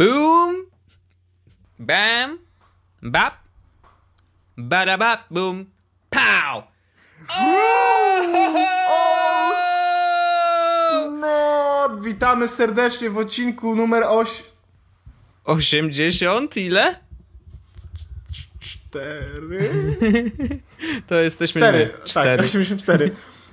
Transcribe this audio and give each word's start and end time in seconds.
Boom. 0.00 0.54
Bam. 1.78 2.38
Bap. 3.02 3.34
Badabap. 4.56 5.28
Boom. 5.30 5.66
Pow. 6.10 6.64
No, 11.20 11.88
witamy 12.02 12.48
serdecznie 12.48 13.10
w 13.10 13.18
odcinku 13.18 13.76
numer 13.76 14.02
8. 14.06 14.46
80? 15.44 16.56
Ile? 16.56 17.00
4. 18.60 19.70
To 21.08 21.14
jesteśmy 21.14 21.60
4. 21.60 21.78
my. 21.78 21.88
Tak, 21.88 22.06
Cztery. 22.06 22.44
84. 22.44 23.10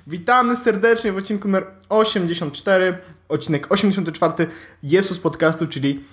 Witamy 0.08 0.56
serdecznie 0.56 1.12
w 1.12 1.18
odcinku 1.18 1.48
numer 1.48 1.66
84. 1.90 2.98
Odcinek 3.30 3.72
84 3.72 4.48
Jezus 4.84 5.20
Podcastu, 5.20 5.68
czyli 5.68 6.04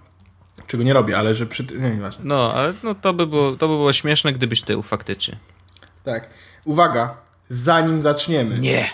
Czego 0.70 0.82
nie 0.82 0.92
robię, 0.92 1.18
ale 1.18 1.34
że 1.34 1.46
przyty... 1.46 1.78
Nie, 1.78 1.90
nieważne. 1.90 2.24
No, 2.24 2.54
ale 2.54 2.74
no, 2.82 2.94
to, 2.94 3.12
by 3.12 3.26
było, 3.26 3.52
to 3.52 3.68
by 3.68 3.74
było 3.74 3.92
śmieszne, 3.92 4.32
gdybyś 4.32 4.62
tył 4.62 4.82
faktycznie. 4.82 5.36
Tak. 6.04 6.30
Uwaga. 6.64 7.16
Zanim 7.48 8.00
zaczniemy. 8.00 8.58
Nie. 8.58 8.90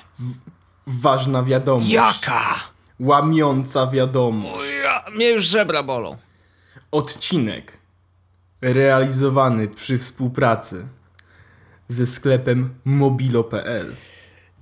Ważna 0.87 1.43
wiadomość. 1.43 1.91
Jaka? 1.91 2.55
Łamiąca 3.01 3.87
wiadomość. 3.87 4.65
Ja, 4.85 5.05
mnie 5.13 5.29
już 5.31 5.47
żebra 5.47 5.83
bolą. 5.83 6.17
Odcinek 6.91 7.79
realizowany 8.61 9.69
przy 9.69 9.99
współpracy 9.99 10.89
ze 11.89 12.07
sklepem 12.07 12.75
mobilo.pl. 12.85 13.95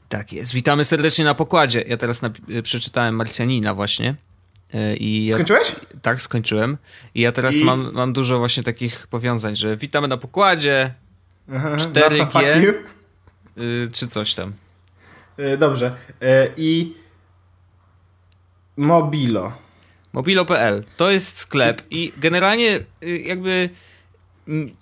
Tak 0.09 0.33
jest. 0.33 0.53
Witamy 0.55 0.85
serdecznie 0.85 1.25
na 1.25 1.35
pokładzie. 1.35 1.85
Ja 1.87 1.97
teraz 1.97 2.23
napi- 2.23 2.63
przeczytałem 2.63 3.15
Marcjanina 3.17 3.75
właśnie. 3.75 4.15
Y, 4.75 4.97
I 4.97 5.27
ja, 5.27 5.33
Skończyłeś? 5.35 5.77
tak, 6.03 6.23
skończyłem. 6.23 6.79
I 7.15 7.21
ja 7.21 7.33
teraz 7.33 7.55
I? 7.55 7.65
mam, 7.65 7.93
mam 7.93 8.13
dużo 8.13 8.39
właśnie 8.39 8.63
takich 8.63 9.07
powiązań, 9.07 9.57
że 9.57 9.77
witamy 9.77 10.09
na 10.09 10.17
pokładzie, 10.17 10.95
Aha, 11.55 11.77
4G. 11.77 12.01
NASA, 12.01 12.27
fuck 12.27 12.45
you. 12.63 12.73
y, 13.63 13.89
czy 13.93 14.07
coś 14.09 14.35
tam. 14.35 14.53
E, 15.37 15.57
Dobrze. 15.57 15.95
E, 16.23 16.49
I 16.57 16.95
Mobilo. 18.77 19.53
Mobilo.pl 20.13 20.85
to 20.97 21.11
jest 21.11 21.39
sklep 21.39 21.83
i 21.91 22.13
generalnie 22.17 22.81
y, 23.05 23.19
jakby 23.19 23.71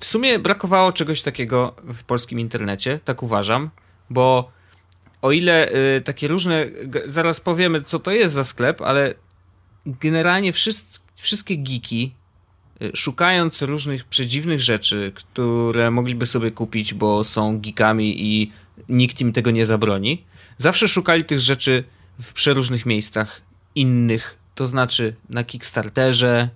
w 0.01 0.05
sumie 0.05 0.39
brakowało 0.39 0.93
czegoś 0.93 1.23
takiego 1.23 1.75
w 1.85 2.05
polskim 2.05 2.41
internecie, 2.41 3.01
tak 3.05 3.23
uważam, 3.23 3.71
bo 4.11 4.51
o 5.23 5.33
ile 5.33 5.69
y, 5.97 6.01
takie 6.01 6.29
różne, 6.29 6.67
zaraz 7.07 7.41
powiemy 7.41 7.83
co 7.83 7.99
to 7.99 8.11
jest 8.11 8.35
za 8.35 8.45
sklep, 8.45 8.81
ale 8.83 9.15
generalnie 9.87 10.53
wszyscy, 10.53 11.01
wszystkie 11.15 11.57
geeki 11.57 12.15
y, 12.83 12.91
szukając 12.95 13.63
różnych 13.63 14.05
przedziwnych 14.05 14.61
rzeczy, 14.61 15.13
które 15.15 15.91
mogliby 15.91 16.27
sobie 16.27 16.51
kupić, 16.51 16.95
bo 16.95 17.25
są 17.25 17.61
geekami 17.61 18.23
i 18.23 18.53
nikt 18.89 19.21
im 19.21 19.33
tego 19.33 19.51
nie 19.51 19.67
zabroni, 19.67 20.25
zawsze 20.59 20.89
szukali 20.89 21.25
tych 21.25 21.39
rzeczy 21.39 21.85
w 22.21 22.33
przeróżnych 22.33 22.87
miejscach 22.87 23.41
innych, 23.75 24.39
to 24.55 24.67
znaczy 24.67 25.15
na 25.29 25.45
Kickstarterze, 25.45 26.49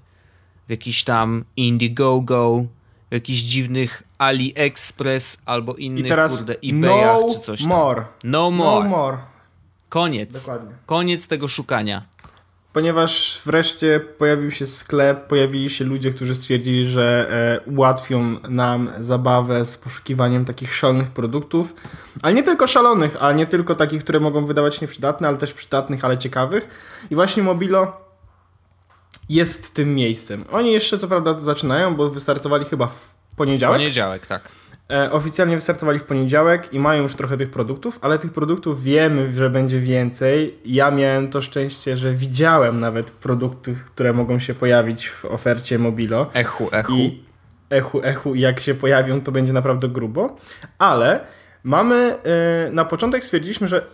w 0.67 0.71
jakiś 0.71 1.05
tam 1.05 1.45
Indiegogo, 1.57 2.67
w 3.11 3.15
jakichś 3.15 3.41
dziwnych 3.41 4.03
AliExpress 4.19 5.43
albo 5.45 5.75
I 5.75 5.85
innych, 5.85 6.09
teraz 6.09 6.39
kurde, 6.39 6.57
eBayach 6.65 7.19
no 7.23 7.29
czy 7.35 7.41
coś 7.41 7.61
tam. 7.61 7.69
more. 7.69 8.05
No 8.25 8.51
more. 8.51 8.85
No 8.85 8.97
more. 8.97 9.19
Koniec. 9.89 10.33
Dokładnie. 10.33 10.75
Koniec 10.87 11.29
tego 11.29 11.49
szukania. 11.49 12.07
Ponieważ 12.77 13.41
wreszcie 13.45 14.01
pojawił 14.01 14.51
się 14.51 14.67
sklep, 14.67 15.27
pojawili 15.27 15.71
się 15.71 15.85
ludzie, 15.85 16.11
którzy 16.11 16.35
stwierdzili, 16.35 16.89
że 16.89 17.29
e, 17.67 17.71
ułatwią 17.71 18.41
nam 18.49 18.91
zabawę 19.01 19.65
z 19.65 19.77
poszukiwaniem 19.77 20.45
takich 20.45 20.75
szalonych 20.75 21.11
produktów. 21.11 21.75
Ale 22.23 22.35
nie 22.35 22.43
tylko 22.43 22.67
szalonych, 22.67 23.17
a 23.21 23.33
nie 23.33 23.47
tylko 23.47 23.75
takich, 23.75 24.05
które 24.05 24.21
mogą 24.21 24.47
wydawać 24.47 24.81
nieprzydatne, 24.81 25.29
ale 25.29 25.37
też 25.37 25.53
przydatnych, 25.53 26.05
ale 26.05 26.19
ciekawych. 26.19 26.69
I 27.11 27.15
właśnie 27.15 27.43
Mobilo 27.43 28.01
jest 29.29 29.75
tym 29.75 29.95
miejscem. 29.95 30.45
Oni 30.51 30.73
jeszcze 30.73 30.99
co 30.99 31.09
prawda 31.09 31.41
zaczynają, 31.41 31.97
bo 31.97 32.09
wystartowali 32.11 32.65
chyba 32.65 32.87
w 32.87 33.15
poniedziałek. 33.37 33.79
Poniedziałek, 33.79 34.27
tak. 34.27 34.43
E, 34.93 35.11
oficjalnie 35.13 35.55
wystartowali 35.55 35.99
w 35.99 36.05
poniedziałek 36.05 36.75
i 36.75 36.79
mają 36.79 37.03
już 37.03 37.15
trochę 37.15 37.37
tych 37.37 37.51
produktów, 37.51 37.99
ale 38.03 38.19
tych 38.19 38.33
produktów 38.33 38.83
wiemy, 38.83 39.33
że 39.33 39.51
będzie 39.51 39.81
więcej. 39.81 40.59
Ja 40.65 40.91
miałem 40.91 41.31
to 41.31 41.43
szczęście, 41.43 41.97
że 41.97 42.13
widziałem 42.13 42.81
nawet 42.81 43.11
produkty, 43.11 43.75
które 43.87 44.13
mogą 44.13 44.39
się 44.39 44.55
pojawić 44.55 45.09
w 45.09 45.25
ofercie 45.25 45.79
Mobilo. 45.79 46.31
Echu, 46.35 46.69
echu. 46.73 46.93
I 46.93 47.25
echu, 47.71 48.01
echu, 48.03 48.35
jak 48.35 48.61
się 48.61 48.75
pojawią, 48.75 49.21
to 49.21 49.33
będzie 49.33 49.53
naprawdę 49.53 49.89
grubo. 49.89 50.37
Ale 50.79 51.21
mamy, 51.65 52.17
e, 52.25 52.71
na 52.71 52.85
początek 52.85 53.25
stwierdziliśmy, 53.25 53.69
że 53.69 53.87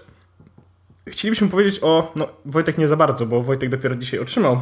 chcielibyśmy 1.06 1.48
powiedzieć 1.48 1.78
o, 1.82 2.12
no 2.16 2.28
Wojtek 2.44 2.78
nie 2.78 2.88
za 2.88 2.96
bardzo, 2.96 3.26
bo 3.26 3.42
Wojtek 3.42 3.70
dopiero 3.70 3.94
dzisiaj 3.94 4.20
otrzymał 4.20 4.60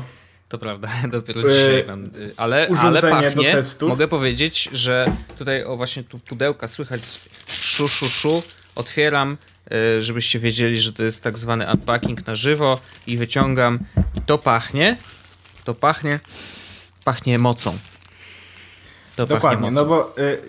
To 0.51 0.59
prawda, 0.59 0.89
dopiero 1.13 1.49
dzisiaj 1.51 1.85
mam. 1.89 2.05
y, 2.05 2.11
Ale, 2.37 2.69
ale 2.79 3.01
pachnie, 3.01 3.57
mogę 3.81 4.09
powiedzieć, 4.09 4.69
że 4.73 5.07
tutaj 5.39 5.65
o 5.65 5.77
właśnie 5.77 6.05
tu 6.05 6.19
pudełka 6.19 6.69
słychać 6.69 7.01
szu, 7.47 7.89
szu, 7.89 8.09
szu. 8.09 8.43
Otwieram, 8.75 9.37
y, 9.73 10.03
żebyście 10.03 10.39
wiedzieli, 10.39 10.81
że 10.81 10.93
to 10.93 11.03
jest 11.03 11.23
tak 11.23 11.39
zwany 11.39 11.73
unpacking 11.73 12.27
na 12.27 12.35
żywo 12.35 12.81
i 13.07 13.17
wyciągam 13.17 13.79
i 14.15 14.21
to 14.21 14.39
pachnie, 14.39 14.97
to 15.65 15.75
pachnie, 15.75 16.21
pachnie 17.05 17.39
mocą. 17.39 17.79
Dokładnie, 19.27 19.71
no 19.71 19.85
bo 19.85 20.15
y, 20.19 20.41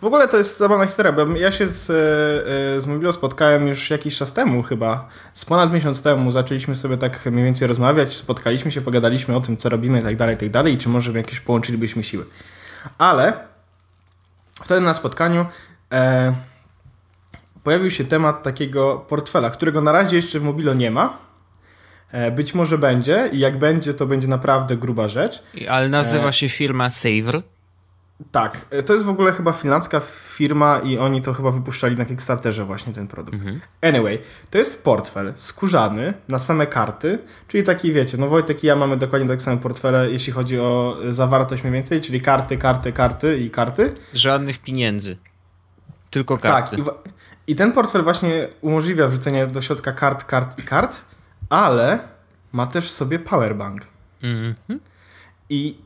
w 0.00 0.04
ogóle 0.04 0.28
to 0.28 0.36
jest 0.36 0.58
zabawna 0.58 0.86
historia, 0.86 1.12
bo 1.12 1.36
ja 1.36 1.52
się 1.52 1.66
z, 1.66 1.90
y, 1.90 2.78
y, 2.78 2.80
z 2.80 2.86
Mobilo 2.86 3.12
spotkałem 3.12 3.68
już 3.68 3.90
jakiś 3.90 4.16
czas 4.16 4.32
temu 4.32 4.62
chyba, 4.62 5.08
z 5.34 5.44
ponad 5.44 5.72
miesiąc 5.72 6.02
temu 6.02 6.32
zaczęliśmy 6.32 6.76
sobie 6.76 6.96
tak 6.96 7.26
mniej 7.26 7.44
więcej 7.44 7.68
rozmawiać, 7.68 8.16
spotkaliśmy 8.16 8.72
się, 8.72 8.80
pogadaliśmy 8.80 9.36
o 9.36 9.40
tym, 9.40 9.56
co 9.56 9.68
robimy 9.68 10.00
i 10.00 10.02
tak 10.02 10.16
dalej, 10.16 10.34
i 10.34 10.38
tak 10.38 10.50
dalej, 10.50 10.74
i 10.74 10.78
czy 10.78 10.88
może 10.88 11.12
jakieś 11.12 11.40
połączylibyśmy 11.40 12.02
siły. 12.02 12.24
Ale 12.98 13.32
wtedy 14.64 14.80
na 14.80 14.94
spotkaniu 14.94 15.46
e, 15.92 16.34
pojawił 17.62 17.90
się 17.90 18.04
temat 18.04 18.42
takiego 18.42 19.04
portfela, 19.08 19.50
którego 19.50 19.80
na 19.80 19.92
razie 19.92 20.16
jeszcze 20.16 20.40
w 20.40 20.42
Mobilo 20.42 20.74
nie 20.74 20.90
ma. 20.90 21.18
E, 22.12 22.30
być 22.30 22.54
może 22.54 22.78
będzie 22.78 23.30
i 23.32 23.38
jak 23.38 23.58
będzie, 23.58 23.94
to 23.94 24.06
będzie 24.06 24.28
naprawdę 24.28 24.76
gruba 24.76 25.08
rzecz. 25.08 25.42
Ale 25.68 25.88
nazywa 25.88 26.28
e, 26.28 26.32
się 26.32 26.48
firma 26.48 26.90
Savor. 26.90 27.42
Tak, 28.32 28.66
e, 28.70 28.82
to 28.82 28.92
jest 28.92 29.04
w 29.04 29.08
ogóle 29.08 29.32
chyba 29.32 29.52
finlandzka 29.52 30.00
firma 30.04 30.78
i 30.78 30.98
oni 30.98 31.22
to 31.22 31.32
chyba 31.32 31.50
wypuszczali 31.50 31.96
na 31.96 32.04
Kickstarterze 32.04 32.64
właśnie 32.64 32.92
ten 32.92 33.06
produkt. 33.06 33.38
Anyway, 33.82 34.18
to 34.50 34.58
jest 34.58 34.84
portfel 34.84 35.32
skórzany 35.36 36.14
na 36.28 36.38
same 36.38 36.66
karty, 36.66 37.18
czyli 37.48 37.62
taki 37.62 37.92
wiecie, 37.92 38.18
no 38.18 38.28
Wojtek 38.28 38.64
i 38.64 38.66
ja 38.66 38.76
mamy 38.76 38.96
dokładnie 38.96 39.28
tak 39.28 39.42
same 39.42 39.58
portfele, 39.58 40.10
jeśli 40.10 40.32
chodzi 40.32 40.60
o 40.60 40.96
e, 41.04 41.12
zawartość 41.12 41.62
mniej 41.62 41.72
więcej, 41.72 42.00
czyli 42.00 42.20
karty, 42.20 42.56
karty, 42.56 42.92
karty 42.92 43.38
i 43.38 43.50
karty. 43.50 43.94
Żadnych 44.14 44.58
pieniędzy. 44.58 45.16
Tylko 46.10 46.38
karty. 46.38 46.76
Tak, 46.76 46.86
i, 47.46 47.52
i 47.52 47.56
ten 47.56 47.72
portfel 47.72 48.02
właśnie 48.02 48.48
umożliwia 48.60 49.08
wrzucenie 49.08 49.46
do 49.46 49.62
środka 49.62 49.92
kart, 49.92 50.24
kart 50.24 50.58
i 50.58 50.62
kart, 50.62 51.00
ale 51.48 51.98
ma 52.52 52.66
też 52.66 52.86
w 52.86 52.90
sobie 52.90 53.18
powerbank. 53.18 53.82
Mhm. 54.22 54.80
I, 55.48 55.78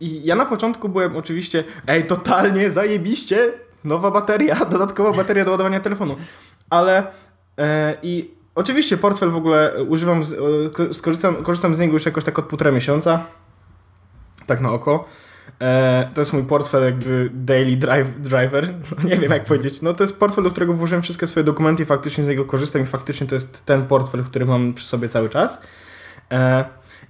I 0.00 0.24
ja 0.24 0.34
na 0.36 0.46
początku 0.46 0.88
byłem 0.88 1.16
oczywiście, 1.16 1.64
ej, 1.86 2.04
totalnie 2.04 2.70
zajebiście, 2.70 3.52
nowa 3.84 4.10
bateria, 4.10 4.64
dodatkowa 4.70 5.12
bateria 5.12 5.44
do 5.44 5.50
ładowania 5.50 5.80
telefonu. 5.80 6.16
Ale 6.70 7.06
e, 7.58 7.94
i 8.02 8.30
oczywiście 8.54 8.96
portfel 8.96 9.30
w 9.30 9.36
ogóle 9.36 9.72
używam, 9.88 10.24
z, 10.24 10.32
e, 10.32 10.36
ko- 10.72 10.94
skorzystam, 10.94 11.36
korzystam 11.36 11.74
z 11.74 11.78
niego 11.78 11.92
już 11.92 12.06
jakoś 12.06 12.24
tak 12.24 12.38
od 12.38 12.44
półtora 12.44 12.70
miesiąca, 12.70 13.26
tak 14.46 14.60
na 14.60 14.72
oko. 14.72 15.04
E, 15.60 16.08
to 16.14 16.20
jest 16.20 16.32
mój 16.32 16.42
portfel 16.42 16.84
jakby 16.84 17.30
daily 17.34 17.76
drive, 17.76 18.20
driver, 18.20 18.68
no, 18.98 19.08
nie 19.08 19.16
wiem 19.16 19.32
jak 19.32 19.44
powiedzieć. 19.44 19.82
No 19.82 19.92
to 19.92 20.04
jest 20.04 20.20
portfel, 20.20 20.44
do 20.44 20.50
którego 20.50 20.72
włożyłem 20.72 21.02
wszystkie 21.02 21.26
swoje 21.26 21.44
dokumenty 21.44 21.82
i 21.82 21.86
faktycznie 21.86 22.24
z 22.24 22.28
niego 22.28 22.44
korzystam 22.44 22.82
i 22.82 22.86
faktycznie 22.86 23.26
to 23.26 23.34
jest 23.34 23.66
ten 23.66 23.86
portfel, 23.86 24.24
który 24.24 24.46
mam 24.46 24.74
przy 24.74 24.86
sobie 24.86 25.08
cały 25.08 25.28
czas. 25.28 25.62
E, 26.32 26.64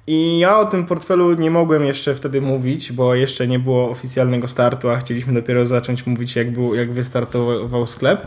I 0.06 0.38
ja 0.38 0.58
o 0.58 0.64
tym 0.64 0.87
portfelu 0.87 1.35
nie 1.35 1.50
mogłem 1.50 1.85
jeszcze 1.85 2.14
wtedy 2.14 2.41
mówić, 2.41 2.93
bo 2.93 3.14
jeszcze 3.14 3.47
nie 3.47 3.58
było 3.58 3.91
oficjalnego 3.91 4.49
startu, 4.49 4.91
a 4.91 4.97
chcieliśmy 4.97 5.32
dopiero 5.32 5.67
zacząć 5.67 6.06
mówić, 6.06 6.37
jak, 6.37 6.52
był, 6.52 6.75
jak 6.75 6.93
wystartował 6.93 7.87
sklep. 7.87 8.26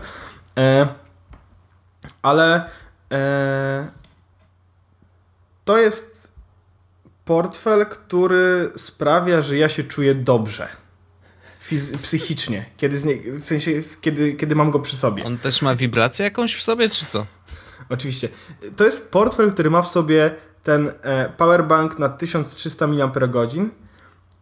E, 0.58 0.88
ale 2.22 2.70
e, 3.12 3.92
to 5.66 5.78
jest 5.78 6.34
portfel, 7.26 7.86
który 7.86 8.72
sprawia, 8.76 9.42
że 9.42 9.58
ja 9.58 9.70
się 9.70 9.84
czuję 9.84 10.16
dobrze. 10.16 10.68
Fiz- 11.60 11.98
psychicznie, 11.98 12.66
kiedy 12.78 12.98
z 12.98 13.06
nie, 13.06 13.16
w 13.16 13.46
sensie, 13.46 13.72
kiedy, 14.02 14.34
kiedy 14.34 14.56
mam 14.56 14.72
go 14.72 14.80
przy 14.80 14.96
sobie. 14.96 15.24
On 15.24 15.38
też 15.38 15.62
ma 15.62 15.76
wibrację 15.76 16.26
jakąś 16.26 16.56
w 16.56 16.64
sobie, 16.64 16.90
czy 16.90 17.06
co? 17.06 17.26
Oczywiście. 17.90 18.30
To 18.76 18.86
jest 18.86 19.12
portfel, 19.12 19.52
który 19.52 19.70
ma 19.70 19.82
w 19.82 19.88
sobie 19.88 20.36
ten 20.64 20.92
e, 21.02 21.30
powerbank 21.38 22.00
na 22.00 22.10
1300 22.10 22.88
mAh. 22.88 23.12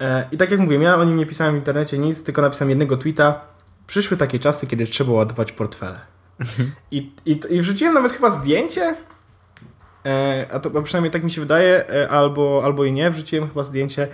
E, 0.02 0.28
I 0.32 0.38
tak 0.38 0.52
jak 0.52 0.60
mówiłem, 0.60 0.82
ja 0.82 0.96
o 0.96 1.04
nim 1.04 1.18
nie 1.18 1.26
pisałem 1.26 1.54
w 1.56 1.58
internecie 1.58 1.98
nic, 1.98 2.24
tylko 2.24 2.42
napisałem 2.42 2.70
jednego 2.70 2.98
tweeta. 2.98 3.42
Przyszły 3.88 4.18
takie 4.18 4.40
czasy, 4.40 4.68
kiedy 4.68 4.86
trzeba 4.86 5.12
ładować 5.12 5.52
portfele. 5.52 6.00
I, 6.92 7.12
i, 7.26 7.40
I 7.50 7.62
wrzuciłem 7.62 7.94
nawet 7.94 8.14
chyba 8.14 8.32
zdjęcie, 8.32 8.96
e, 10.06 10.46
a 10.52 10.60
to 10.60 10.80
a 10.80 10.82
przynajmniej 10.82 11.12
tak 11.12 11.24
mi 11.24 11.32
się 11.32 11.42
wydaje, 11.42 11.86
albo, 12.10 12.62
albo 12.64 12.86
i 12.86 12.92
nie, 12.92 13.12
wrzuciłem 13.12 13.48
chyba 13.48 13.64
zdjęcie, 13.64 14.08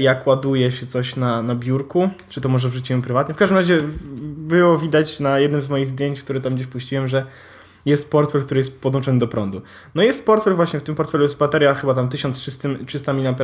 jak 0.00 0.26
ładuje 0.26 0.72
się 0.72 0.86
coś 0.86 1.16
na, 1.16 1.42
na 1.42 1.54
biurku, 1.54 2.10
czy 2.28 2.40
to 2.40 2.48
może 2.48 2.68
wrzuciłem 2.68 3.02
prywatnie. 3.02 3.34
W 3.34 3.38
każdym 3.38 3.58
razie 3.58 3.82
było 4.22 4.78
widać 4.78 5.20
na 5.20 5.38
jednym 5.38 5.62
z 5.62 5.68
moich 5.68 5.88
zdjęć, 5.88 6.22
które 6.22 6.40
tam 6.40 6.54
gdzieś 6.54 6.66
puściłem, 6.66 7.08
że 7.08 7.26
jest 7.88 8.10
portfel, 8.10 8.42
który 8.42 8.60
jest 8.60 8.80
podłączony 8.80 9.18
do 9.18 9.28
prądu. 9.28 9.62
No 9.94 10.02
jest 10.02 10.26
portfel, 10.26 10.54
właśnie 10.54 10.80
w 10.80 10.82
tym 10.82 10.94
portfelu 10.94 11.22
jest 11.22 11.38
bateria 11.38 11.74
chyba 11.74 11.94
tam 11.94 12.08
1300 12.08 13.12
mAh, 13.12 13.36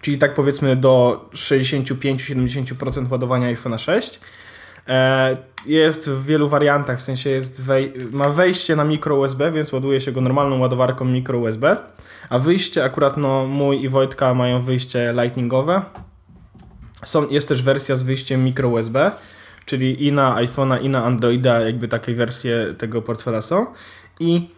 czyli 0.00 0.18
tak 0.18 0.34
powiedzmy 0.34 0.76
do 0.76 1.24
65-70% 1.32 3.10
ładowania 3.10 3.54
iPhone'a 3.54 3.78
6. 3.78 4.20
E, 4.88 5.36
Jest 5.66 6.10
w 6.10 6.24
wielu 6.24 6.48
wariantach, 6.48 6.98
w 6.98 7.02
sensie 7.02 7.30
jest 7.30 7.62
wej 7.62 7.92
ma 8.10 8.28
wejście 8.28 8.76
na 8.76 8.84
mikro 8.84 9.16
USB, 9.16 9.52
więc 9.52 9.72
ładuje 9.72 10.00
się 10.00 10.12
go 10.12 10.20
normalną 10.20 10.58
ładowarką 10.58 11.04
mikro 11.04 11.38
USB, 11.38 11.76
a 12.30 12.38
wyjście 12.38 12.84
akurat 12.84 13.16
no 13.16 13.46
mój 13.46 13.82
i 13.82 13.88
Wojtka 13.88 14.34
mają 14.34 14.60
wyjście 14.60 15.14
lightningowe. 15.22 15.82
Są, 17.04 17.28
jest 17.28 17.48
też 17.48 17.62
wersja 17.62 17.96
z 17.96 18.02
wyjściem 18.02 18.44
mikro 18.44 18.68
USB, 18.68 19.12
czyli 19.68 20.06
i 20.06 20.12
na 20.12 20.34
iPhone'a 20.34 20.82
i 20.82 20.88
na 20.88 21.04
Androida 21.04 21.60
jakby 21.60 21.88
takie 21.88 22.14
wersje 22.14 22.74
tego 22.78 23.02
portfela 23.02 23.42
są 23.42 23.66
i 24.20 24.50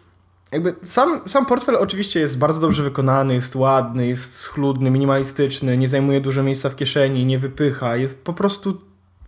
jakby 0.51 0.75
sam, 0.81 1.21
sam 1.25 1.45
portfel 1.45 1.75
oczywiście 1.75 2.19
jest 2.19 2.37
bardzo 2.37 2.61
dobrze 2.61 2.83
wykonany, 2.83 3.33
jest 3.33 3.55
ładny, 3.55 4.07
jest 4.07 4.39
schludny, 4.39 4.91
minimalistyczny, 4.91 5.77
nie 5.77 5.87
zajmuje 5.87 6.21
dużo 6.21 6.43
miejsca 6.43 6.69
w 6.69 6.75
kieszeni, 6.75 7.25
nie 7.25 7.39
wypycha, 7.39 7.95
jest 7.95 8.25
po 8.25 8.33
prostu 8.33 8.81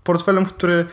portfelem, 0.04 0.46
który 0.46 0.86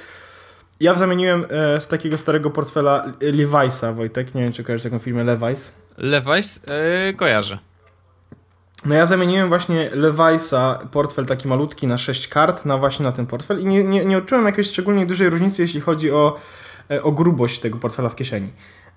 ja 0.81 0.95
zamieniłem 0.95 1.47
e, 1.51 1.81
z 1.81 1.89
takiego 1.89 2.19
starego 2.19 2.51
portfela 2.51 3.13
Levi'sa, 3.21 3.95
Wojtek, 3.95 4.35
nie 4.35 4.43
wiem 4.43 4.53
czy 4.53 4.65
kojarzysz 4.65 4.85
taką 4.85 4.99
firmę 4.99 5.25
Levi's. 5.25 5.71
Levi's 5.99 6.61
yy, 7.07 7.15
kojarzę. 7.15 7.59
No 8.85 8.94
ja 8.94 9.06
zamieniłem 9.06 9.49
właśnie 9.49 9.91
Levi'sa, 9.91 10.87
portfel 10.87 11.27
taki 11.27 11.49
malutki 11.49 11.87
na 11.87 11.99
6 11.99 12.29
kart, 12.29 12.65
na 12.65 12.79
właśnie 12.79 13.05
na 13.05 13.12
ten 13.12 13.27
portfel 13.27 13.61
i 13.61 13.65
nie, 13.65 13.85
nie, 13.85 14.05
nie 14.05 14.19
odczułem 14.19 14.47
jakiejś 14.47 14.67
szczególnie 14.69 15.06
dużej 15.06 15.31
różnicy, 15.31 15.62
jeśli 15.62 15.81
chodzi 15.81 16.11
o, 16.11 16.37
e, 16.91 17.03
o 17.03 17.12
grubość 17.12 17.59
tego 17.59 17.79
portfela 17.79 18.09
w 18.09 18.17
kieszeni. 18.17 18.53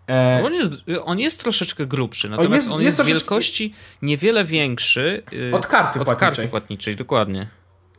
E, 0.10 0.42
On 0.46 0.54
jest, 0.54 0.72
on 1.04 1.20
jest 1.20 1.40
troszeczkę 1.40 1.86
grubszy, 1.86 2.30
natomiast 2.30 2.54
jest- 2.54 2.68
on 2.72 2.74
jest 2.74 2.86
jest, 2.86 2.98
troszeczkę- 2.98 3.14
wielkości 3.20 3.74
niewiele 4.02 4.44
większy 4.46 5.24
yy, 5.32 5.52
Od 5.56 5.68
karty 5.68 6.00
od 6.00 6.06
płatniczej. 6.06 6.36
karty 6.36 6.48
płatniczej, 6.48 6.96
dokładnie. 6.96 7.48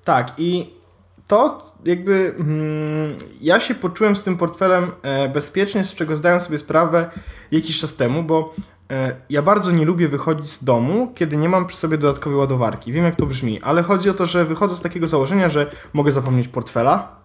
Tak, 0.05 0.33
i 0.39 0.71
to 1.29 1.59
jakby 1.87 2.35
mm, 2.39 3.17
ja 3.41 3.61
się 3.61 3.75
poczułem 3.75 4.17
z 4.17 4.23
tym 4.23 4.37
portfelem 4.37 4.91
e, 5.03 5.29
bezpiecznie, 5.29 5.85
z 5.85 5.95
czego 5.95 6.17
zdałem 6.17 6.41
sobie 6.41 6.59
sprawę 6.59 7.11
jakiś 7.51 7.81
czas 7.81 7.95
temu, 7.95 8.23
bo 8.23 8.55
ja 9.31 9.43
bardzo 9.43 9.71
nie 9.71 9.85
lubię 9.85 10.09
wychodzić 10.09 10.51
z 10.51 10.65
domu, 10.65 11.13
kiedy 11.15 11.37
nie 11.37 11.49
mam 11.49 11.67
przy 11.67 11.77
sobie 11.77 11.99
dodatkowej 11.99 12.39
ładowarki. 12.39 12.93
Wiem 12.93 13.05
jak 13.05 13.17
to 13.17 13.27
brzmi, 13.27 13.63
ale 13.63 13.83
chodzi 13.83 14.11
o 14.11 14.15
to, 14.15 14.27
że 14.27 14.45
wychodzę 14.45 14.77
z 14.77 14.81
takiego 14.81 15.09
założenia, 15.09 15.49
że 15.49 15.71
mogę 15.93 16.13
zapomnieć 16.13 16.49
portfela, 16.49 17.17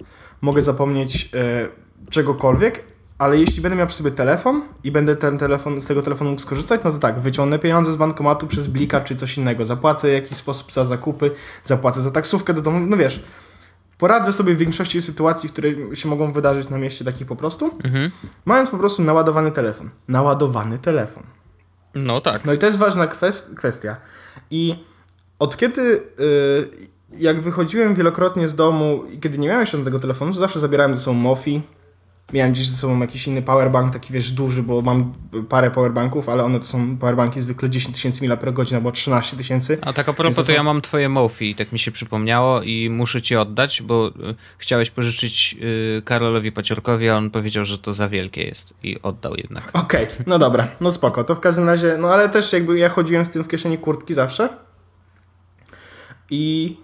mogę 0.42 0.62
zapomnieć 0.62 1.30
e, 1.34 1.68
czegokolwiek, 2.10 2.84
ale 3.18 3.38
jeśli 3.38 3.62
będę 3.62 3.78
miał 3.78 3.88
przy 3.88 3.98
sobie 3.98 4.12
telefon 4.12 4.62
i 4.84 4.92
będę 4.92 5.16
ten 5.16 5.38
telefon, 5.38 5.82
z 5.82 5.88
tego 5.88 6.02
telefonu 6.02 6.30
mógł 6.30 6.42
skorzystać, 6.42 6.82
no 6.84 6.92
to 6.92 6.98
tak, 6.98 7.20
wyciągnę 7.20 7.60
pieniądze 7.60 7.92
z 7.92 7.96
bankomatu 7.96 8.48
przez 8.48 8.68
Blika 8.68 9.02
czy 9.02 9.16
coś 9.16 9.38
innego, 9.38 9.66
zapłacę 9.66 10.08
w 10.10 10.14
jakiś 10.14 10.38
sposób 10.38 10.72
za 10.72 10.86
zakupy, 10.86 11.32
zapłacę 11.64 12.02
za 12.02 12.12
taksówkę 12.12 12.54
do 12.54 12.62
domu, 12.62 12.86
no 12.88 12.98
wiesz, 12.98 13.24
poradzę 13.98 14.34
sobie 14.34 14.56
w 14.56 14.58
większości 14.58 15.02
sytuacji, 15.02 15.50
które 15.50 15.70
się 15.94 16.10
mogą 16.10 16.32
wydarzyć 16.32 16.70
na 16.70 16.78
mieście 16.78 17.06
takich 17.06 17.28
po 17.28 17.36
prostu, 17.36 17.72
Mhm. 17.84 18.12
mając 18.46 18.70
po 18.70 18.78
prostu 18.78 19.04
naładowany 19.04 19.52
telefon. 19.52 19.90
Naładowany 20.08 20.78
telefon. 20.80 21.24
No 21.96 22.22
tak. 22.22 22.46
No 22.46 22.54
i 22.54 22.58
to 22.58 22.66
jest 22.66 22.78
ważna 22.78 23.08
kwes- 23.08 23.56
kwestia. 23.56 23.96
I 24.52 24.76
od 25.40 25.58
kiedy, 25.58 25.82
y, 25.82 26.88
jak 27.18 27.42
wychodziłem 27.42 27.96
wielokrotnie 27.96 28.48
z 28.48 28.56
domu 28.56 29.04
i 29.12 29.20
kiedy 29.20 29.38
nie 29.38 29.48
miałem 29.48 29.62
jeszcze 29.62 29.84
tego 29.84 30.00
telefonu, 30.00 30.34
zawsze 30.34 30.60
zabierałem 30.60 30.96
ze 30.98 31.02
sobą 31.04 31.18
Mofi. 31.18 31.62
Miałem 32.34 32.54
gdzieś 32.54 32.68
ze 32.68 32.78
sobą 32.78 33.00
jakiś 33.00 33.28
inny 33.28 33.42
powerbank, 33.42 33.94
taki 33.94 34.14
wiesz, 34.14 34.32
duży, 34.32 34.64
bo 34.64 34.82
mam 34.82 35.14
parę 35.50 35.72
powerbanków, 35.72 36.30
ale 36.30 36.44
one 36.44 36.60
to 36.60 36.66
są 36.66 36.98
powerbanki 36.98 37.42
zwykle 37.42 37.70
10 37.70 37.96
tysięcy 37.96 38.28
mAh 38.28 38.40
albo 38.76 38.92
13 38.92 39.38
tysięcy. 39.38 39.78
A 39.82 39.94
tak 39.94 40.10
a 40.10 40.14
propos, 40.14 40.36
to 40.36 40.44
są- 40.44 40.54
ja 40.54 40.64
mam 40.64 40.82
twoje 40.82 41.10
Mofi, 41.10 41.56
tak 41.56 41.72
mi 41.72 41.80
się 41.80 41.92
przypomniało 41.92 42.62
i 42.62 42.90
muszę 42.90 43.22
ci 43.22 43.36
oddać, 43.36 43.82
bo 43.82 44.08
y, 44.08 44.12
chciałeś 44.58 44.90
pożyczyć 44.90 45.56
y, 45.98 46.02
Karolowi 46.06 46.52
Paciorkowi, 46.52 47.10
a 47.10 47.18
on 47.18 47.30
powiedział, 47.30 47.66
że 47.66 47.78
to 47.78 47.94
za 47.94 48.10
wielkie 48.10 48.44
jest 48.44 48.74
i 48.84 49.02
oddał 49.02 49.36
jednak. 49.36 49.72
Okej, 49.84 50.08
no 50.28 50.40
dobra, 50.40 50.68
no 50.82 50.92
spoko. 50.92 51.24
To 51.24 51.36
w 51.36 51.40
każdym 51.40 51.66
razie, 51.66 51.96
no 52.00 52.08
ale 52.08 52.30
też 52.30 52.54
jakby 52.54 52.78
ja 52.80 52.90
chodziłem 52.90 53.26
z 53.26 53.30
tym 53.30 53.44
w 53.44 53.48
kieszeni 53.48 53.78
kurtki 53.78 54.14
zawsze. 54.14 54.50
I 56.30 56.78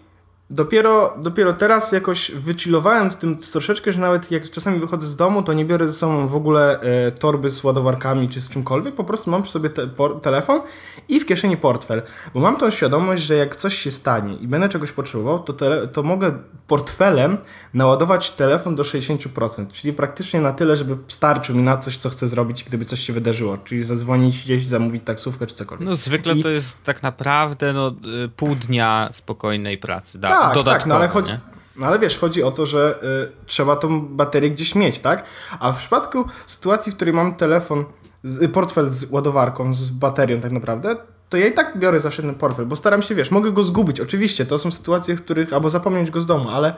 dopiero, 0.49 1.13
dopiero 1.17 1.53
teraz 1.53 1.91
jakoś 1.91 2.31
wychillowałem 2.31 3.11
z 3.11 3.17
tym 3.17 3.37
troszeczkę, 3.37 3.91
że 3.91 3.99
nawet 3.99 4.31
jak 4.31 4.49
czasami 4.49 4.79
wychodzę 4.79 5.07
z 5.07 5.15
domu, 5.15 5.43
to 5.43 5.53
nie 5.53 5.65
biorę 5.65 5.87
ze 5.87 5.93
sobą 5.93 6.27
w 6.27 6.35
ogóle 6.35 6.79
e, 6.79 7.11
torby 7.11 7.49
z 7.49 7.63
ładowarkami 7.63 8.29
czy 8.29 8.41
z 8.41 8.49
czymkolwiek, 8.49 8.95
po 8.95 9.03
prostu 9.03 9.31
mam 9.31 9.43
przy 9.43 9.51
sobie 9.51 9.69
te, 9.69 9.87
por, 9.87 10.21
telefon 10.21 10.61
i 11.09 11.19
w 11.19 11.25
kieszeni 11.25 11.57
portfel. 11.57 12.01
Bo 12.33 12.39
mam 12.39 12.57
tą 12.57 12.69
świadomość, 12.69 13.23
że 13.23 13.35
jak 13.35 13.55
coś 13.55 13.77
się 13.77 13.91
stanie 13.91 14.35
i 14.35 14.47
będę 14.47 14.69
czegoś 14.69 14.91
potrzebował, 14.91 15.39
to, 15.39 15.53
tele, 15.53 15.87
to 15.87 16.03
mogę 16.03 16.39
portfelem 16.67 17.37
naładować 17.73 18.31
telefon 18.31 18.75
do 18.75 18.83
60%, 18.83 19.67
czyli 19.71 19.93
praktycznie 19.93 20.41
na 20.41 20.51
tyle, 20.51 20.77
żeby 20.77 20.97
starczył 21.07 21.55
mi 21.55 21.63
na 21.63 21.77
coś, 21.77 21.97
co 21.97 22.09
chcę 22.09 22.27
zrobić, 22.27 22.63
gdyby 22.63 22.85
coś 22.85 22.99
się 22.99 23.13
wydarzyło, 23.13 23.57
czyli 23.57 23.83
zadzwonić 23.83 24.43
gdzieś, 24.43 24.65
zamówić 24.65 25.03
taksówkę 25.05 25.47
czy 25.47 25.55
cokolwiek. 25.55 25.87
No 25.87 25.95
zwykle 25.95 26.33
I- 26.33 26.43
to 26.43 26.49
jest 26.49 26.83
tak 26.83 27.03
naprawdę 27.03 27.73
no, 27.73 27.95
y, 28.25 28.29
pół 28.29 28.55
dnia 28.55 29.09
spokojnej 29.11 29.77
pracy. 29.77 30.19
Da, 30.19 30.34
Tak, 30.39 30.65
tak, 30.65 30.85
no 30.85 30.95
ale 30.95 31.07
chodzi. 31.07 31.33
No 31.77 31.85
ale 31.85 31.99
wiesz, 31.99 32.17
chodzi 32.17 32.43
o 32.43 32.51
to, 32.51 32.65
że 32.65 32.99
y, 33.25 33.45
trzeba 33.45 33.75
tą 33.75 34.07
baterię 34.07 34.49
gdzieś 34.49 34.75
mieć, 34.75 34.99
tak? 34.99 35.23
A 35.59 35.71
w 35.71 35.77
przypadku 35.77 36.25
sytuacji, 36.47 36.91
w 36.91 36.95
której 36.95 37.13
mam 37.13 37.35
telefon, 37.35 37.85
z, 38.23 38.41
y, 38.41 38.49
portfel 38.49 38.89
z 38.89 39.11
ładowarką, 39.11 39.73
z 39.73 39.89
baterią 39.89 40.41
tak 40.41 40.51
naprawdę, 40.51 40.95
to 41.29 41.37
ja 41.37 41.47
i 41.47 41.51
tak 41.51 41.77
biorę 41.77 41.99
zawsze 41.99 42.21
ten 42.21 42.35
portfel, 42.35 42.65
bo 42.65 42.75
staram 42.75 43.01
się, 43.01 43.15
wiesz, 43.15 43.31
mogę 43.31 43.51
go 43.51 43.63
zgubić, 43.63 43.99
oczywiście, 43.99 44.45
to 44.45 44.57
są 44.57 44.71
sytuacje, 44.71 45.15
w 45.15 45.23
których, 45.23 45.53
albo 45.53 45.69
zapomnieć 45.69 46.11
go 46.11 46.21
z 46.21 46.25
domu, 46.25 46.49
ale 46.49 46.73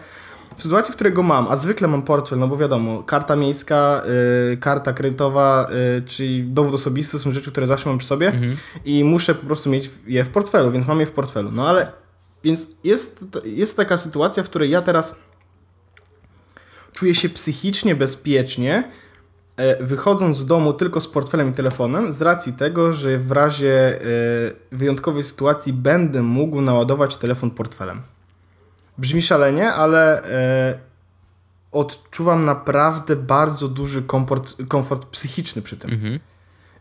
w 0.58 0.64
sytuacji, 0.64 0.92
w 0.92 0.96
której 0.96 1.14
go 1.14 1.24
mam, 1.24 1.48
a 1.48 1.56
zwykle 1.56 1.88
mam 1.88 2.02
portfel, 2.02 2.40
no 2.40 2.48
bo 2.48 2.58
wiadomo, 2.58 3.04
karta 3.04 3.36
miejska, 3.36 4.02
y, 4.54 4.58
karta 4.58 4.94
kredytowa, 4.94 5.68
y, 5.98 6.02
czyli 6.02 6.44
dowód 6.44 6.76
osobisty 6.76 7.20
są 7.20 7.32
rzeczy, 7.32 7.52
które 7.52 7.68
zawsze 7.68 7.90
mam 7.90 7.98
przy 7.98 8.08
sobie 8.08 8.32
i 8.86 9.04
muszę 9.04 9.36
po 9.36 9.46
prostu 9.46 9.70
mieć 9.70 9.90
je 10.08 10.24
w 10.24 10.30
portfelu, 10.30 10.72
więc 10.72 10.88
mam 10.88 11.00
je 11.00 11.06
w 11.06 11.12
portfelu. 11.12 11.52
No 11.52 11.70
ale, 11.70 11.92
więc 12.44 12.68
jest, 12.84 13.26
jest 13.46 13.78
taka 13.78 13.98
sytuacja, 13.98 14.44
w 14.44 14.50
której 14.50 14.70
ja 14.70 14.82
teraz 14.82 15.16
czuję 16.94 17.16
się 17.16 17.30
psychicznie 17.30 17.96
bezpiecznie, 17.96 18.92
e, 19.58 19.84
wychodząc 19.84 20.38
z 20.38 20.46
domu 20.46 20.74
tylko 20.74 21.02
z 21.02 21.08
portfelem 21.08 21.50
i 21.50 21.54
telefonem, 21.54 22.14
z 22.14 22.22
racji 22.22 22.54
tego, 22.54 22.94
że 22.94 23.18
w 23.18 23.32
razie 23.32 24.02
e, 24.02 24.06
wyjątkowej 24.72 25.24
sytuacji 25.24 25.74
będę 25.74 26.22
mógł 26.24 26.62
naładować 26.62 27.18
telefon 27.18 27.52
portfelem. 27.52 28.02
Brzmi 28.98 29.22
szalenie, 29.22 29.74
ale 29.74 30.24
e, 30.24 30.80
odczuwam 31.72 32.46
naprawdę 32.46 33.16
bardzo 33.16 33.68
duży 33.68 34.04
komfort, 34.04 34.56
komfort 34.68 35.06
psychiczny 35.06 35.62
przy 35.62 35.78
tym. 35.78 35.92
Mhm. 35.92 36.20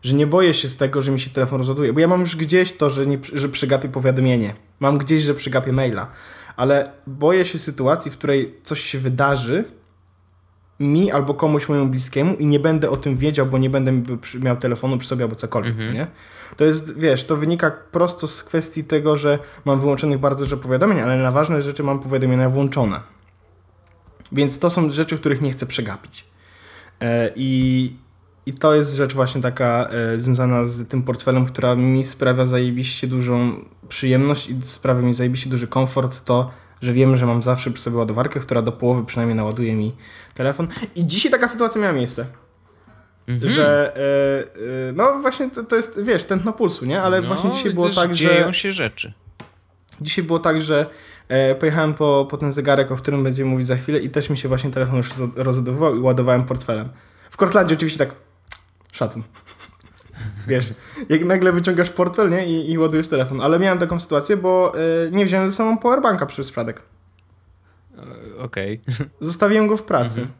Że 0.01 0.15
nie 0.15 0.27
boję 0.27 0.53
się 0.53 0.69
z 0.69 0.77
tego, 0.77 1.01
że 1.01 1.11
mi 1.11 1.19
się 1.19 1.29
telefon 1.29 1.59
rozładuje, 1.59 1.93
bo 1.93 1.99
ja 1.99 2.07
mam 2.07 2.19
już 2.19 2.35
gdzieś 2.35 2.73
to, 2.73 2.89
że, 2.89 3.07
nie, 3.07 3.17
że 3.33 3.49
przegapię 3.49 3.89
powiadomienie. 3.89 4.53
Mam 4.79 4.97
gdzieś, 4.97 5.23
że 5.23 5.33
przegapię 5.33 5.71
maila. 5.73 6.11
Ale 6.55 6.91
boję 7.07 7.45
się 7.45 7.57
sytuacji, 7.57 8.11
w 8.11 8.17
której 8.17 8.55
coś 8.63 8.79
się 8.79 8.99
wydarzy 8.99 9.65
mi 10.79 11.11
albo 11.11 11.33
komuś 11.33 11.69
mojemu 11.69 11.89
bliskiemu 11.89 12.35
i 12.35 12.47
nie 12.47 12.59
będę 12.59 12.89
o 12.89 12.97
tym 12.97 13.17
wiedział, 13.17 13.45
bo 13.45 13.57
nie 13.57 13.69
będę 13.69 14.01
miał 14.39 14.57
telefonu 14.57 14.97
przy 14.97 15.09
sobie 15.09 15.23
albo 15.23 15.35
cokolwiek, 15.35 15.73
mhm. 15.73 15.93
nie? 15.93 16.07
To 16.57 16.65
jest, 16.65 16.99
wiesz, 16.99 17.25
to 17.25 17.37
wynika 17.37 17.71
prosto 17.91 18.27
z 18.27 18.43
kwestii 18.43 18.83
tego, 18.83 19.17
że 19.17 19.39
mam 19.65 19.79
wyłączonych 19.79 20.19
bardzo 20.19 20.45
dużo 20.45 20.57
powiadomień, 20.57 20.99
ale 20.99 21.17
na 21.17 21.31
ważne 21.31 21.61
rzeczy 21.61 21.83
mam 21.83 21.99
powiadomienia 21.99 22.49
włączone. 22.49 22.99
Więc 24.31 24.59
to 24.59 24.69
są 24.69 24.91
rzeczy, 24.91 25.17
których 25.17 25.41
nie 25.41 25.51
chcę 25.51 25.65
przegapić. 25.65 26.25
E, 27.01 27.31
I, 27.35 27.95
I 28.47 28.53
to 28.53 28.75
jest 28.75 28.93
rzecz 28.93 29.13
właśnie 29.13 29.41
taka 29.41 29.87
e, 29.89 30.17
związana 30.17 30.65
z 30.65 30.87
tym 30.87 31.03
portfelem, 31.03 31.45
która 31.45 31.75
mi 31.75 32.03
sprawia 32.03 32.45
zajebiście 32.45 33.07
dużą 33.07 33.65
przyjemność 33.89 34.49
i 34.49 34.57
sprawia 34.61 35.01
mi 35.01 35.13
zajebiście 35.13 35.49
duży 35.49 35.67
komfort, 35.67 36.25
to 36.25 36.51
że 36.81 36.93
wiem, 36.93 37.17
że 37.17 37.25
mam 37.25 37.43
zawsze 37.43 37.71
przy 37.71 37.83
sobie 37.83 37.97
ładowarkę, 37.97 38.39
która 38.39 38.61
do 38.61 38.71
połowy 38.71 39.05
przynajmniej 39.05 39.35
naładuje 39.35 39.75
mi 39.75 39.95
telefon. 40.33 40.67
I 40.95 41.07
dzisiaj 41.07 41.31
taka 41.31 41.47
sytuacja 41.47 41.81
miała 41.81 41.93
miejsce. 41.93 42.25
Mhm. 43.27 43.51
Że 43.51 43.95
e, 43.95 44.89
e, 44.89 44.93
no 44.93 45.19
właśnie 45.21 45.49
to, 45.49 45.63
to, 45.63 45.75
jest, 45.75 46.03
wiesz, 46.03 46.23
tętno 46.23 46.53
pulsu, 46.53 46.85
nie? 46.85 47.01
Ale 47.01 47.21
no, 47.21 47.27
właśnie 47.27 47.51
dzisiaj 47.51 47.73
było 47.73 47.89
tak, 47.89 48.13
dzieją 48.13 48.33
że... 48.33 48.39
dzieją 48.39 48.51
się 48.51 48.71
rzeczy. 48.71 49.13
Dzisiaj 50.01 50.25
było 50.25 50.39
tak, 50.39 50.61
że 50.61 50.85
e, 51.27 51.55
pojechałem 51.55 51.93
po, 51.93 52.27
po 52.29 52.37
ten 52.37 52.51
zegarek, 52.51 52.91
o 52.91 52.95
którym 52.95 53.23
będziemy 53.23 53.49
mówić 53.49 53.67
za 53.67 53.75
chwilę 53.75 53.99
i 53.99 54.09
też 54.09 54.29
mi 54.29 54.37
się 54.37 54.47
właśnie 54.47 54.71
telefon 54.71 54.97
już 54.97 55.09
rozładowywał 55.35 55.95
i 55.95 55.99
ładowałem 55.99 56.43
portfelem. 56.43 56.89
W 57.29 57.37
Kortlandzie 57.37 57.75
oczywiście 57.75 57.99
tak 57.99 58.15
szacun. 58.97 59.23
Wiesz, 60.47 60.73
jak 61.09 61.25
nagle 61.25 61.51
wyciągasz 61.51 61.89
portfel, 61.89 62.29
nie? 62.29 62.47
I, 62.47 62.71
i 62.71 62.77
ładujesz 62.77 63.07
telefon. 63.07 63.41
Ale 63.41 63.59
miałem 63.59 63.79
taką 63.79 63.99
sytuację, 63.99 64.37
bo 64.37 64.73
y, 65.07 65.11
nie 65.11 65.25
wziąłem 65.25 65.49
ze 65.49 65.55
sobą 65.55 65.77
powerbanka 65.77 66.25
przez 66.25 66.47
przypadek. 66.47 66.81
E, 67.97 68.43
okej. 68.43 68.81
Okay. 68.83 69.09
Zostawiłem 69.19 69.67
go 69.67 69.77
w 69.77 69.83
pracy. 69.83 70.19
Mhm. 70.21 70.37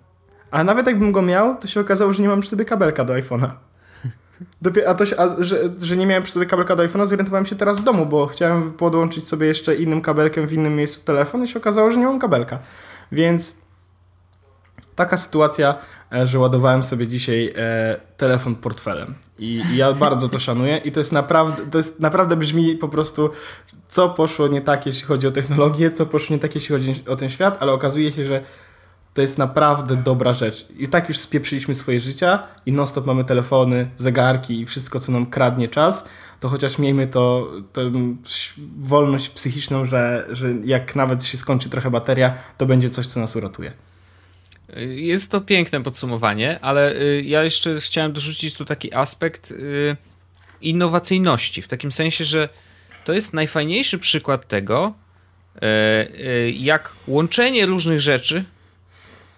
A 0.52 0.64
nawet 0.64 0.88
jakbym 0.88 1.12
go 1.12 1.22
miał, 1.22 1.58
to 1.58 1.68
się 1.68 1.80
okazało, 1.80 2.14
że 2.14 2.24
nie 2.24 2.30
mam 2.30 2.42
przy 2.42 2.50
sobie 2.50 2.66
kabelka 2.66 3.06
do 3.06 3.14
iPhone'a. 3.14 3.50
a 4.88 4.94
to 4.94 5.06
się, 5.06 5.18
a, 5.18 5.44
że, 5.44 5.70
że 5.82 5.98
nie 5.98 6.08
miałem 6.08 6.24
przy 6.24 6.34
sobie 6.34 6.46
kabelka 6.46 6.76
do 6.76 6.84
iPhone'a, 6.84 7.06
zorientowałem 7.06 7.46
się 7.46 7.56
teraz 7.56 7.80
w 7.80 7.84
domu, 7.84 8.06
bo 8.06 8.28
chciałem 8.28 8.72
podłączyć 8.72 9.28
sobie 9.28 9.48
jeszcze 9.48 9.76
innym 9.76 10.02
kabelkiem 10.02 10.48
w 10.48 10.54
innym 10.54 10.76
miejscu 10.76 11.02
telefon 11.06 11.44
i 11.44 11.48
się 11.48 11.60
okazało, 11.60 11.92
że 11.92 11.98
nie 11.98 12.06
mam 12.06 12.20
kabelka. 12.20 12.60
Więc 13.12 13.56
taka 14.96 15.18
sytuacja, 15.18 15.76
e, 16.14 16.28
że 16.28 16.40
ładowałem 16.40 16.84
sobie 16.84 17.08
dzisiaj 17.08 17.54
e, 17.56 17.96
telefon 18.18 18.56
portfelem. 18.56 19.16
I, 19.40 19.64
ja 19.76 19.94
bardzo 19.94 20.30
to 20.30 20.40
szanuję 20.40 20.78
i 20.78 20.92
to 20.92 21.00
jest 21.00 21.12
naprawdę, 21.12 21.66
to 21.66 21.78
jest 21.78 22.00
naprawdę 22.00 22.36
brzmi 22.36 22.76
po 22.76 22.90
prostu, 22.90 23.30
co 23.88 24.10
poszło 24.10 24.48
nie 24.48 24.62
tak, 24.62 24.86
jeśli 24.86 25.08
chodzi 25.08 25.28
o 25.28 25.32
technologię, 25.32 25.92
co 25.92 26.06
poszło 26.06 26.36
nie 26.36 26.40
tak, 26.40 26.56
jeśli 26.56 26.76
chodzi 26.76 27.04
o 27.08 27.16
ten 27.16 27.30
świat, 27.30 27.58
ale 27.60 27.72
okazuje 27.72 28.12
się, 28.12 28.26
że 28.26 28.42
to 29.14 29.22
jest 29.22 29.38
naprawdę 29.38 29.96
dobra 29.96 30.34
rzecz. 30.34 30.68
I 30.78 30.88
tak 30.88 31.10
już 31.10 31.18
spieprzyliśmy 31.18 31.76
swoje 31.76 32.00
życia 32.00 32.40
i 32.66 32.72
non-stop 32.72 33.06
mamy 33.06 33.26
telefony, 33.26 33.90
zegarki 33.98 34.62
i 34.62 34.66
wszystko, 34.66 35.00
co 35.00 35.12
nam 35.12 35.26
kradnie 35.26 35.68
czas, 35.68 36.08
to 36.40 36.50
chociaż 36.50 36.78
miejmy 36.78 37.08
to, 37.08 37.52
to 37.74 37.82
wolność 38.80 39.30
psychiczną, 39.30 39.86
że, 39.86 40.28
że 40.32 40.48
jak 40.64 40.96
nawet 40.96 41.24
się 41.24 41.38
skończy 41.38 41.70
trochę 41.70 41.92
bateria, 41.92 42.34
to 42.58 42.66
będzie 42.66 42.90
coś, 42.90 43.08
co 43.08 43.20
nas 43.20 43.36
uratuje. 43.36 43.72
Jest 44.90 45.32
to 45.32 45.42
piękne 45.42 45.84
podsumowanie, 45.84 46.60
ale 46.62 46.96
y, 46.96 47.24
ja 47.26 47.44
jeszcze 47.44 47.80
chciałem 47.80 48.14
dorzucić 48.14 48.54
tu 48.54 48.66
taki 48.66 48.94
aspekt 48.94 49.52
y, 49.52 49.98
innowacyjności, 50.62 51.62
w 51.62 51.68
takim 51.68 51.92
sensie, 51.92 52.26
że 52.26 52.50
to 53.06 53.14
jest 53.14 53.34
najfajniejszy 53.34 54.00
przykład 54.00 54.48
tego, 54.48 54.94
y, 55.56 56.52
jak 56.52 56.94
łączenie 57.08 57.66
różnych 57.66 58.02
rzeczy 58.02 58.44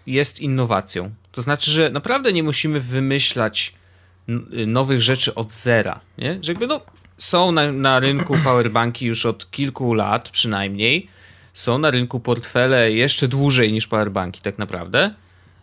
jest 0.07 0.39
innowacją. 0.39 1.11
To 1.31 1.41
znaczy, 1.41 1.71
że 1.71 1.89
naprawdę 1.89 2.33
nie 2.33 2.43
musimy 2.43 2.79
wymyślać 2.79 3.73
nowych 4.67 5.01
rzeczy 5.01 5.35
od 5.35 5.51
zera. 5.51 5.99
Nie? 6.17 6.39
Że 6.41 6.51
jakby 6.51 6.67
no, 6.67 6.81
są 7.17 7.51
na, 7.51 7.71
na 7.71 7.99
rynku 7.99 8.37
powerbanki 8.43 9.05
już 9.05 9.25
od 9.25 9.51
kilku 9.51 9.93
lat 9.93 10.29
przynajmniej. 10.29 11.09
Są 11.53 11.77
na 11.77 11.91
rynku 11.91 12.19
portfele 12.19 12.91
jeszcze 12.91 13.27
dłużej 13.27 13.73
niż 13.73 13.87
powerbanki 13.87 14.41
tak 14.41 14.57
naprawdę. 14.57 15.13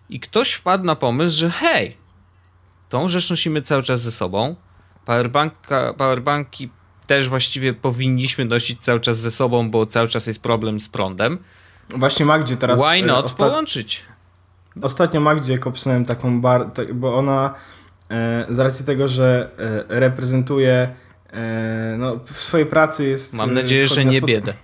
I 0.09 0.21
ktoś 0.21 0.53
wpadł 0.53 0.85
na 0.85 0.97
pomysł, 0.97 1.39
że 1.39 1.51
hej, 1.51 1.97
tą 2.89 3.09
rzecz 3.09 3.31
nosimy 3.31 3.63
cały 3.63 3.83
czas 3.83 4.01
ze 4.01 4.13
sobą. 4.13 4.57
Powerbanka, 5.05 5.95
powerbanki 5.95 6.71
też 7.07 7.29
właściwie 7.29 7.75
powinniśmy 7.75 8.45
nosić 8.45 8.81
cały 8.81 9.01
czas 9.01 9.19
ze 9.19 9.31
sobą, 9.31 9.71
bo 9.71 9.87
cały 9.87 10.09
czas 10.09 10.27
jest 10.27 10.43
problem 10.43 10.81
z 10.81 10.89
prądem. 10.89 11.39
Właśnie 11.91 12.27
Magdzie 12.27 12.57
teraz... 12.57 12.83
Why 12.83 13.03
not 13.03 13.25
osta... 13.25 13.49
połączyć? 13.49 14.03
Ostatnio 14.83 15.21
Magdzie 15.21 15.59
kopsnąłem 15.59 16.05
taką 16.05 16.41
bar, 16.41 16.71
bo 16.95 17.17
ona 17.17 17.55
e, 18.11 18.47
z 18.49 18.59
racji 18.59 18.87
tego, 18.87 19.09
że 19.09 19.51
e, 19.89 20.01
reprezentuje 20.01 20.89
e, 21.33 21.97
no, 21.99 22.21
w 22.25 22.43
swojej 22.43 22.67
pracy 22.67 23.07
jest... 23.07 23.35
Mam 23.35 23.55
nadzieję, 23.55 23.87
że 23.87 24.05
nie 24.05 24.21
biedę. 24.21 24.55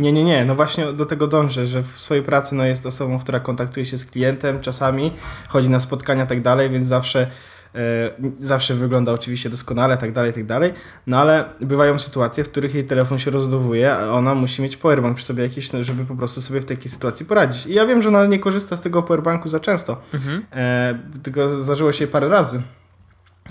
Nie, 0.00 0.12
nie, 0.12 0.24
nie. 0.24 0.44
No 0.44 0.54
właśnie 0.54 0.92
do 0.92 1.06
tego 1.06 1.26
dążę, 1.26 1.66
że 1.66 1.82
w 1.82 1.86
swojej 1.86 2.22
pracy 2.22 2.54
no, 2.54 2.64
jest 2.64 2.86
osobą, 2.86 3.18
która 3.18 3.40
kontaktuje 3.40 3.86
się 3.86 3.98
z 3.98 4.06
klientem 4.06 4.60
czasami, 4.60 5.12
chodzi 5.48 5.70
na 5.70 5.80
spotkania 5.80 6.26
tak 6.26 6.42
dalej, 6.42 6.70
więc 6.70 6.86
zawsze 6.86 7.26
e, 7.74 8.10
zawsze 8.40 8.74
wygląda 8.74 9.12
oczywiście 9.12 9.50
doskonale, 9.50 9.96
tak 9.96 10.12
dalej, 10.12 10.32
tak 10.32 10.46
dalej. 10.46 10.72
No 11.06 11.18
ale 11.18 11.44
bywają 11.60 11.98
sytuacje, 11.98 12.44
w 12.44 12.50
których 12.50 12.74
jej 12.74 12.84
telefon 12.84 13.18
się 13.18 13.30
rozdowuje, 13.30 13.92
a 13.92 14.10
ona 14.10 14.34
musi 14.34 14.62
mieć 14.62 14.76
powerbank 14.76 15.16
przy 15.16 15.26
sobie 15.26 15.42
jakiś, 15.42 15.72
no, 15.72 15.84
żeby 15.84 16.04
po 16.04 16.16
prostu 16.16 16.40
sobie 16.40 16.60
w 16.60 16.64
takiej 16.64 16.90
sytuacji 16.90 17.26
poradzić. 17.26 17.66
I 17.66 17.74
ja 17.74 17.86
wiem, 17.86 18.02
że 18.02 18.08
ona 18.08 18.26
nie 18.26 18.38
korzysta 18.38 18.76
z 18.76 18.80
tego 18.80 19.02
powerbanku 19.02 19.48
za 19.48 19.60
często. 19.60 20.02
Mhm. 20.14 20.46
E, 20.52 20.98
tylko 21.22 21.56
zdarzyło 21.56 21.92
się 21.92 22.06
parę 22.06 22.28
razy. 22.28 22.62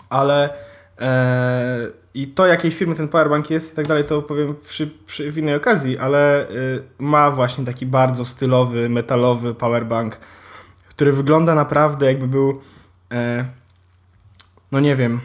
Ale 0.10 0.50
e, 1.00 2.00
i 2.20 2.28
to, 2.28 2.48
jakiej 2.48 2.72
firmy 2.72 2.96
ten 2.96 3.08
powerbank 3.08 3.50
jest 3.50 3.74
i 3.74 3.76
tak 3.76 3.88
dalej, 3.88 4.04
to 4.04 4.22
powiem 4.22 4.56
przy, 4.68 4.90
przy, 5.06 5.32
w 5.32 5.38
innej 5.38 5.56
okazji, 5.56 5.98
ale 5.98 6.50
y, 6.50 6.84
ma 7.00 7.32
właśnie 7.32 7.66
taki 7.66 7.86
bardzo 7.86 8.26
stylowy, 8.26 8.90
metalowy 8.90 9.54
powerbank, 9.54 10.20
który 10.90 11.12
wygląda 11.12 11.56
naprawdę 11.56 12.06
jakby 12.06 12.28
był, 12.28 12.62
e, 13.12 13.46
no 14.72 14.80
nie 14.80 14.96
wiem, 14.96 15.20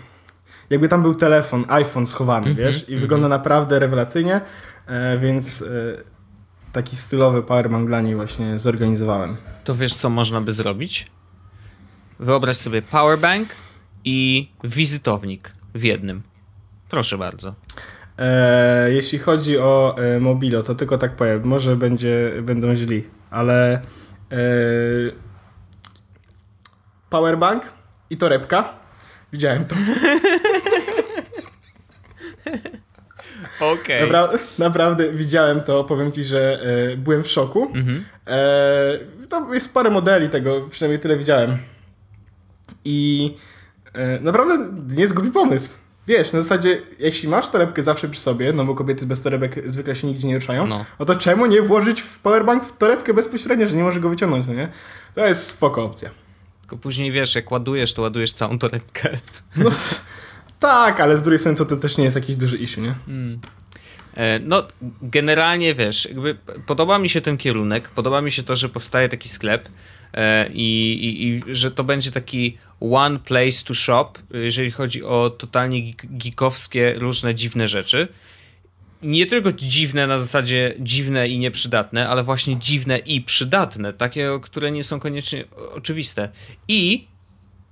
jakby 0.71 0.89
tam 0.89 1.03
był 1.03 1.15
telefon, 1.15 1.65
iPhone 1.69 2.07
schowany, 2.07 2.47
mm 2.47 2.57
-hmm, 2.57 2.59
wiesz, 2.59 2.83
i 2.83 2.87
mm 2.87 2.99
-hmm. 2.99 3.01
wygląda 3.01 3.29
naprawdę 3.29 3.79
rewelacyjnie, 3.79 4.41
e, 4.87 5.19
więc 5.19 5.63
e, 5.63 5.67
taki 6.73 6.97
stylowy 6.97 7.43
powerbank 7.43 7.89
dla 7.89 8.01
niej 8.01 8.15
właśnie 8.15 8.59
zorganizowałem. 8.59 9.37
To 9.65 9.75
wiesz, 9.75 9.95
co 9.95 10.11
można 10.11 10.41
by 10.41 10.53
zrobić? 10.53 11.07
Wyobraź 12.21 12.57
sobie 12.57 12.83
powerbank 12.83 13.49
i 14.05 14.49
wizytownik 14.65 15.53
w 15.75 15.83
jednym. 15.83 16.34
Proszę 16.95 17.19
bardzo. 17.19 17.55
E, 18.19 18.93
jeśli 18.93 19.19
chodzi 19.19 19.59
o 19.59 19.97
e, 19.99 20.21
Mobilo, 20.21 20.63
to 20.63 20.75
tylko 20.75 20.99
tak 20.99 21.17
powiem, 21.17 21.45
może 21.45 21.77
będzie, 21.77 22.33
będą 22.43 22.75
źli, 22.75 23.05
ale 23.31 23.75
e, 23.75 23.81
powerbank 27.11 27.73
i 28.11 28.17
torebka, 28.17 28.75
widziałem 29.33 29.65
to. 29.65 29.77
Okej. 33.61 33.75
Okay. 33.75 34.01
Napra 34.01 34.29
naprawdę 34.59 35.13
widziałem 35.13 35.61
to, 35.61 35.85
powiem 35.85 36.13
ci, 36.13 36.25
że 36.25 36.61
e, 36.93 36.97
byłem 36.97 37.23
w 37.23 37.29
szoku. 37.29 37.73
Mhm. 37.75 38.05
E, 38.27 38.99
to 39.29 39.55
jest 39.55 39.75
parę 39.75 39.91
modeli 39.91 40.29
tego, 40.29 40.69
przynajmniej 40.71 41.01
tyle 41.01 41.17
widziałem. 41.17 41.59
I 42.85 43.31
e, 43.93 44.21
naprawdę 44.21 44.59
nie 44.95 45.03
jest 45.03 45.15
głupi 45.15 45.31
pomysł. 45.31 45.84
Wiesz, 46.07 46.33
na 46.33 46.43
zasadzie, 46.43 46.83
jeśli 46.99 47.29
masz 47.29 47.49
torebkę 47.49 47.83
zawsze 47.83 48.09
przy 48.09 48.21
sobie, 48.21 48.53
no 48.53 48.65
bo 48.65 48.75
kobiety 48.75 49.07
bez 49.07 49.23
torebek 49.23 49.71
zwykle 49.71 49.95
się 49.95 50.07
nigdzie 50.07 50.29
nie 50.29 50.35
ruszają, 50.35 50.67
no, 50.67 50.85
no 50.99 51.07
to 51.07 51.15
czemu 51.15 51.47
nie 51.47 51.63
włożyć 51.63 52.01
w 52.01 52.19
powerbank 52.19 52.65
w 52.65 52.77
torebkę 52.77 53.15
bezpośrednio, 53.15 53.67
że 53.67 53.77
nie 53.77 53.83
może 53.83 54.01
go 54.01 54.09
wyciągnąć, 54.09 54.47
no 54.47 54.55
nie? 54.55 54.69
To 55.15 55.27
jest 55.27 55.49
spoko 55.49 55.85
opcja. 55.85 56.11
Tylko 56.61 56.77
później 56.77 57.13
wiesz, 57.13 57.35
jak 57.35 57.51
ładujesz, 57.51 57.93
to 57.93 58.03
ładujesz 58.03 58.33
całą 58.33 58.59
torebkę. 58.59 59.19
No, 59.57 59.71
tak, 60.61 61.01
ale 61.01 61.19
z 61.19 61.23
drugiej 61.23 61.39
strony 61.39 61.59
to, 61.59 61.65
to 61.65 61.77
też 61.77 61.97
nie 61.97 62.05
jest 62.05 62.17
jakiś 62.17 62.37
duży 62.37 62.57
issue, 62.57 62.81
nie? 62.81 62.95
Hmm. 63.07 63.41
No, 64.41 64.63
generalnie 65.03 65.75
wiesz, 65.75 66.07
jakby 66.07 66.37
podoba 66.67 66.99
mi 66.99 67.09
się 67.09 67.21
ten 67.21 67.37
kierunek, 67.37 67.89
podoba 67.89 68.21
mi 68.21 68.33
się 68.33 68.43
to, 68.43 68.57
że 68.57 68.69
powstaje 68.69 69.09
taki 69.09 69.29
sklep, 69.29 69.69
E, 69.69 69.73
i, 70.53 70.93
i, 70.93 71.29
i, 71.29 71.55
że 71.55 71.71
to 71.71 71.85
będzie 71.85 72.11
taki 72.11 72.59
one 72.81 73.19
place 73.19 73.65
to 73.65 73.75
shop, 73.75 74.13
jeżeli 74.31 74.71
chodzi 74.71 75.05
o 75.05 75.31
totalnie 75.31 75.95
geekowskie, 76.05 76.95
różne 76.97 77.35
dziwne 77.35 77.69
rzeczy. 77.69 78.09
Nie 79.03 79.27
tylko 79.27 79.53
dziwne 79.53 80.07
na 80.07 80.19
zasadzie 80.19 80.75
dziwne 80.79 81.29
i 81.29 81.39
nieprzydatne, 81.39 82.09
ale 82.09 82.23
właśnie 82.23 82.59
dziwne 82.59 82.99
i 82.99 83.21
przydatne, 83.21 83.93
takie, 83.93 84.31
które 84.43 84.71
nie 84.71 84.85
są 84.85 85.01
koniecznie 85.01 85.45
oczywiste. 85.75 86.29
I 86.69 87.07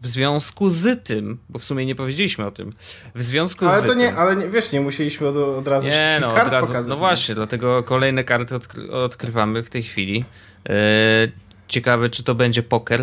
w 0.00 0.08
związku 0.08 0.70
z 0.70 1.04
tym, 1.04 1.38
bo 1.48 1.58
w 1.58 1.64
sumie 1.64 1.86
nie 1.86 1.94
powiedzieliśmy 1.94 2.46
o 2.46 2.50
tym, 2.50 2.72
w 3.14 3.22
związku 3.22 3.66
ale 3.66 3.78
z 3.78 3.82
to 3.82 3.88
tym... 3.88 3.98
Nie, 3.98 4.14
ale 4.14 4.36
nie, 4.36 4.48
wiesz, 4.48 4.72
nie 4.72 4.80
musieliśmy 4.80 5.28
od, 5.28 5.36
od 5.36 5.68
razu 5.68 5.88
nie, 5.88 6.18
no, 6.20 6.34
kart 6.34 6.46
od 6.46 6.52
razu, 6.52 6.66
pokazać. 6.66 6.88
No 6.88 6.96
właśnie, 6.96 7.34
dlatego 7.34 7.82
kolejne 7.82 8.24
karty 8.24 8.54
odkrywamy 8.90 9.62
w 9.62 9.70
tej 9.70 9.82
chwili. 9.82 10.24
Yy, 10.68 10.74
Ciekawe, 11.72 12.10
czy 12.10 12.22
to 12.24 12.34
będzie 12.34 12.62
poker 12.62 13.00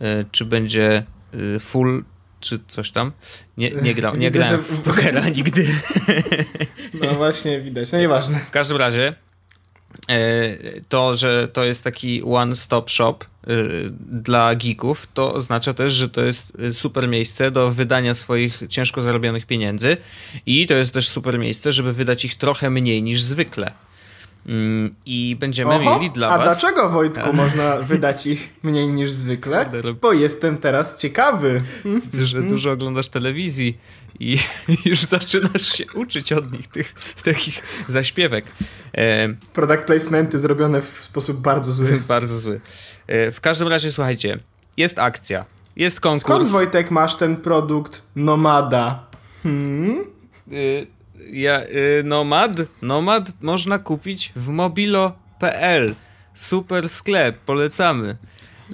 e, 0.00 0.24
czy 0.32 0.44
będzie 0.44 1.02
e, 1.56 1.58
full, 1.58 2.04
czy 2.40 2.60
coś 2.68 2.90
tam. 2.90 3.12
Nie, 3.56 3.70
nie, 3.70 3.94
gra, 3.94 4.12
nie 4.16 4.30
grałem 4.36 4.60
w 4.60 4.82
pokera 4.82 5.28
nigdy. 5.36 5.66
No 6.94 7.14
właśnie, 7.14 7.60
widać. 7.60 7.92
No 7.92 7.98
nieważne. 7.98 8.38
W 8.38 8.50
każdym 8.50 8.76
razie 8.76 9.14
e, 10.08 10.80
to, 10.88 11.14
że 11.14 11.48
to 11.48 11.64
jest 11.64 11.84
taki 11.84 12.22
one-stop 12.22 12.90
shop 12.90 13.18
dla 14.10 14.54
geeków, 14.54 15.08
to 15.14 15.34
oznacza 15.34 15.74
też, 15.74 15.92
że 15.92 16.08
to 16.08 16.20
jest 16.20 16.52
super 16.72 17.08
miejsce 17.08 17.50
do 17.50 17.70
wydania 17.70 18.14
swoich 18.14 18.62
ciężko 18.68 19.02
zarobionych 19.02 19.46
pieniędzy 19.46 19.96
i 20.46 20.66
to 20.66 20.74
jest 20.74 20.94
też 20.94 21.08
super 21.08 21.38
miejsce, 21.38 21.72
żeby 21.72 21.92
wydać 21.92 22.24
ich 22.24 22.34
trochę 22.34 22.70
mniej 22.70 23.02
niż 23.02 23.22
zwykle. 23.22 23.72
Mm, 24.46 24.94
I 25.06 25.36
będziemy 25.40 25.74
Oho, 25.74 25.98
mieli 25.98 26.10
dla 26.10 26.28
a 26.28 26.38
was... 26.38 26.60
dlaczego, 26.60 26.90
Wojtku, 26.90 27.32
można 27.42 27.76
wydać 27.76 28.26
ich 28.26 28.52
mniej 28.62 28.88
niż 28.88 29.10
zwykle? 29.10 29.70
Bo 30.00 30.12
jestem 30.12 30.58
teraz 30.58 30.96
ciekawy. 30.96 31.60
Widzę, 31.84 32.24
że 32.24 32.42
dużo 32.42 32.70
oglądasz 32.70 33.08
telewizji 33.08 33.78
i 34.20 34.38
już 34.84 35.00
zaczynasz 35.00 35.72
się 35.72 35.84
uczyć 35.94 36.32
od 36.32 36.52
nich 36.52 36.66
tych 36.66 36.94
takich 37.24 37.62
zaśpiewek. 37.88 38.44
E, 38.96 39.28
Product 39.52 39.82
placementy 39.86 40.38
zrobione 40.38 40.82
w 40.82 40.88
sposób 40.88 41.40
bardzo 41.40 41.72
zły. 41.72 42.00
bardzo 42.08 42.40
zły. 42.40 42.60
E, 43.06 43.30
w 43.30 43.40
każdym 43.40 43.68
razie, 43.68 43.92
słuchajcie, 43.92 44.38
jest 44.76 44.98
akcja, 44.98 45.44
jest 45.76 46.00
konkurs. 46.00 46.22
Skąd, 46.22 46.48
Wojtek, 46.48 46.90
masz 46.90 47.14
ten 47.14 47.36
produkt 47.36 48.02
Nomada? 48.16 49.06
Hmm? 49.42 50.04
Y, 51.28 51.36
ja, 51.36 51.62
y, 51.64 52.02
Nomad, 52.04 52.52
Nomad 52.82 53.32
można 53.40 53.78
kupić 53.78 54.32
w 54.36 54.48
mobilo.pl. 54.48 55.94
Super 56.34 56.88
sklep, 56.88 57.38
polecamy. 57.38 58.16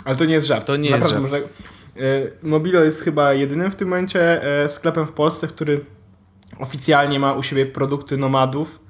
Ale 0.05 0.17
to 0.17 0.25
nie 0.25 0.35
jest 0.35 0.47
żart. 0.47 0.67
To 0.67 0.77
nie 0.77 0.91
jest 0.91 1.13
Naprawdę 1.13 1.21
Można... 1.21 1.39
E, 1.39 2.31
Mobilo 2.43 2.85
jest 2.85 3.05
chyba 3.05 3.33
jedynym 3.33 3.71
w 3.71 3.77
tym 3.77 3.89
momencie 3.89 4.43
e, 4.63 4.69
sklepem 4.69 5.07
w 5.07 5.13
Polsce, 5.13 5.47
który 5.49 5.85
oficjalnie 6.59 7.19
ma 7.19 7.33
u 7.33 7.43
siebie 7.43 7.67
produkty 7.67 8.17
nomadów. 8.17 8.81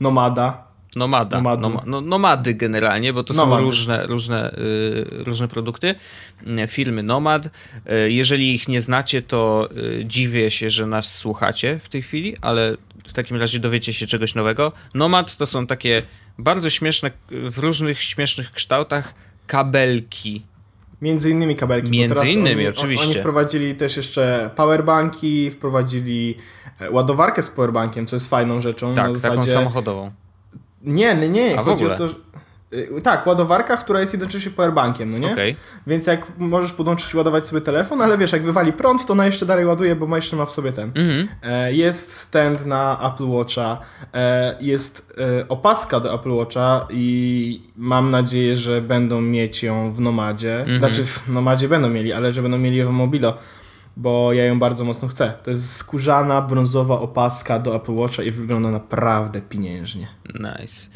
Nomada. 0.00 0.65
Nomada, 0.96 1.36
Nomadu. 1.36 1.62
Noma, 1.62 1.82
no, 1.86 2.00
nomady 2.00 2.54
generalnie, 2.54 3.12
bo 3.12 3.24
to 3.24 3.34
Nomady. 3.34 3.62
są 3.62 3.64
różne, 3.64 4.06
różne, 4.06 4.58
y, 4.58 5.24
różne 5.24 5.48
produkty, 5.48 5.94
y, 6.64 6.66
firmy 6.66 7.02
Nomad. 7.02 7.46
Y, 7.46 8.12
jeżeli 8.12 8.54
ich 8.54 8.68
nie 8.68 8.80
znacie, 8.80 9.22
to 9.22 9.68
y, 10.00 10.04
dziwię 10.04 10.50
się, 10.50 10.70
że 10.70 10.86
nas 10.86 11.14
słuchacie 11.14 11.78
w 11.82 11.88
tej 11.88 12.02
chwili, 12.02 12.36
ale 12.40 12.76
w 13.06 13.12
takim 13.12 13.36
razie 13.36 13.58
dowiecie 13.58 13.92
się 13.92 14.06
czegoś 14.06 14.34
nowego. 14.34 14.72
Nomad 14.94 15.36
to 15.36 15.46
są 15.46 15.66
takie 15.66 16.02
bardzo 16.38 16.70
śmieszne, 16.70 17.10
w 17.30 17.58
różnych 17.58 18.02
śmiesznych 18.02 18.50
kształtach 18.50 19.14
kabelki. 19.46 20.42
Między 21.02 21.30
innymi 21.30 21.54
kabelki. 21.54 21.90
Między 21.90 22.28
innymi, 22.28 22.66
oni, 22.66 22.78
oczywiście. 22.78 23.06
Oni 23.06 23.14
wprowadzili 23.14 23.74
też 23.74 23.96
jeszcze 23.96 24.50
powerbanki, 24.56 25.50
wprowadzili 25.50 26.34
e, 26.80 26.90
ładowarkę 26.90 27.42
z 27.42 27.50
powerbankiem, 27.50 28.06
co 28.06 28.16
jest 28.16 28.30
fajną 28.30 28.60
rzeczą. 28.60 28.94
Tak, 28.94 29.12
na 29.12 29.20
taką 29.20 29.36
zasadzie... 29.36 29.52
samochodową. 29.52 30.10
Nie, 30.86 31.14
nie, 31.14 31.28
nie. 31.28 31.58
A 31.58 31.62
w 31.62 31.64
chodzi 31.66 31.84
ogóle? 31.84 31.94
o 31.94 31.98
to, 31.98 32.08
że... 32.08 32.14
y, 32.72 33.02
Tak, 33.02 33.26
ładowarka, 33.26 33.76
która 33.76 34.00
jest 34.00 34.12
jednocześnie 34.12 34.50
powerbankiem, 34.50 35.10
no 35.12 35.18
nie? 35.18 35.32
Okej. 35.32 35.56
Więc 35.86 36.06
jak 36.06 36.26
możesz 36.38 36.72
podłączyć 36.72 37.14
ładować 37.14 37.46
sobie 37.48 37.60
telefon, 37.60 38.02
ale 38.02 38.18
wiesz, 38.18 38.32
jak 38.32 38.42
wywali 38.42 38.72
prąd, 38.72 39.06
to 39.06 39.12
ona 39.12 39.26
jeszcze 39.26 39.46
dalej 39.46 39.64
ładuje, 39.66 39.96
bo 39.96 40.06
ma 40.06 40.16
jeszcze 40.16 40.36
ma 40.36 40.46
w 40.46 40.52
sobie 40.52 40.72
ten. 40.72 40.92
Mhm. 40.94 41.28
E, 41.42 41.72
Jest 41.72 42.12
stand 42.12 42.66
na 42.66 43.12
Apple 43.12 43.28
Watcha, 43.28 43.78
e, 44.14 44.56
jest 44.60 45.14
e, 45.40 45.48
opaska 45.48 46.00
do 46.00 46.14
Apple 46.14 46.30
Watcha 46.32 46.86
i 46.90 47.60
mam 47.76 48.08
nadzieję, 48.08 48.56
że 48.56 48.80
będą 48.80 49.20
mieć 49.20 49.62
ją 49.62 49.92
w 49.92 50.00
Nomadzie. 50.00 50.60
Mhm. 50.60 50.78
Znaczy 50.78 51.04
w 51.04 51.28
Nomadzie 51.28 51.68
będą 51.68 51.90
mieli, 51.90 52.12
ale 52.12 52.32
że 52.32 52.42
będą 52.42 52.58
mieli 52.58 52.76
ją 52.76 52.88
w 52.88 52.92
Mobilo, 52.92 53.34
bo 53.96 54.32
ja 54.32 54.44
ją 54.44 54.58
bardzo 54.58 54.84
mocno 54.84 55.08
chcę. 55.08 55.32
To 55.42 55.50
jest 55.50 55.76
skórzana, 55.76 56.42
brązowa 56.42 57.00
opaska 57.00 57.58
do 57.58 57.76
Apple 57.76 57.92
Watcha 57.94 58.22
i 58.22 58.30
wygląda 58.30 58.70
naprawdę 58.70 59.40
pieniężnie. 59.40 60.08
Nice. 60.34 60.88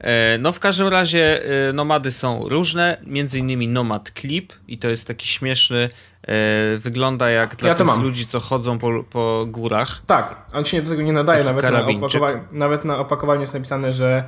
E, 0.00 0.38
No 0.38 0.52
w 0.52 0.60
każdym 0.60 0.88
razie 0.88 1.42
e, 1.68 1.72
nomady 1.72 2.10
są 2.10 2.48
różne, 2.48 2.96
między 3.06 3.38
innymi 3.38 3.68
Nomad 3.68 4.10
Clip 4.20 4.52
i 4.68 4.78
to 4.78 4.88
jest 4.88 5.06
taki 5.06 5.28
śmieszny, 5.28 5.88
e, 6.22 6.76
wygląda 6.78 7.30
jak 7.30 7.56
dla 7.56 7.68
Ja 7.68 7.74
tych 7.74 7.86
mam. 7.86 8.02
ludzi, 8.02 8.26
co 8.26 8.40
chodzą 8.40 8.78
po, 8.78 9.04
po 9.10 9.46
górach. 9.48 10.02
Tak, 10.06 10.34
on 10.52 10.64
się 10.64 10.82
do 10.82 10.90
tego 10.90 11.02
nie 11.02 11.12
nadaje, 11.12 11.44
nawet 11.44 11.62
na, 11.64 11.82
opakowa- 11.86 12.40
nawet 12.52 12.84
na 12.84 12.98
opakowaniu 12.98 13.40
jest 13.40 13.54
napisane, 13.54 13.92
że 13.92 14.24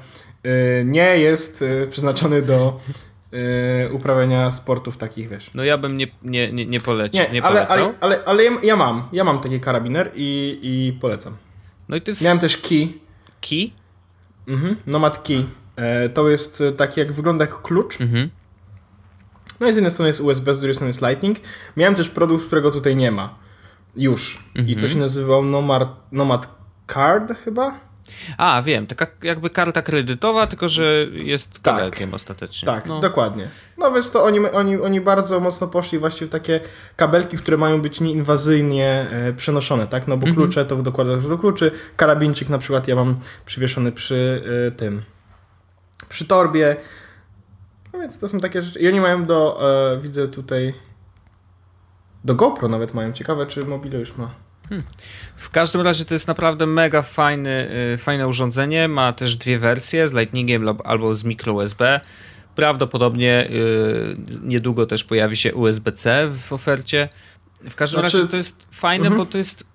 y, 0.47 0.83
nie 0.87 1.19
jest 1.19 1.63
y, 1.63 1.87
przeznaczony 1.91 2.43
do 2.43 2.81
y, 3.35 3.93
uprawiania 3.93 4.51
sportów 4.51 4.97
takich, 4.97 5.29
wiesz. 5.29 5.51
No 5.55 5.65
ja 5.65 5.79
bym 5.79 5.97
nie, 5.97 6.07
nie, 6.23 6.53
nie, 6.53 6.67
nie 6.67 6.81
polecił, 6.81 7.23
Nie, 7.23 7.29
nie, 7.33 7.43
ale, 7.45 7.69
ale, 7.69 7.93
ale, 8.01 8.25
ale 8.25 8.45
ja, 8.45 8.51
ja 8.63 8.77
mam, 8.77 9.09
ja 9.13 9.25
mam 9.25 9.39
taki 9.41 9.61
karabiner 9.61 10.11
i, 10.15 10.59
i 10.63 10.99
polecam. 11.01 11.37
No 11.89 11.97
i 11.97 12.01
to 12.01 12.11
jest 12.11 12.23
Miałem 12.23 12.39
też 12.39 12.57
key, 12.57 12.89
key. 13.41 13.71
mhm, 14.49 14.77
Nomad 14.87 15.23
Key. 15.23 15.45
E, 15.77 16.09
to 16.09 16.29
jest 16.29 16.61
e, 16.61 16.73
taki, 16.73 17.01
jak 17.01 17.13
wygląda 17.13 17.45
jak 17.45 17.63
klucz. 17.63 18.01
Mhm. 18.01 18.31
No 19.61 19.69
i 19.69 19.73
z 19.73 19.77
jednej 19.77 19.91
strony 19.91 20.09
jest 20.09 20.21
USB, 20.21 20.55
z 20.55 20.61
drugiej 20.61 20.75
strony 20.75 20.89
jest 20.89 21.03
Lightning. 21.03 21.39
Miałem 21.77 21.95
też 21.95 22.09
produkt, 22.09 22.47
którego 22.47 22.71
tutaj 22.71 22.97
nie 22.97 23.11
ma. 23.11 23.35
Już. 23.97 24.39
I 24.55 24.59
Mhm. 24.59 24.81
to 24.81 24.89
się 24.89 24.99
nazywał 24.99 25.45
Nomad, 25.45 26.13
Nomad 26.13 26.49
Card 26.95 27.33
chyba? 27.45 27.81
A, 28.39 28.63
wiem, 28.63 28.87
taka 28.87 29.07
jakby 29.23 29.51
karta 29.51 29.83
kredytowa, 29.83 30.47
tylko 30.47 30.69
że 30.69 31.07
jest 31.13 31.53
Tak. 31.53 31.63
kabelkiem 31.75 32.15
ostatecznie. 32.15 32.67
Tak, 32.67 32.87
no. 32.87 33.01
dokładnie. 33.01 33.49
No 33.79 33.93
więc 33.93 34.11
to 34.11 34.25
oni, 34.25 34.39
oni, 34.47 34.77
oni 34.81 35.01
bardzo 35.01 35.41
mocno 35.41 35.67
poszli 35.69 35.99
właśnie 35.99 36.27
w 36.27 36.31
takie 36.31 36.61
kabelki, 36.97 37.37
które 37.37 37.57
mają 37.57 37.81
być 37.81 38.01
nieinwazyjnie 38.01 39.07
e, 39.11 39.33
przenoszone, 39.33 39.87
tak? 39.87 40.09
No 40.09 40.17
bo 40.17 40.27
Mhm. 40.27 40.35
klucze 40.37 40.65
to 40.65 40.77
dokładasz 40.77 41.27
do 41.29 41.39
kluczy, 41.39 41.71
karabinczyk 41.97 42.49
na 42.49 42.59
przykład 42.59 42.89
ja 42.89 42.97
mam 42.97 43.15
przywieszony 43.47 43.93
przy 43.93 44.43
e, 44.67 44.71
tym, 44.71 45.03
przy 46.09 46.25
torbie. 46.27 46.77
No 47.93 47.99
więc 47.99 48.19
to 48.19 48.29
są 48.29 48.41
takie 48.41 48.63
rzeczy. 48.63 48.79
I 48.79 48.89
oni 48.89 49.01
mają 49.01 49.25
do, 49.27 49.61
e, 49.93 49.99
widzę 50.01 50.29
tutaj, 50.29 50.75
do 52.25 52.35
GoPro 52.35 52.69
nawet 52.69 52.95
mają. 52.95 53.13
Ciekawe, 53.13 53.47
czy 53.47 53.65
mobile 53.65 53.99
już 53.99 54.17
ma. 54.17 54.31
W 55.37 55.51
każdym 55.51 55.81
razie 55.81 56.05
to 56.05 56.15
jest 56.15 56.29
naprawdę 56.29 56.67
mega 56.67 57.03
fajny, 57.03 57.71
y, 57.95 57.99
fajne 57.99 58.29
urządzenie. 58.29 58.89
Ma 58.89 59.13
też 59.13 59.37
dwie 59.37 59.59
wersje 59.59 60.09
z 60.09 60.13
Lightningiem 60.13 60.69
albo 60.85 61.15
z 61.15 61.25
micro 61.25 61.53
USB. 61.53 62.01
Prawdopodobnie 62.55 63.49
y, 63.51 64.17
niedługo 64.43 64.87
też 64.87 65.05
pojawi 65.05 65.37
się 65.37 65.55
USB-C 65.55 66.31
w 66.49 66.53
ofercie. 66.53 67.09
W 67.71 67.75
każdym 67.75 68.01
Znaczy- 68.01 68.17
razie 68.19 68.29
to 68.31 68.37
jest 68.37 68.67
fajne, 68.71 69.07
Mhm. 69.07 69.17
bo 69.27 69.27
to 69.33 69.39
jest 69.39 69.67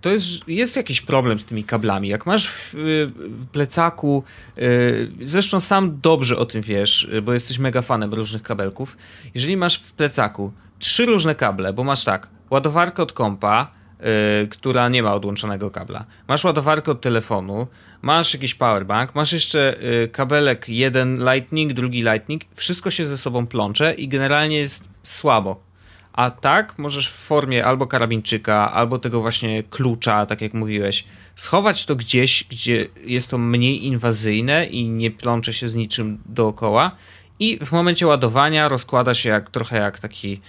to 0.00 0.10
jest, 0.10 0.48
jest 0.48 0.76
jakiś 0.76 1.00
problem 1.00 1.38
z 1.38 1.44
tymi 1.44 1.64
kablami. 1.64 2.08
Jak 2.08 2.26
masz 2.26 2.48
w, 2.48 2.74
y, 2.74 3.06
w 3.16 3.46
plecaku, 3.46 4.24
y, 4.58 5.10
zresztą 5.22 5.60
sam 5.60 6.00
dobrze 6.00 6.38
o 6.38 6.46
tym 6.46 6.62
wiesz, 6.62 7.10
bo 7.22 7.32
jesteś 7.32 7.58
mega 7.58 7.82
fanem 7.82 8.14
różnych 8.14 8.42
kabelków. 8.42 8.96
Jeżeli 9.34 9.56
masz 9.56 9.78
w 9.78 9.92
plecaku 9.92 10.52
trzy 10.78 11.06
różne 11.06 11.34
kable, 11.34 11.72
bo 11.72 11.84
masz 11.84 12.04
tak, 12.04 12.28
ładowarkę 12.50 13.02
od 13.02 13.12
kompa, 13.12 13.70
y, 14.00 14.48
która 14.48 14.88
nie 14.88 15.02
ma 15.02 15.14
odłączonego 15.14 15.70
kabla, 15.70 16.04
masz 16.28 16.44
ładowarkę 16.44 16.92
od 16.92 17.00
telefonu, 17.00 17.66
masz 18.02 18.34
jakiś 18.34 18.54
powerbank, 18.54 19.14
masz 19.14 19.32
jeszcze 19.32 19.76
y, 20.04 20.08
kabelek 20.08 20.68
jeden 20.68 21.18
lightning, 21.32 21.72
drugi 21.72 22.02
lightning, 22.02 22.42
wszystko 22.54 22.90
się 22.90 23.04
ze 23.04 23.18
sobą 23.18 23.46
plącze 23.46 23.94
i 23.94 24.08
generalnie 24.08 24.58
jest 24.58 24.88
słabo. 25.02 25.66
A 26.12 26.30
tak 26.30 26.78
możesz 26.78 27.08
w 27.10 27.14
formie 27.14 27.64
albo 27.64 27.86
karabinczyka, 27.86 28.72
albo 28.72 28.98
tego 28.98 29.20
właśnie 29.20 29.62
klucza, 29.62 30.26
tak 30.26 30.40
jak 30.40 30.54
mówiłeś, 30.54 31.04
schować 31.36 31.86
to 31.86 31.96
gdzieś, 31.96 32.44
gdzie 32.44 32.86
jest 33.04 33.30
to 33.30 33.38
mniej 33.38 33.86
inwazyjne 33.86 34.66
i 34.66 34.88
nie 34.88 35.10
plącze 35.10 35.52
się 35.52 35.68
z 35.68 35.74
niczym 35.74 36.18
dookoła. 36.26 36.96
I 37.38 37.58
w 37.64 37.72
momencie 37.72 38.06
ładowania 38.06 38.68
rozkłada 38.68 39.14
się 39.14 39.28
jak, 39.28 39.50
trochę 39.50 39.76
jak 39.78 39.98
taki 39.98 40.40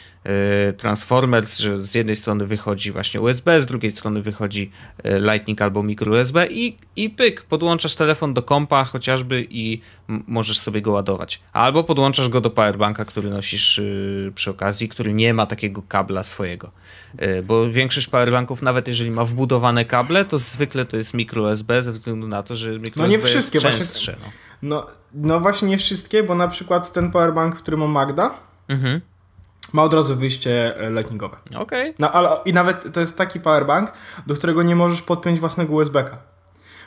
Transformers, 0.77 1.59
że 1.59 1.79
z 1.79 1.95
jednej 1.95 2.15
strony 2.15 2.45
wychodzi 2.45 2.91
właśnie 2.91 3.21
USB, 3.21 3.61
z 3.61 3.65
drugiej 3.65 3.91
strony 3.91 4.21
wychodzi 4.21 4.71
e, 5.03 5.19
Lightning 5.19 5.61
albo 5.61 5.83
micro 5.83 6.11
USB 6.11 6.47
i, 6.47 6.77
i 6.95 7.09
pyk, 7.09 7.41
podłączasz 7.41 7.95
telefon 7.95 8.33
do 8.33 8.41
kompa 8.41 8.83
chociażby 8.83 9.47
i 9.49 9.81
możesz 10.07 10.59
sobie 10.59 10.81
go 10.81 10.91
ładować. 10.91 11.39
Albo 11.53 11.83
podłączasz 11.83 12.29
go 12.29 12.41
do 12.41 12.49
powerbanka, 12.49 13.05
który 13.05 13.29
nosisz 13.29 13.79
y, 13.79 14.31
przy 14.35 14.49
okazji, 14.49 14.89
który 14.89 15.13
nie 15.13 15.33
ma 15.33 15.45
takiego 15.45 15.81
kabla 15.81 16.23
swojego. 16.23 16.71
Y, 17.21 17.43
bo 17.43 17.69
większość 17.71 18.07
powerbanków, 18.07 18.61
nawet 18.61 18.87
jeżeli 18.87 19.11
ma 19.11 19.25
wbudowane 19.25 19.85
kable, 19.85 20.25
to 20.25 20.37
zwykle 20.37 20.85
to 20.85 20.97
jest 20.97 21.13
micro 21.13 21.43
USB 21.43 21.83
ze 21.83 21.91
względu 21.91 22.27
na 22.27 22.43
to, 22.43 22.55
że 22.55 22.79
micro 22.79 23.01
No 23.01 23.07
nie 23.07 23.15
USB 23.17 23.29
wszystkie, 23.31 23.55
jest 23.55 23.63
właśnie- 23.65 23.79
częstsze. 23.79 24.15
No. 24.21 24.46
No, 24.61 24.85
no 25.13 25.39
właśnie 25.39 25.67
nie 25.67 25.77
wszystkie, 25.77 26.23
bo 26.23 26.35
na 26.35 26.47
przykład 26.47 26.91
ten 26.91 27.11
powerbank, 27.11 27.55
który 27.55 27.77
ma 27.77 27.87
Magda, 27.87 28.31
Mhm. 28.67 29.01
ma 29.73 29.83
od 29.83 29.93
razu 29.93 30.15
wyjście 30.15 30.79
e, 30.79 30.89
lightningowe. 30.91 31.37
Okej. 31.55 31.93
No 31.99 32.11
ale 32.11 32.29
i 32.45 32.53
nawet 32.53 32.93
to 32.93 32.99
jest 32.99 33.17
taki 33.17 33.39
powerbank, 33.39 33.91
do 34.27 34.35
którego 34.35 34.63
nie 34.63 34.75
możesz 34.75 35.01
podpiąć 35.01 35.39
własnego 35.39 35.73
USB-ka. 35.73 36.17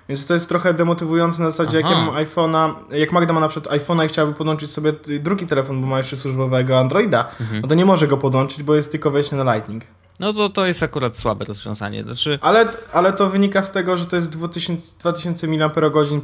Więc 0.08 0.26
to 0.26 0.34
jest 0.34 0.48
trochę 0.48 0.74
demotywujące 0.74 1.42
na 1.42 1.50
zasadzie, 1.50 1.76
jak 1.76 1.90
ja 1.90 1.96
Aha. 1.96 2.04
mam 2.06 2.24
iPhone'a, 2.24 2.74
jak 2.92 3.12
Magda 3.12 3.32
ma 3.32 3.40
na 3.40 3.48
przykład 3.48 3.74
iPhone'a 3.80 4.04
i 4.04 4.08
chciałaby 4.08 4.34
podłączyć 4.36 4.70
sobie 4.70 4.92
drugi 5.20 5.46
telefon, 5.46 5.80
bo 5.80 5.86
ma 5.86 5.98
jeszcze 5.98 6.16
służbowego 6.16 6.78
Androida, 6.78 7.28
Mhm. 7.40 7.60
no 7.60 7.68
to 7.68 7.74
nie 7.74 7.84
może 7.84 8.08
go 8.08 8.16
podłączyć, 8.16 8.62
bo 8.62 8.74
jest 8.74 8.92
tylko 8.92 9.10
wejście 9.10 9.36
na 9.36 9.54
Lightning. 9.54 9.82
No 10.20 10.32
to 10.32 10.48
to 10.48 10.66
jest 10.66 10.82
akurat 10.82 11.16
słabe 11.16 11.44
rozwiązanie. 11.44 12.02
Znaczy, 12.02 12.38
Ale, 12.42 12.68
ale 12.92 13.12
to 13.12 13.30
wynika 13.30 13.62
z 13.62 13.72
tego, 13.72 13.96
że 13.96 14.06
to 14.06 14.16
jest 14.16 14.30
2000, 14.30 14.98
2000 14.98 15.48
mAh 15.48 15.72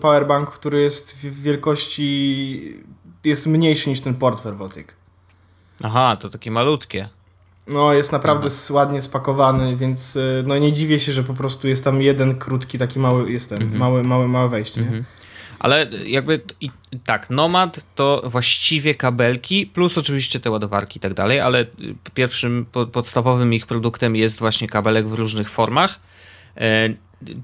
powerbank, 0.00 0.50
który 0.50 0.80
jest 0.80 1.16
w 1.16 1.42
wielkości, 1.42 2.82
jest 3.24 3.46
mniejszy 3.46 3.90
niż 3.90 4.00
ten 4.00 4.14
portfel 4.14 4.54
Voltic. 4.54 4.88
aha, 5.82 6.16
to 6.20 6.28
takie 6.28 6.50
malutkie. 6.50 7.08
No, 7.66 7.92
jest 7.92 8.12
naprawdę 8.12 8.48
ładnie 8.70 9.02
spakowany, 9.02 9.76
więc 9.76 10.16
y, 10.16 10.44
no 10.46 10.58
nie 10.58 10.72
dziwię 10.72 11.00
się, 11.00 11.12
że 11.12 11.24
po 11.24 11.34
prostu 11.34 11.68
jest 11.68 11.84
tam 11.84 12.02
jeden 12.02 12.38
krótki, 12.38 12.78
taki 12.78 12.98
mały, 12.98 13.32
jest 13.32 13.50
ten, 13.50 13.76
małe, 13.76 14.02
małe, 14.02 14.28
małe 14.28 14.48
wejście. 14.48 14.80
Mhm. 14.80 15.04
Ale 15.58 15.90
jakby 16.06 16.40
i, 16.60 16.70
tak, 17.04 17.30
Nomad 17.30 17.86
to 17.94 18.22
właściwie 18.24 18.94
kabelki, 18.94 19.66
plus 19.66 19.98
oczywiście 19.98 20.40
te 20.40 20.50
ładowarki 20.50 20.98
i 20.98 21.00
tak 21.00 21.14
dalej, 21.14 21.40
ale 21.40 21.66
pierwszym 22.14 22.66
po, 22.72 22.86
podstawowym 22.86 23.54
ich 23.54 23.66
produktem 23.66 24.16
jest 24.16 24.38
właśnie 24.38 24.68
kabelek 24.68 25.08
w 25.08 25.12
różnych 25.12 25.50
formach. 25.50 25.98
E, 26.56 26.88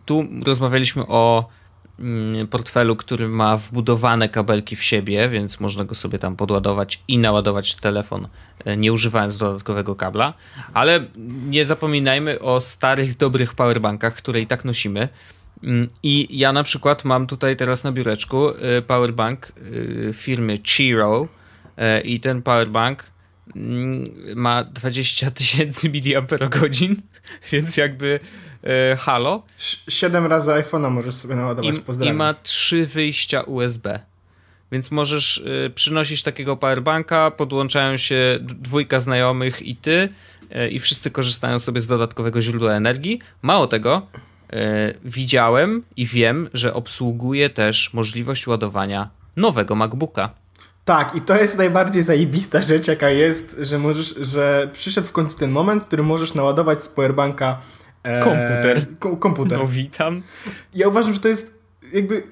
tu 0.06 0.26
rozmawialiśmy 0.42 1.06
o 1.06 1.48
mm, 1.98 2.48
portfelu, 2.48 2.96
który 2.96 3.28
ma 3.28 3.56
wbudowane 3.56 4.28
kabelki 4.28 4.76
w 4.76 4.82
siebie, 4.82 5.28
więc 5.28 5.60
można 5.60 5.84
go 5.84 5.94
sobie 5.94 6.18
tam 6.18 6.36
podładować 6.36 7.02
i 7.08 7.18
naładować 7.18 7.74
telefon, 7.74 8.28
e, 8.64 8.76
nie 8.76 8.92
używając 8.92 9.38
dodatkowego 9.38 9.96
kabla. 9.96 10.34
Ale 10.74 11.06
nie 11.46 11.64
zapominajmy 11.64 12.40
o 12.40 12.60
starych, 12.60 13.16
dobrych 13.24 13.54
powerbankach, 13.54 14.14
które 14.14 14.40
i 14.40 14.46
tak 14.46 14.64
nosimy. 14.64 15.08
Mm, 15.62 15.88
I 16.02 16.38
ja 16.38 16.52
na 16.52 16.62
przykład 16.62 17.04
mam 17.04 17.26
tutaj 17.26 17.56
teraz 17.56 17.84
na 17.84 17.92
biureczku 17.92 18.50
y, 18.50 18.82
powerbank 18.82 19.52
y, 19.58 20.10
firmy 20.14 20.58
Chiro 20.58 21.28
y, 21.78 22.00
i 22.00 22.20
ten 22.20 22.42
powerbank 22.42 23.04
mm, 23.56 24.04
ma 24.36 24.64
20 24.64 25.30
tysięcy 25.40 25.90
mAh, 25.90 26.40
więc 27.52 27.76
jakby 27.76 28.20
halo. 28.98 29.42
Siedem 29.88 30.26
razy 30.26 30.50
iPhone'a 30.50 30.90
możesz 30.90 31.14
sobie 31.14 31.34
naładować, 31.34 31.74
I, 31.74 31.78
I 31.78 31.82
pozdrawiam. 31.82 32.16
ma 32.16 32.34
trzy 32.34 32.86
wyjścia 32.86 33.40
USB. 33.42 34.00
Więc 34.72 34.90
możesz, 34.90 35.44
przynosisz 35.74 36.22
takiego 36.22 36.56
powerbanka, 36.56 37.30
podłączają 37.30 37.96
się 37.96 38.38
dwójka 38.40 39.00
znajomych 39.00 39.62
i 39.62 39.76
ty 39.76 40.08
i 40.70 40.78
wszyscy 40.78 41.10
korzystają 41.10 41.58
sobie 41.58 41.80
z 41.80 41.86
dodatkowego 41.86 42.40
źródła 42.40 42.72
energii. 42.72 43.20
Mało 43.42 43.66
tego, 43.66 44.06
widziałem 45.04 45.82
i 45.96 46.06
wiem, 46.06 46.48
że 46.54 46.74
obsługuje 46.74 47.50
też 47.50 47.94
możliwość 47.94 48.46
ładowania 48.46 49.10
nowego 49.36 49.74
MacBooka. 49.74 50.30
Tak, 50.84 51.14
i 51.16 51.20
to 51.20 51.36
jest 51.36 51.58
najbardziej 51.58 52.02
zajebista 52.02 52.62
rzecz, 52.62 52.88
jaka 52.88 53.10
jest, 53.10 53.56
że 53.60 53.78
możesz, 53.78 54.14
że 54.20 54.70
przyszedł 54.72 55.06
w 55.06 55.12
końcu 55.12 55.38
ten 55.38 55.50
moment, 55.50 55.82
w 55.82 55.86
którym 55.86 56.06
możesz 56.06 56.34
naładować 56.34 56.82
z 56.82 56.88
powerbanka 56.88 57.58
e, 58.02 58.20
Komputer. 58.22 58.86
ko- 58.98 59.16
komputer. 59.16 59.58
No 59.58 59.66
witam. 59.66 60.22
Ja 60.74 60.88
uważam, 60.88 61.14
że 61.14 61.20
to 61.20 61.28
jest 61.28 61.58
jakby 61.92 62.22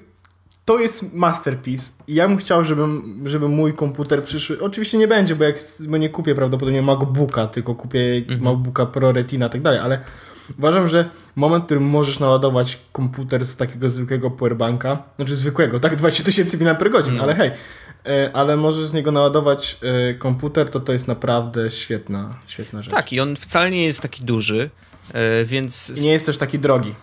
to 0.65 0.79
jest 0.79 1.13
masterpiece. 1.13 1.91
I 2.07 2.13
ja 2.15 2.27
bym 2.27 2.37
chciał, 2.37 2.65
żeby, 2.65 2.83
żeby 3.25 3.47
mój 3.49 3.73
komputer 3.73 4.23
przyszły. 4.23 4.59
Oczywiście 4.61 4.97
nie 4.97 5.07
będzie, 5.07 5.35
bo 5.35 5.43
jak 5.43 5.55
bo 5.87 5.97
nie 5.97 6.09
kupię 6.09 6.35
prawdopodobnie 6.35 6.81
MacBooka, 6.81 7.47
tylko 7.47 7.75
kupię 7.75 8.15
Mhm. 8.17 8.41
MacBooka 8.41 8.85
Pro 8.85 9.11
Retina 9.11 9.47
i 9.47 9.49
tak 9.49 9.61
dalej, 9.61 9.79
ale 9.79 9.99
uważam, 10.57 10.87
że 10.87 11.09
moment, 11.35 11.63
w 11.63 11.65
którym 11.65 11.83
możesz 11.83 12.19
naładować 12.19 12.79
komputer 12.91 13.45
z 13.45 13.55
takiego 13.55 13.89
zwykłego 13.89 14.31
powerbanka, 14.31 15.03
znaczy 15.15 15.35
zwykłego, 15.35 15.79
tak 15.79 15.95
20 15.95 16.23
tysięcy 16.23 16.65
mAh, 16.65 16.77
No. 17.11 17.23
ale 17.23 17.35
hej, 17.35 17.51
e, 18.05 18.31
ale 18.33 18.57
możesz 18.57 18.85
z 18.85 18.93
niego 18.93 19.11
naładować 19.11 19.77
e, 19.81 20.13
komputer, 20.13 20.69
to 20.69 20.79
to 20.79 20.93
jest 20.93 21.07
naprawdę 21.07 21.71
świetna, 21.71 22.29
świetna 22.47 22.81
rzecz. 22.81 22.93
Tak, 22.93 23.13
i 23.13 23.19
on 23.19 23.35
wcale 23.35 23.71
nie 23.71 23.85
jest 23.85 24.01
taki 24.01 24.23
duży, 24.23 24.69
y, 25.41 25.45
więc. 25.45 25.93
I 25.97 26.01
nie 26.01 26.11
jest 26.11 26.25
też 26.25 26.37
taki 26.37 26.59
drogi. 26.59 26.95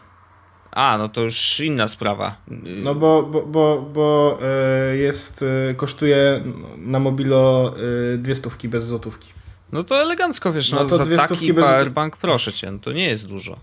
A, 0.71 0.99
no 0.99 1.09
to 1.09 1.21
już 1.21 1.61
inna 1.61 1.89
sprawa. 1.89 2.37
No 2.83 2.95
bo, 2.95 3.23
bo, 3.23 3.43
bo, 3.47 3.83
bo 3.95 4.39
e, 4.43 4.97
jest, 4.97 5.45
e, 5.71 5.75
kosztuje 5.75 6.45
na 6.77 6.99
mobilo 6.99 7.75
e, 8.15 8.19
dwie 8.19 8.35
stówki 8.35 8.69
bez 8.69 8.87
złotówki. 8.87 9.38
No 9.73 9.85
to 9.85 10.01
elegancko, 10.01 10.53
wiesz, 10.53 10.73
no, 10.73 10.83
No 10.83 10.89
to 10.89 10.97
za 10.97 11.05
dwie 11.05 11.17
taki 11.17 11.27
stówki 11.27 11.53
bez- 11.53 11.65
powerbank, 11.67 12.17
proszę 12.17 12.53
cię, 12.53 12.71
no 12.71 12.79
to 12.79 12.93
nie 12.93 13.09
jest 13.09 13.29
dużo. 13.29 13.57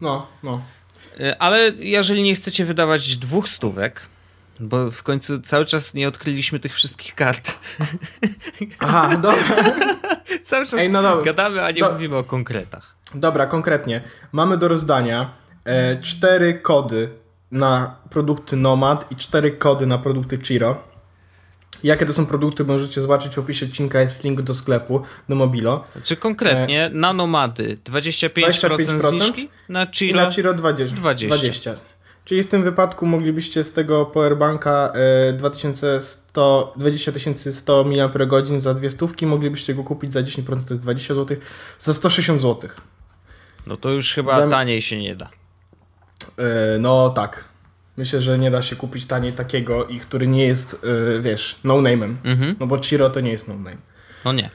No, 0.00 0.26
no. 0.42 0.62
Y, 1.20 1.38
Ale 1.38 1.72
jeżeli 1.78 2.22
nie 2.22 2.34
chcecie 2.34 2.64
wydawać 2.64 3.16
dwóch 3.16 3.48
stówek, 3.48 4.00
bo 4.60 4.90
w 4.90 5.02
końcu 5.02 5.40
cały 5.40 5.64
czas 5.64 5.94
nie 5.94 6.08
odkryliśmy 6.08 6.60
tych 6.60 6.74
wszystkich 6.74 7.14
kart. 7.14 7.58
Aha, 8.78 9.16
dobra. 9.16 9.44
cały 10.44 10.66
czas 10.66 10.80
Ej, 10.80 10.90
no 10.90 11.02
dobra. 11.02 11.24
gadamy, 11.24 11.62
a 11.64 11.70
nie 11.70 11.80
Do- 11.80 11.92
mówimy 11.92 12.16
o 12.16 12.24
konkretach. 12.24 12.94
Dobra, 13.14 13.46
konkretnie. 13.46 14.00
Mamy 14.32 14.56
do 14.58 14.68
rozdania 14.68 15.30
e, 15.64 16.00
cztery 16.00 16.54
kody 16.54 17.08
na 17.50 17.96
produkty 18.10 18.56
Nomad 18.56 19.12
i 19.12 19.16
cztery 19.16 19.50
kody 19.50 19.86
na 19.86 19.98
produkty 19.98 20.38
Chiro. 20.42 20.91
Jakie 21.84 22.06
to 22.06 22.12
są 22.12 22.26
produkty, 22.26 22.64
możecie 22.64 23.00
zobaczyć 23.00 23.34
w 23.34 23.38
opisie 23.38 23.66
odcinka, 23.66 24.00
jest 24.00 24.24
link 24.24 24.42
do 24.42 24.54
sklepu, 24.54 25.02
do 25.28 25.34
Mobilo. 25.34 25.84
Czy 26.04 26.16
konkretnie 26.16 26.90
na 26.92 27.12
Nomady 27.12 27.78
25%, 27.84 28.28
25%? 28.28 29.08
zniżki, 29.08 29.48
na 29.68 29.86
Chiro 29.94 30.24
na 30.24 30.30
Chiro 30.30 30.54
20. 30.54 30.96
20. 30.96 31.36
20. 31.36 31.74
Czyli 32.24 32.42
w 32.42 32.46
tym 32.46 32.62
wypadku 32.62 33.06
moglibyście 33.06 33.64
z 33.64 33.72
tego 33.72 34.06
powerbanka 34.06 34.92
e, 34.94 35.32
2100, 35.32 36.72
20 36.76 37.12
100 37.52 37.84
mAh 37.84 38.60
za 38.60 38.74
dwie 38.74 38.90
stówki, 38.90 39.26
moglibyście 39.26 39.74
go 39.74 39.84
kupić 39.84 40.12
za 40.12 40.20
10%, 40.20 40.42
to 40.44 40.74
jest 40.74 40.82
20 40.82 41.14
zł, 41.14 41.36
za 41.78 41.94
160 41.94 42.40
zł. 42.40 42.70
No 43.66 43.76
to 43.76 43.90
już 43.90 44.12
chyba 44.14 44.36
Zam- 44.36 44.50
taniej 44.50 44.82
się 44.82 44.96
nie 44.96 45.16
da. 45.16 45.30
E, 46.38 46.78
no 46.78 47.10
tak. 47.10 47.51
Myślę, 48.02 48.20
że 48.20 48.38
nie 48.38 48.50
da 48.50 48.62
się 48.62 48.76
kupić 48.76 49.06
taniej 49.06 49.32
takiego 49.32 49.86
i 49.86 50.00
który 50.00 50.26
nie 50.26 50.46
jest, 50.46 50.86
e, 51.18 51.20
wiesz, 51.20 51.58
no-name'em. 51.64 52.14
Mhm. 52.24 52.56
No 52.60 52.66
bo 52.66 52.78
Chiro 52.82 53.10
to 53.10 53.20
nie 53.20 53.30
jest 53.30 53.48
no-name. 53.48 53.76
No 54.24 54.32
nie. 54.32 54.50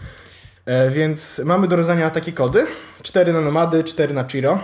E, 0.65 0.91
więc 0.91 1.41
mamy 1.45 1.67
do 1.67 1.75
rozdania 1.75 2.09
takie 2.09 2.31
kody. 2.31 2.65
4 3.03 3.33
na 3.33 3.41
Nomady, 3.41 3.83
4 3.83 4.13
na 4.13 4.23
Chiro. 4.27 4.63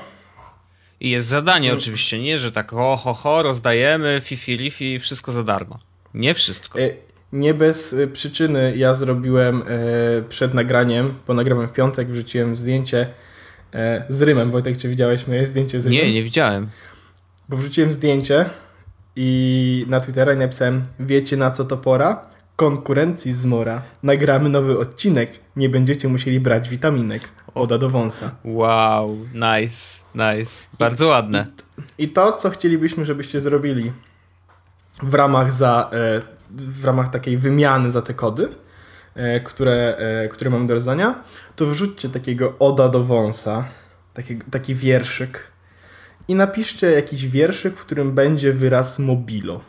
I 0.99 1.09
jest 1.09 1.27
zadanie 1.27 1.69
Mm. 1.69 1.77
oczywiście, 1.77 2.19
nie, 2.19 2.37
że 2.37 2.51
tak 2.51 2.71
ho, 2.71 2.95
ho, 2.95 3.13
ho, 3.13 3.43
rozdajemy, 3.43 4.21
fifi, 4.23 4.57
lifi, 4.57 4.99
wszystko 4.99 5.31
za 5.31 5.43
darmo. 5.43 5.77
Nie 6.13 6.33
wszystko. 6.33 6.79
E, 6.79 6.89
Nie 7.33 7.53
bez 7.53 7.93
e, 7.93 8.07
przyczyny 8.07 8.73
ja 8.77 8.95
zrobiłem 8.95 9.63
e, 9.67 10.21
przed 10.29 10.53
nagraniem, 10.53 11.13
bo 11.27 11.33
nagrałem 11.33 11.67
w 11.67 11.73
piątek, 11.73 12.07
wrzuciłem 12.07 12.55
zdjęcie 12.55 13.07
z 14.09 14.21
Rymem. 14.21 14.51
Wojtek, 14.51 14.77
czy 14.77 14.89
widziałeś 14.89 15.27
moje 15.27 15.47
zdjęcie 15.47 15.81
z 15.81 15.85
Rymem? 15.85 16.01
Nie, 16.01 16.13
nie 16.13 16.23
widziałem. 16.23 16.69
Bo 17.49 17.57
wrzuciłem 17.57 17.91
zdjęcie 17.91 18.45
i 19.15 19.85
na 19.89 19.99
Twittera 19.99 20.33
i 20.33 20.37
napisałem 20.37 20.83
wiecie 20.99 21.37
na 21.37 21.51
co 21.51 21.65
to 21.65 21.77
pora? 21.77 22.25
Konkurencji 22.55 23.33
zmora. 23.33 23.81
Nagramy 24.03 24.49
nowy 24.49 24.79
odcinek. 24.79 25.39
Nie 25.55 25.69
będziecie 25.69 26.07
musieli 26.07 26.39
brać 26.39 26.69
witaminek. 26.69 27.29
Oda 27.55 27.77
do 27.77 27.89
wąsa. 27.89 28.31
Wow, 28.43 29.17
nice, 29.33 30.03
nice. 30.15 30.67
Bardzo 30.79 31.07
ładne. 31.07 31.45
I 31.97 32.09
to, 32.09 32.31
co 32.31 32.49
chcielibyśmy, 32.49 33.05
żebyście 33.05 33.41
zrobili 33.41 33.91
w 35.03 35.13
ramach 35.13 35.51
za, 35.51 35.89
e, 35.93 36.21
w 36.51 36.85
ramach 36.85 37.09
takiej 37.09 37.37
wymiany 37.37 37.91
za 37.91 38.01
te 38.01 38.13
kody, 38.13 38.49
e, 39.15 39.39
które, 39.39 39.95
e, 39.97 40.27
które 40.27 40.49
mamy 40.49 40.67
do 40.67 40.73
rozdania, 40.73 41.23
to 41.55 41.65
wrzućcie 41.65 42.09
takiego 42.09 42.55
oda 42.59 42.89
do 42.89 43.03
wąsa, 43.03 43.65
taki, 44.13 44.37
taki 44.37 44.75
wierszyk 44.75 45.52
i 46.27 46.35
napiszcie 46.35 46.91
jakiś 46.91 47.27
wierszyk, 47.27 47.77
w 47.77 47.81
którym 47.85 48.11
będzie 48.11 48.53
wyraz 48.53 48.99
mobilo. 48.99 49.61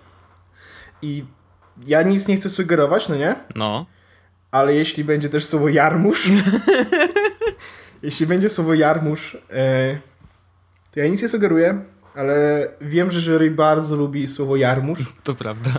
I 1.03 1.25
ja 1.87 2.03
nic 2.03 2.29
nie 2.29 2.37
chcę 2.37 2.49
sugerować, 2.49 3.09
no 3.09 3.17
nie? 3.17 3.37
No. 3.55 3.87
Ale 4.51 4.75
jeśli 4.75 5.05
będzie 5.05 5.29
też 5.29 5.45
słowo 5.45 5.69
jarmuż, 5.69 6.31
jeśli 8.03 8.27
będzie 8.27 8.49
słowo 8.49 8.75
jarmuż, 8.75 9.37
e, 9.53 9.99
to 10.95 11.01
ja 11.01 11.09
nic 11.09 11.23
nie 11.23 11.29
sugeruję, 11.29 11.85
ale 12.14 12.69
wiem, 12.81 13.11
że 13.11 13.21
jury 13.21 13.51
bardzo 13.51 13.97
lubi 13.97 14.29
słowo 14.29 14.57
jarmuż, 14.57 14.99
To 15.25 15.35
prawda. 15.35 15.71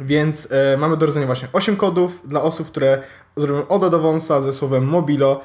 więc 0.00 0.48
e, 0.52 0.76
mamy 0.76 0.96
do 0.96 1.06
rozdania 1.06 1.26
właśnie 1.26 1.48
8 1.52 1.76
kodów 1.76 2.28
dla 2.28 2.42
osób, 2.42 2.68
które 2.68 3.02
zrobią 3.36 3.68
oda 3.68 3.90
do 3.90 3.98
wąsa 3.98 4.40
ze 4.40 4.52
słowem 4.52 4.84
mobilo 4.84 5.40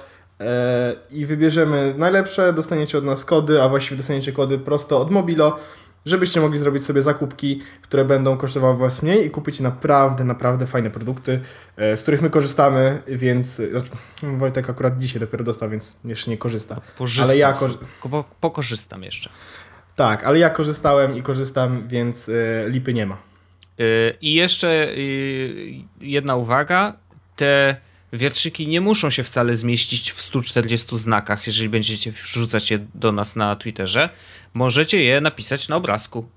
i 1.12 1.26
wybierzemy 1.26 1.94
najlepsze, 1.98 2.54
dostaniecie 2.54 2.98
od 2.98 3.04
nas 3.06 3.26
kody, 3.26 3.62
a 3.62 3.70
właściwie 3.70 3.98
dostaniecie 3.98 4.32
kody 4.32 4.58
prosto 4.60 5.02
od 5.02 5.12
mobilo, 5.12 5.60
żebyście 6.06 6.42
mogli 6.42 6.60
zrobić 6.60 6.84
sobie 6.84 7.02
zakupki, 7.02 7.62
które 7.82 8.06
będą 8.06 8.38
kosztowały 8.38 8.78
Was 8.78 9.04
mniej 9.04 9.26
i 9.26 9.30
kupić 9.30 9.60
naprawdę, 9.60 10.24
naprawdę 10.24 10.68
fajne 10.68 10.90
produkty, 10.90 11.40
e, 11.78 11.98
z 11.98 12.02
których 12.02 12.22
my 12.22 12.30
korzystamy, 12.30 13.02
więc 13.08 13.60
e, 13.60 13.70
znaczy, 13.70 13.92
Wojtek 14.24 14.70
akurat 14.70 14.98
dzisiaj 14.98 15.20
dopiero 15.20 15.44
dostał, 15.44 15.70
więc 15.70 15.98
jeszcze 16.06 16.32
nie 16.32 16.38
korzysta. 16.38 16.82
Pożystam 16.98 17.26
Ale 17.30 17.38
ja 17.38 17.54
korzy- 17.54 17.78
Po, 18.12 18.24
pokorzystam 18.42 19.04
jeszcze. 19.04 19.30
Tak, 19.96 20.24
ale 20.24 20.40
ja 20.40 20.50
korzystałem 20.50 21.16
i 21.16 21.22
korzystam, 21.22 21.88
więc 21.88 22.30
y, 22.30 22.66
lipy 22.68 22.94
nie 22.94 23.06
ma. 23.06 23.18
I 24.22 24.34
jeszcze 24.34 24.90
y, 24.90 25.74
jedna 26.02 26.36
uwaga. 26.36 26.94
Te 27.36 27.76
wierszyki 28.14 28.68
nie 28.68 28.82
muszą 28.82 29.10
się 29.10 29.24
wcale 29.24 29.56
zmieścić 29.56 30.12
w 30.12 30.22
140 30.22 30.98
znakach, 30.98 31.48
jeżeli 31.48 31.70
będziecie 31.70 32.12
wrzucać 32.12 32.72
je 32.72 32.80
do 32.96 33.12
nas 33.12 33.36
na 33.36 33.56
Twitterze. 33.56 34.10
Możecie 34.54 35.04
je 35.04 35.22
napisać 35.22 35.70
na 35.70 35.76
obrazku. 35.76 36.30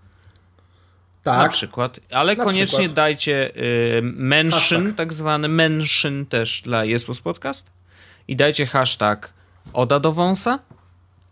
Tak. 1.22 1.38
Na 1.42 1.48
przykład, 1.48 2.00
ale 2.10 2.36
Na 2.36 2.44
koniecznie 2.44 2.66
przykład. 2.78 2.92
dajcie 2.94 3.50
y, 3.56 4.00
mention, 4.02 4.80
Hashtag. 4.82 4.96
tak 4.96 5.12
zwany 5.12 5.48
mention 5.48 6.26
też 6.26 6.62
dla 6.64 6.84
Jesus 6.84 7.20
Podcast 7.20 7.70
i 8.28 8.36
dajcie 8.36 8.66
hashtag 8.66 9.32
Oda 9.72 10.00
do 10.00 10.12
wąsa 10.12 10.58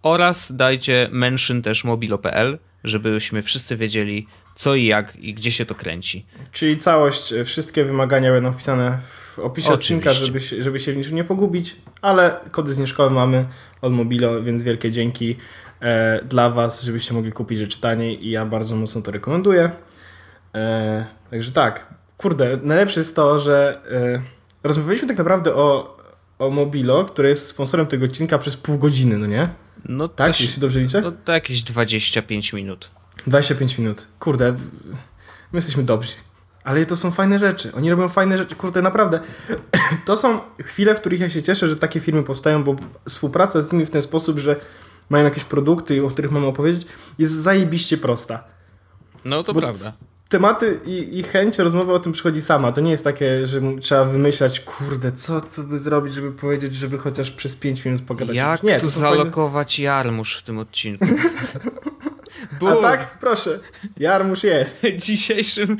oraz 0.02 0.52
dajcie 0.56 1.08
mention 1.12 1.62
też 1.62 1.84
mobilo.pl, 1.84 2.58
żebyśmy 2.84 3.42
wszyscy 3.42 3.76
wiedzieli 3.76 4.26
co 4.58 4.74
i 4.74 4.84
jak 4.84 5.16
i 5.16 5.34
gdzie 5.34 5.50
się 5.50 5.66
to 5.66 5.74
kręci. 5.74 6.26
Czyli 6.52 6.78
całość, 6.78 7.32
y, 7.32 7.44
wszystkie 7.44 7.84
wymagania 7.84 8.32
będą 8.32 8.52
wpisane 8.52 8.98
w 9.04 9.38
opisie 9.38 9.72
odcinka, 9.72 10.10
Oczywiście. 10.10 10.26
żeby 10.26 10.40
się, 10.40 10.62
żeby 10.62 10.78
się 10.78 10.92
w 10.92 10.96
niczym 10.96 11.14
nie 11.14 11.24
pogubić, 11.24 11.76
ale 12.02 12.40
kody 12.50 12.72
zniżkowe 12.72 13.14
mamy 13.14 13.44
od 13.82 13.92
Mobilo, 13.92 14.42
więc 14.42 14.62
wielkie 14.62 14.90
dzięki 14.90 15.36
e, 15.82 16.20
dla 16.24 16.50
Was, 16.50 16.82
żebyście 16.82 17.14
mogli 17.14 17.32
kupić 17.32 17.58
rzeczy 17.58 17.80
taniej 17.80 18.26
i 18.26 18.30
ja 18.30 18.46
bardzo 18.46 18.76
mocno 18.76 19.02
to 19.02 19.10
rekomenduję. 19.10 19.70
E, 20.54 21.06
także 21.30 21.52
tak, 21.52 21.94
kurde, 22.16 22.58
najlepsze 22.62 23.00
jest 23.00 23.16
to, 23.16 23.38
że 23.38 23.80
e, 23.90 24.22
rozmawialiśmy 24.68 25.08
tak 25.08 25.18
naprawdę 25.18 25.54
o, 25.54 25.96
o 26.38 26.50
Mobilo, 26.50 27.04
które 27.04 27.28
jest 27.28 27.46
sponsorem 27.46 27.86
tego 27.86 28.04
odcinka 28.04 28.38
przez 28.38 28.56
pół 28.56 28.78
godziny, 28.78 29.18
no 29.18 29.26
nie? 29.26 29.48
No 29.84 30.08
Tak, 30.08 30.34
się- 30.34 30.44
jeśli 30.44 30.60
dobrze 30.60 30.80
liczę? 30.80 31.02
to, 31.02 31.12
to 31.12 31.32
jakieś 31.32 31.62
25 31.62 32.52
minut. 32.52 32.90
25 33.28 33.78
minut. 33.78 34.06
Kurde, 34.18 34.52
my 35.52 35.56
jesteśmy 35.58 35.82
dobrzy. 35.82 36.16
Ale 36.64 36.86
to 36.86 36.96
są 36.96 37.10
fajne 37.10 37.38
rzeczy. 37.38 37.72
Oni 37.74 37.90
robią 37.90 38.08
fajne 38.08 38.38
rzeczy. 38.38 38.56
Kurde, 38.56 38.82
naprawdę. 38.82 39.20
To 40.04 40.16
są 40.16 40.40
chwile, 40.62 40.94
w 40.94 41.00
których 41.00 41.20
ja 41.20 41.30
się 41.30 41.42
cieszę, 41.42 41.68
że 41.68 41.76
takie 41.76 42.00
firmy 42.00 42.22
powstają, 42.22 42.64
bo 42.64 42.76
współpraca 43.08 43.62
z 43.62 43.72
nimi 43.72 43.86
w 43.86 43.90
ten 43.90 44.02
sposób, 44.02 44.38
że 44.38 44.56
mają 45.10 45.24
jakieś 45.24 45.44
produkty, 45.44 46.06
o 46.06 46.10
których 46.10 46.30
mamy 46.30 46.46
opowiedzieć, 46.46 46.86
jest 47.18 47.34
zajebiście 47.34 47.96
prosta. 47.96 48.44
No 49.24 49.42
to 49.42 49.54
Bo 49.54 49.60
prawda. 49.60 49.92
Tematy 50.28 50.80
i, 50.84 51.18
i 51.18 51.22
chęć 51.22 51.58
rozmowy 51.58 51.92
o 51.92 51.98
tym 51.98 52.12
przychodzi 52.12 52.42
sama. 52.42 52.72
To 52.72 52.80
nie 52.80 52.90
jest 52.90 53.04
takie, 53.04 53.46
że 53.46 53.60
trzeba 53.80 54.04
wymyślać, 54.04 54.60
kurde, 54.60 55.12
co, 55.12 55.40
co 55.40 55.62
by 55.62 55.78
zrobić, 55.78 56.14
żeby 56.14 56.32
powiedzieć, 56.32 56.74
żeby 56.74 56.98
chociaż 56.98 57.30
przez 57.30 57.56
5 57.56 57.84
minut 57.84 58.02
pogadać. 58.02 58.36
Jak 58.36 58.62
nie, 58.62 58.80
tu 58.80 58.90
fajne... 58.90 59.08
zalokować 59.08 59.78
jarmuż 59.78 60.36
w 60.36 60.42
tym 60.42 60.58
odcinku? 60.58 61.06
A 62.66 62.74
Bum. 62.74 62.82
tak? 62.82 63.18
Proszę. 63.18 63.60
Jarmusz 63.96 64.44
jest. 64.44 64.82
dzisiejszym, 65.06 65.76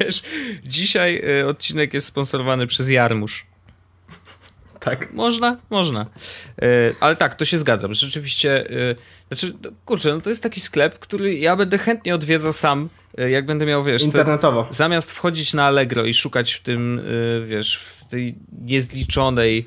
wiesz, 0.00 0.22
dzisiaj 0.64 1.22
y, 1.40 1.46
odcinek 1.46 1.94
jest 1.94 2.06
sponsorowany 2.06 2.66
przez 2.66 2.90
Jarmusz. 2.90 3.46
Tak. 4.86 5.12
Można? 5.12 5.56
Można. 5.70 6.06
Y, 6.62 6.94
ale 7.00 7.16
tak, 7.16 7.34
to 7.34 7.44
się 7.44 7.58
zgadzam. 7.58 7.94
Rzeczywiście, 7.94 8.70
y, 8.70 8.96
znaczy, 9.28 9.52
kurczę, 9.84 10.14
no 10.14 10.20
to 10.20 10.30
jest 10.30 10.42
taki 10.42 10.60
sklep, 10.60 10.98
który 10.98 11.34
ja 11.34 11.56
będę 11.56 11.78
chętnie 11.78 12.14
odwiedzał 12.14 12.52
sam, 12.52 12.88
y, 13.20 13.30
jak 13.30 13.46
będę 13.46 13.66
miał, 13.66 13.84
wiesz, 13.84 14.02
te, 14.02 14.06
Internetowo. 14.06 14.66
zamiast 14.70 15.12
wchodzić 15.12 15.54
na 15.54 15.64
Allegro 15.64 16.04
i 16.04 16.14
szukać 16.14 16.52
w 16.52 16.60
tym, 16.60 17.00
wiesz, 17.46 17.76
w 17.76 18.04
tej 18.04 18.34
niezliczonej 18.62 19.66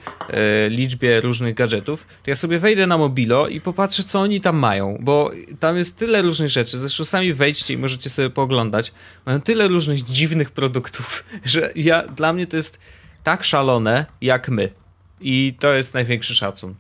liczbie 0.70 1.22
różnych 1.22 1.56
gadżetów, 1.56 2.08
to 2.24 2.30
ja 2.30 2.36
sobie 2.36 2.60
wejdę 2.60 2.88
na 2.88 2.98
Mobilo 2.98 3.48
i 3.48 3.62
popatrzę, 3.62 4.04
co 4.04 4.20
oni 4.20 4.42
tam 4.42 4.58
mają, 4.58 4.98
bo 5.00 5.32
tam 5.60 5.78
jest 5.78 5.98
tyle 5.98 6.22
różnych 6.22 6.50
rzeczy. 6.50 6.78
Zresztą 6.78 7.06
sami 7.06 7.34
wejdźcie 7.34 7.74
i 7.74 7.78
możecie 7.78 8.10
sobie 8.10 8.30
pooglądać. 8.30 8.92
Mają 9.26 9.42
tyle 9.42 9.68
różnych 9.68 10.04
dziwnych 10.04 10.52
produktów, 10.52 11.24
że 11.44 11.72
ja, 11.76 12.08
dla 12.08 12.34
mnie 12.34 12.48
to 12.48 12.58
jest 12.58 12.80
tak 13.24 13.44
szalone, 13.44 14.06
jak 14.22 14.50
my. 14.50 14.70
I 15.22 15.58
to 15.60 15.74
jest 15.74 15.94
największy 15.94 16.36
szacun. 16.36 16.76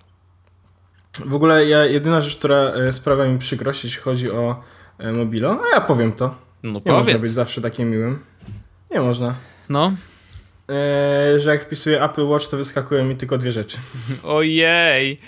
W 1.25 1.33
ogóle 1.33 1.65
ja, 1.65 1.85
jedyna 1.85 2.21
rzecz, 2.21 2.35
która 2.35 2.57
e, 2.57 2.93
sprawia 2.93 3.25
mi 3.25 3.39
przykrość, 3.39 3.83
jeśli 3.83 4.01
chodzi 4.01 4.31
o 4.31 4.63
e, 4.97 5.11
Mobilo, 5.11 5.61
a 5.71 5.75
ja 5.75 5.81
powiem 5.81 6.11
to. 6.11 6.35
No 6.63 6.81
Nie 6.85 6.91
można 6.91 7.03
być 7.05 7.15
powiedz. 7.15 7.31
zawsze 7.31 7.61
takim 7.61 7.89
miłym. 7.91 8.19
Nie 8.91 8.99
można. 9.01 9.35
No. 9.69 9.91
E, 10.69 11.39
że 11.39 11.49
jak 11.49 11.63
wpisuję 11.63 12.03
Apple 12.03 12.25
Watch, 12.27 12.47
to 12.47 12.57
wyskakują 12.57 13.05
mi 13.05 13.15
tylko 13.15 13.37
dwie 13.37 13.51
rzeczy. 13.51 13.77
Ojej. 14.23 15.21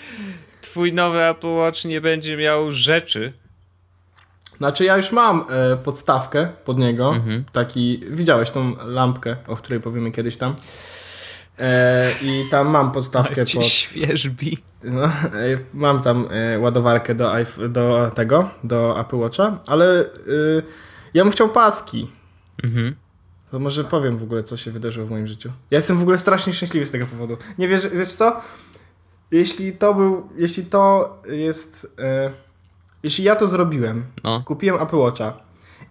Twój 0.60 0.92
nowy 0.92 1.24
Apple 1.24 1.46
Watch 1.46 1.84
nie 1.84 2.00
będzie 2.00 2.36
miał 2.36 2.70
rzeczy. 2.70 3.32
Znaczy 4.56 4.84
ja 4.84 4.96
już 4.96 5.12
mam 5.12 5.44
e, 5.50 5.76
podstawkę 5.76 6.48
pod 6.64 6.78
niego. 6.78 7.14
Mhm. 7.14 7.44
Taki, 7.52 8.00
widziałeś 8.10 8.50
tą 8.50 8.76
lampkę, 8.86 9.36
o 9.46 9.56
której 9.56 9.80
powiemy 9.80 10.10
kiedyś 10.12 10.36
tam. 10.36 10.56
E, 11.58 12.12
I 12.22 12.44
tam 12.50 12.68
mam 12.68 12.92
podstawkę 12.92 13.46
Cię 13.46 13.58
pod... 13.58 13.66
świeżbi. 13.66 14.58
No, 14.84 15.04
e, 15.04 15.10
mam 15.74 16.00
tam 16.00 16.28
e, 16.30 16.58
ładowarkę 16.58 17.14
do, 17.14 17.32
do 17.68 18.10
tego, 18.14 18.50
do 18.64 19.00
Apple 19.00 19.16
Watcha, 19.16 19.58
ale 19.68 20.00
e, 20.00 20.06
ja 21.14 21.24
bym 21.24 21.32
chciał 21.32 21.48
paski. 21.48 22.12
Mhm. 22.64 22.94
To 23.50 23.58
może 23.58 23.84
powiem 23.84 24.18
w 24.18 24.22
ogóle, 24.22 24.42
co 24.42 24.56
się 24.56 24.70
wydarzyło 24.70 25.06
w 25.06 25.10
moim 25.10 25.26
życiu. 25.26 25.52
Ja 25.70 25.78
jestem 25.78 25.98
w 25.98 26.02
ogóle 26.02 26.18
strasznie 26.18 26.52
szczęśliwy 26.52 26.86
z 26.86 26.90
tego 26.90 27.06
powodu. 27.06 27.36
Nie 27.58 27.68
wiesz, 27.68 27.88
wiesz 27.88 28.12
co? 28.12 28.40
Jeśli 29.30 29.72
to 29.72 29.94
był, 29.94 30.28
jeśli 30.36 30.64
to 30.64 31.18
jest, 31.28 31.96
jeśli 33.02 33.24
ja 33.24 33.36
to 33.36 33.48
zrobiłem, 33.48 34.04
No. 34.24 34.42
kupiłem 34.46 34.82
Apple 34.82 34.96
Watcha 34.96 35.32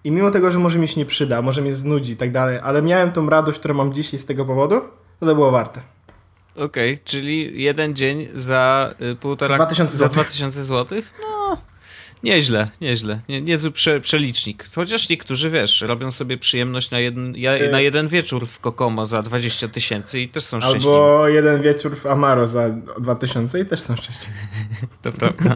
i 0.03 0.11
mimo 0.11 0.31
tego, 0.31 0.51
że 0.51 0.59
może 0.59 0.79
mi 0.79 0.87
się 0.87 0.99
nie 0.99 1.05
przyda, 1.05 1.41
może 1.41 1.61
mnie 1.61 1.75
znudzi 1.75 2.11
i 2.13 2.17
tak 2.17 2.31
dalej, 2.31 2.59
ale 2.63 2.81
miałem 2.81 3.11
tą 3.11 3.29
radość, 3.29 3.59
którą 3.59 3.73
mam 3.73 3.93
dzisiaj 3.93 4.19
z 4.19 4.25
tego 4.25 4.45
powodu, 4.45 4.81
to 5.21 5.25
to 5.25 5.35
było 5.35 5.51
warte. 5.51 5.81
Okej, 6.55 6.99
czyli 7.03 7.63
jeden 7.63 7.95
dzień 7.95 8.27
za 8.35 8.93
y, 9.11 9.15
półtora... 9.15 9.55
2000 9.55 9.97
za 9.97 10.05
złotych. 10.05 10.15
2000 10.15 10.63
złotych? 10.63 11.13
No, 11.21 11.57
nieźle, 12.23 12.69
nieźle. 12.81 13.21
Nie, 13.29 13.41
niezły 13.41 13.71
prze, 13.71 13.99
przelicznik. 13.99 14.65
Chociaż 14.75 15.09
niektórzy, 15.09 15.49
wiesz, 15.49 15.81
robią 15.81 16.11
sobie 16.11 16.37
przyjemność 16.37 16.91
na 16.91 16.99
jeden, 16.99 17.33
ja, 17.37 17.55
Y- 17.57 17.71
na 17.71 17.81
jeden 17.81 18.07
wieczór 18.07 18.47
w 18.47 18.59
Kokomo 18.59 19.05
za 19.05 19.23
20 19.23 19.67
tysięcy 19.67 20.21
i 20.21 20.27
też 20.27 20.43
są 20.43 20.61
szczęśliwi. 20.61 20.87
Albo 20.87 21.27
jeden 21.27 21.61
wieczór 21.61 21.95
w 21.97 22.05
Amaro 22.05 22.47
za 22.47 22.69
2000 22.99 23.59
i 23.59 23.65
też 23.65 23.79
są 23.79 23.95
szczęśliwi. 23.95 24.39
To 25.01 25.11
prawda. 25.11 25.55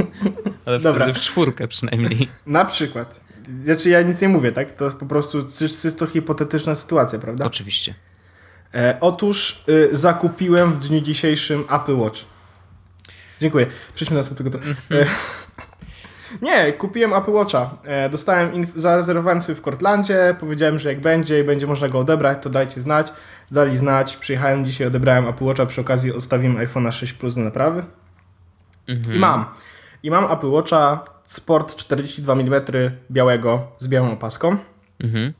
Ale 0.66 0.78
Dobra. 0.78 1.12
w 1.12 1.20
czwórkę 1.20 1.68
przynajmniej. 1.68 2.28
Na 2.46 2.64
przykład. 2.64 3.20
Znaczy 3.64 3.90
ja 3.90 4.02
nic 4.02 4.22
nie 4.22 4.28
mówię, 4.28 4.52
tak? 4.52 4.72
To 4.72 4.84
jest 4.84 4.96
po 4.96 5.06
prostu 5.06 5.42
czysto 5.58 6.06
hipotetyczna 6.06 6.74
sytuacja, 6.74 7.18
prawda? 7.18 7.44
Oczywiście. 7.44 7.94
E, 8.74 8.96
otóż 9.00 9.64
y, 9.68 9.96
zakupiłem 9.96 10.72
w 10.72 10.78
dniu 10.78 11.00
dzisiejszym 11.00 11.64
Apple 11.70 11.96
Watch. 11.96 12.20
Dziękuję. 13.40 13.66
Przejdźmy 13.94 14.14
do 14.14 14.20
następnego. 14.20 14.58
to- 14.58 14.64
E, 14.96 15.06
nie, 16.42 16.72
kupiłem 16.72 17.12
Apple 17.14 17.30
Watcha. 17.32 17.70
E, 17.84 18.08
dostałem, 18.08 18.50
zarezerwowałem 18.76 19.42
sobie 19.42 19.56
w 19.56 19.62
Cortlandzie, 19.62 20.36
powiedziałem, 20.40 20.78
że 20.78 20.88
jak 20.88 21.00
będzie 21.00 21.40
i 21.40 21.44
będzie 21.44 21.66
można 21.66 21.88
go 21.88 21.98
odebrać, 21.98 22.38
to 22.42 22.50
dajcie 22.50 22.80
znać. 22.80 23.12
Dali 23.50 23.78
znać, 23.78 24.16
przyjechałem 24.16 24.66
dzisiaj, 24.66 24.86
odebrałem 24.86 25.28
Apple 25.28 25.44
Watcha, 25.44 25.66
przy 25.66 25.80
okazji 25.80 26.12
odstawiłem 26.12 26.56
iPhone'a 26.56 26.92
6 26.92 27.12
Plus 27.12 27.34
do 27.34 27.40
naprawy. 27.40 27.84
Mhm. 28.88 29.16
I 29.16 29.18
mam. 29.18 29.44
I 30.02 30.10
mam 30.10 30.32
Apple 30.32 30.50
Watcha 30.50 31.04
Sport 31.24 31.76
42 31.76 32.32
mm 32.32 32.62
białego 33.10 33.66
z 33.78 33.88
białą 33.88 34.12
opaską. 34.12 34.56
Mhm. 35.00 35.32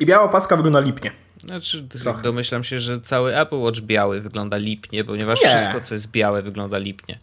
I 0.00 0.06
biała 0.06 0.24
opaska 0.24 0.56
wygląda 0.56 0.80
lipnie. 0.80 1.10
Znaczy, 1.46 1.88
Trochę. 2.02 2.22
domyślam 2.22 2.64
się, 2.64 2.78
że 2.78 3.00
cały 3.00 3.36
Apple 3.36 3.56
Watch 3.58 3.80
biały 3.80 4.20
wygląda 4.20 4.56
lipnie, 4.56 5.04
ponieważ 5.04 5.42
Nie. 5.42 5.48
wszystko, 5.48 5.80
co 5.80 5.94
jest 5.94 6.10
białe, 6.10 6.42
wygląda 6.42 6.78
lipnie. 6.78 7.18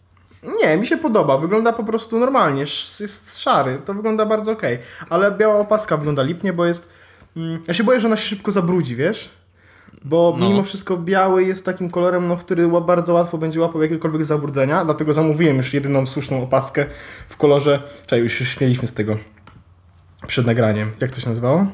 Nie, 0.62 0.76
mi 0.76 0.86
się 0.86 0.96
podoba. 0.96 1.38
Wygląda 1.38 1.72
po 1.72 1.84
prostu 1.84 2.18
normalnie. 2.18 2.60
Jest 3.00 3.40
szary. 3.40 3.78
To 3.84 3.94
wygląda 3.94 4.26
bardzo 4.26 4.52
okej. 4.52 4.78
Ale 5.10 5.30
biała 5.32 5.54
opaska 5.58 5.96
wygląda 5.96 6.22
lipnie, 6.22 6.52
bo 6.52 6.66
jest... 6.66 6.92
Mm, 7.36 7.62
ja 7.68 7.74
się 7.74 7.84
boję, 7.84 8.00
że 8.00 8.06
ona 8.06 8.16
się 8.16 8.28
szybko 8.28 8.52
zabrudzi, 8.52 8.96
wiesz? 8.96 9.30
Bo 10.04 10.36
No. 10.38 10.48
mimo 10.48 10.62
wszystko 10.62 10.96
biały 10.96 11.44
jest 11.44 11.64
takim 11.66 11.90
kolorem, 11.90 12.28
no, 12.28 12.36
który 12.36 12.68
bardzo 12.68 13.12
łatwo 13.14 13.38
będzie 13.38 13.60
łapał 13.60 13.82
jakiekolwiek 13.82 14.24
zabrudzenia. 14.24 14.84
Dlatego 14.84 15.12
zamówiłem 15.12 15.56
już 15.56 15.74
jedyną 15.74 16.06
słuszną 16.06 16.42
opaskę 16.42 16.86
w 17.28 17.36
kolorze... 17.36 17.82
Czekaj, 18.02 18.20
już 18.20 18.32
się 18.32 18.44
śmieliśmy 18.44 18.88
z 18.88 18.94
tego 18.94 19.16
przed 20.26 20.46
nagraniem. 20.46 20.92
Jak 21.00 21.10
to 21.10 21.20
się 21.20 21.28
nazywało? 21.28 21.66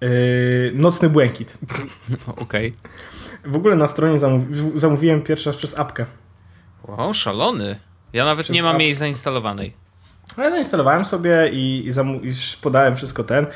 Yy, 0.00 0.72
nocny 0.74 1.10
błękit. 1.10 1.58
Okej. 2.44 2.74
W 3.44 3.56
ogóle 3.56 3.76
na 3.76 3.88
stronie 3.88 4.18
zamówi- 4.18 4.78
zamówiłem 4.78 5.22
pierwszy 5.22 5.48
raz 5.48 5.56
przez 5.56 5.78
apkę. 5.78 6.06
Wow, 6.88 7.14
szalony. 7.14 7.76
Ja 8.12 8.24
nawet 8.24 8.44
Przez 8.44 8.54
nie 8.54 8.62
mam 8.62 8.80
jej 8.80 8.94
zainstalowanej. 8.94 9.74
No 10.38 10.44
ja 10.44 10.50
zainstalowałem 10.50 11.04
sobie 11.04 11.48
i, 11.52 11.86
i, 11.86 11.88
i 12.28 12.32
podałem 12.62 12.96
wszystko 12.96 13.24
ten. 13.24 13.46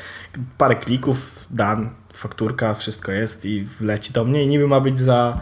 Parę 0.57 0.75
klików, 0.75 1.47
dan, 1.51 1.89
fakturka, 2.13 2.73
wszystko 2.73 3.11
jest 3.11 3.45
i 3.45 3.63
wleci 3.63 4.13
do 4.13 4.25
mnie. 4.25 4.43
I 4.43 4.47
niby 4.47 4.67
ma 4.67 4.79
być 4.79 4.99
za. 4.99 5.41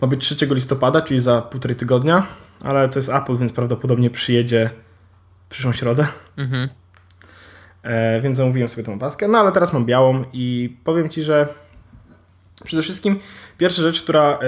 Ma 0.00 0.08
być 0.08 0.34
3 0.36 0.46
listopada, 0.50 1.02
czyli 1.02 1.20
za 1.20 1.42
półtorej 1.42 1.76
tygodnia, 1.76 2.26
ale 2.64 2.88
to 2.88 2.98
jest 2.98 3.08
Apple, 3.08 3.36
więc 3.36 3.52
prawdopodobnie 3.52 4.10
przyjedzie 4.10 4.70
przyszłą 5.48 5.72
środę. 5.72 6.06
Mhm. 6.36 6.68
E, 7.82 8.20
więc 8.20 8.36
zamówiłem 8.36 8.68
sobie 8.68 8.84
tą 8.84 8.94
opaskę. 8.94 9.28
No 9.28 9.38
ale 9.38 9.52
teraz 9.52 9.72
mam 9.72 9.86
białą 9.86 10.24
i 10.32 10.76
powiem 10.84 11.08
ci, 11.08 11.22
że 11.22 11.48
przede 12.64 12.82
wszystkim 12.82 13.18
pierwsza 13.58 13.82
rzecz, 13.82 14.02
która, 14.02 14.38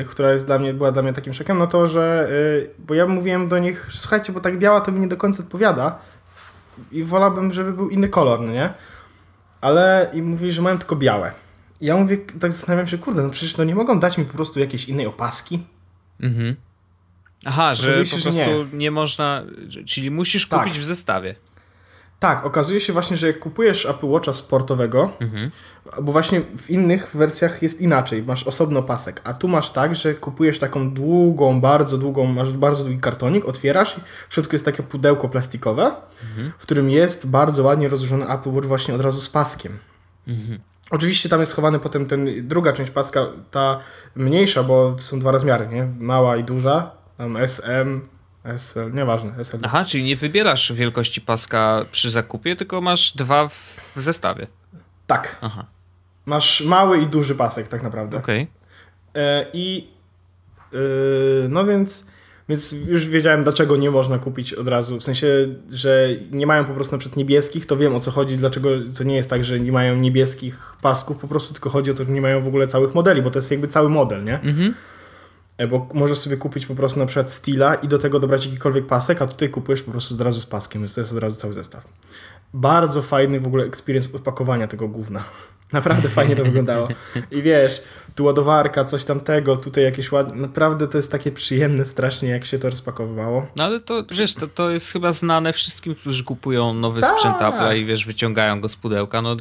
e, 0.00 0.04
która 0.04 0.32
jest 0.32 0.46
dla 0.46 0.58
mnie, 0.58 0.74
była 0.74 0.92
dla 0.92 1.02
mnie 1.02 1.12
takim 1.12 1.34
szokiem, 1.34 1.58
no 1.58 1.66
to, 1.66 1.88
że 1.88 2.28
e, 2.66 2.68
bo 2.78 2.94
ja 2.94 3.06
mówiłem 3.06 3.48
do 3.48 3.58
nich, 3.58 3.86
słuchajcie, 3.90 4.32
bo 4.32 4.40
tak 4.40 4.58
biała 4.58 4.80
to 4.80 4.92
mi 4.92 5.00
nie 5.00 5.08
do 5.08 5.16
końca 5.16 5.42
odpowiada 5.42 5.98
i 6.92 7.04
wolałbym, 7.04 7.52
żeby 7.52 7.72
był 7.72 7.88
inny 7.88 8.08
kolor, 8.08 8.40
no 8.40 8.52
nie? 8.52 8.72
Ale 9.60 10.10
i 10.12 10.22
mówili, 10.22 10.52
że 10.52 10.62
mają 10.62 10.78
tylko 10.78 10.96
białe. 10.96 11.32
I 11.80 11.86
ja 11.86 11.96
mówię, 11.96 12.18
tak 12.40 12.52
zastanawiam 12.52 12.86
się, 12.86 12.98
kurde, 12.98 13.22
no 13.22 13.30
przecież 13.30 13.54
to 13.54 13.64
nie 13.64 13.74
mogą 13.74 14.00
dać 14.00 14.18
mi 14.18 14.24
po 14.24 14.32
prostu 14.32 14.60
jakiejś 14.60 14.88
innej 14.88 15.06
opaski. 15.06 15.66
Mhm. 16.20 16.56
Aha, 17.44 17.74
że 17.74 18.04
po 18.04 18.10
prostu 18.10 18.30
nie. 18.30 18.66
nie. 18.72 18.90
można, 18.90 19.44
czyli 19.86 20.10
musisz 20.10 20.48
Tak. 20.48 20.60
kupić 20.60 20.78
w 20.78 20.84
zestawie. 20.84 21.34
Tak, 22.20 22.46
okazuje 22.46 22.80
się 22.80 22.92
właśnie, 22.92 23.16
że 23.16 23.26
jak 23.26 23.38
kupujesz 23.38 23.86
Apple 23.86 24.06
Watcha 24.06 24.32
sportowego, 24.32 25.12
Mhm. 25.20 25.50
bo 26.02 26.12
właśnie 26.12 26.40
w 26.58 26.70
innych 26.70 27.10
wersjach 27.14 27.62
jest 27.62 27.80
inaczej, 27.80 28.22
masz 28.22 28.42
osobno 28.46 28.82
pasek, 28.82 29.20
a 29.24 29.34
tu 29.34 29.48
masz 29.48 29.70
tak, 29.70 29.96
że 29.96 30.14
kupujesz 30.14 30.58
taką 30.58 30.90
długą, 30.94 31.60
bardzo 31.60 31.98
długą, 31.98 32.24
masz 32.26 32.56
bardzo 32.56 32.84
długi 32.84 33.00
kartonik, 33.00 33.44
otwierasz 33.44 33.98
i 33.98 34.00
w 34.28 34.34
środku 34.34 34.54
jest 34.54 34.64
takie 34.64 34.82
pudełko 34.82 35.28
plastikowe, 35.28 35.92
w 36.58 36.62
którym 36.62 36.90
jest 36.90 37.30
bardzo 37.30 37.62
ładnie 37.62 37.88
rozłożony 37.88 38.28
Apple 38.28 38.50
Watch 38.52 38.68
właśnie 38.68 38.94
od 38.94 39.00
razu 39.00 39.20
z 39.20 39.28
paskiem. 39.28 39.78
Oczywiście 40.90 41.28
tam 41.28 41.40
jest 41.40 41.52
schowany 41.52 41.78
potem 41.78 42.06
ten 42.06 42.48
druga 42.48 42.72
część 42.72 42.90
paska, 42.90 43.26
ta 43.50 43.78
mniejsza, 44.16 44.62
bo 44.62 44.96
są 44.98 45.20
dwa 45.20 45.32
rozmiary, 45.32 45.68
nie? 45.68 45.88
Mała 45.98 46.36
i 46.36 46.44
duża, 46.44 46.90
tam 47.16 47.36
SM, 47.36 48.00
SL, 48.44 48.92
nieważne, 48.94 49.32
SL. 49.44 49.58
Aha, 49.62 49.84
czyli 49.84 50.04
nie 50.04 50.16
wybierasz 50.16 50.72
wielkości 50.72 51.20
paska 51.20 51.84
przy 51.92 52.10
zakupie, 52.10 52.56
tylko 52.56 52.80
masz 52.80 53.16
dwa 53.16 53.48
w 53.48 53.92
zestawie. 53.96 54.46
Tak, 55.06 55.36
Aha, 55.40 55.66
masz 56.26 56.60
mały 56.60 56.98
i 56.98 57.06
duży 57.06 57.34
pasek 57.34 57.68
tak 57.68 57.82
naprawdę. 57.82 58.18
okej. 58.18 58.46
E, 59.14 59.46
I 59.52 59.88
yy, 60.72 60.78
no 61.48 61.64
więc, 61.64 62.06
więc 62.48 62.72
już 62.72 63.06
wiedziałem, 63.08 63.42
dlaczego 63.42 63.76
nie 63.76 63.90
można 63.90 64.18
kupić 64.18 64.54
od 64.54 64.68
razu. 64.68 65.00
W 65.00 65.04
sensie, 65.04 65.26
że 65.70 66.08
nie 66.30 66.46
mają 66.46 66.64
po 66.64 66.72
prostu 66.74 66.94
na 66.94 66.98
przykład 66.98 67.16
niebieskich, 67.16 67.66
to 67.66 67.76
wiem 67.76 67.94
o 67.94 68.00
co 68.00 68.10
chodzi, 68.10 68.36
dlaczego 68.36 68.68
to 68.98 69.04
nie 69.04 69.16
jest 69.16 69.30
tak, 69.30 69.44
że 69.44 69.60
nie 69.60 69.72
mają 69.72 69.96
niebieskich 69.96 70.76
pasków, 70.82 71.16
po 71.18 71.28
prostu 71.28 71.52
tylko 71.54 71.70
chodzi 71.70 71.90
o 71.90 71.94
to, 71.94 72.04
że 72.04 72.10
nie 72.10 72.20
mają 72.20 72.40
w 72.40 72.48
ogóle 72.48 72.66
całych 72.66 72.94
modeli, 72.94 73.22
bo 73.22 73.30
to 73.30 73.38
jest 73.38 73.50
jakby 73.50 73.68
cały 73.68 73.88
model, 73.88 74.24
nie? 74.24 74.40
Mhm. 74.40 74.74
E, 75.60 75.66
Bo 75.66 75.88
możesz 75.94 76.18
sobie 76.18 76.36
kupić 76.36 76.66
po 76.66 76.74
prostu 76.74 76.98
na 77.00 77.06
przykład 77.06 77.32
Stila 77.32 77.74
i 77.74 77.88
do 77.88 77.98
tego 77.98 78.20
dobrać 78.20 78.46
jakikolwiek 78.46 78.86
pasek, 78.86 79.22
a 79.22 79.26
tutaj 79.26 79.48
kupujesz 79.50 79.82
po 79.82 79.90
prostu 79.90 80.14
od 80.14 80.20
razu 80.20 80.40
z 80.40 80.46
paskiem, 80.46 80.82
więc 80.82 80.94
to 80.94 81.00
jest 81.00 81.12
od 81.12 81.18
razu 81.18 81.36
cały 81.36 81.54
zestaw. 81.54 81.84
Bardzo 82.54 83.02
fajny 83.02 83.40
w 83.40 83.46
ogóle 83.46 83.64
experience 83.64 84.10
odpakowania 84.16 84.66
tego 84.66 84.88
gówna. 84.88 85.24
Naprawdę 85.72 86.08
fajnie 86.08 86.36
to 86.36 86.44
wyglądało. 86.44 86.88
I 87.30 87.42
wiesz, 87.42 87.82
tu 88.14 88.24
ładowarka, 88.24 88.84
coś 88.84 89.04
tamtego, 89.04 89.56
tutaj 89.56 89.84
jakieś 89.84 90.12
ładne. 90.12 90.34
Naprawdę 90.36 90.88
to 90.88 90.96
jest 90.96 91.12
takie 91.12 91.32
przyjemne 91.32 91.84
strasznie, 91.84 92.28
jak 92.28 92.44
się 92.44 92.58
to 92.58 92.70
rozpakowywało. 92.70 93.46
No 93.56 93.64
ale 93.64 93.80
to, 93.80 94.04
wiesz, 94.10 94.34
to, 94.34 94.48
to 94.48 94.70
jest 94.70 94.92
chyba 94.92 95.12
znane 95.12 95.52
wszystkim, 95.52 95.94
którzy 95.94 96.24
kupują 96.24 96.74
nowy 96.74 97.00
Tak. 97.00 97.10
sprzęt 97.10 97.36
Apple'a 97.36 97.76
i 97.76 97.84
wiesz, 97.84 98.06
wyciągają 98.06 98.60
go 98.60 98.68
z 98.68 98.76
pudełka. 98.76 99.22
No 99.22 99.36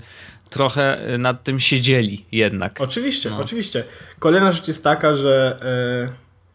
trochę 0.49 1.13
y, 1.13 1.17
nad 1.17 1.43
tym 1.43 1.59
siedzieli 1.59 2.25
jednak. 2.31 2.81
Oczywiście, 2.81 3.29
No. 3.29 3.37
oczywiście. 3.37 3.83
Kolejna 4.19 4.51
rzecz 4.51 4.67
jest 4.67 4.83
taka, 4.83 5.15
że 5.15 5.57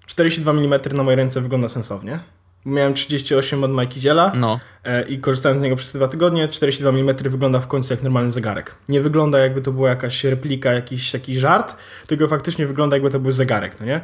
e, 0.03 0.07
42 0.07 0.51
mm 0.53 0.81
na 0.93 1.03
mojej 1.03 1.17
ręce 1.17 1.41
wygląda 1.41 1.69
sensownie. 1.69 2.19
Miałem 2.65 2.95
38 2.95 3.65
od 3.65 3.71
Mikey 3.71 4.01
Ziela. 4.01 4.33
No, 4.35 4.61
E, 4.85 5.03
i 5.03 5.19
korzystałem 5.19 5.59
z 5.59 5.63
niego 5.63 5.77
przez 5.77 5.93
dwa 5.93 6.09
tygodnie. 6.09 6.49
42 6.49 6.91
mm 6.91 7.17
wygląda 7.17 7.61
w 7.61 7.67
końcu 7.67 7.93
jak 7.93 8.03
normalny 8.03 8.31
zegarek. 8.31 8.75
Nie 8.89 9.01
wygląda 9.01 9.39
jakby 9.39 9.61
to 9.61 9.73
była 9.73 9.89
jakaś 9.89 10.25
replika, 10.25 10.73
jakiś 10.73 11.11
taki 11.11 11.39
żart, 11.39 11.77
tylko 12.07 12.29
faktycznie 12.29 12.67
wygląda 12.67 12.97
jakby 12.97 13.11
to 13.11 13.21
był 13.21 13.31
zegarek, 13.31 13.81
no 13.81 13.87
nie? 13.87 14.01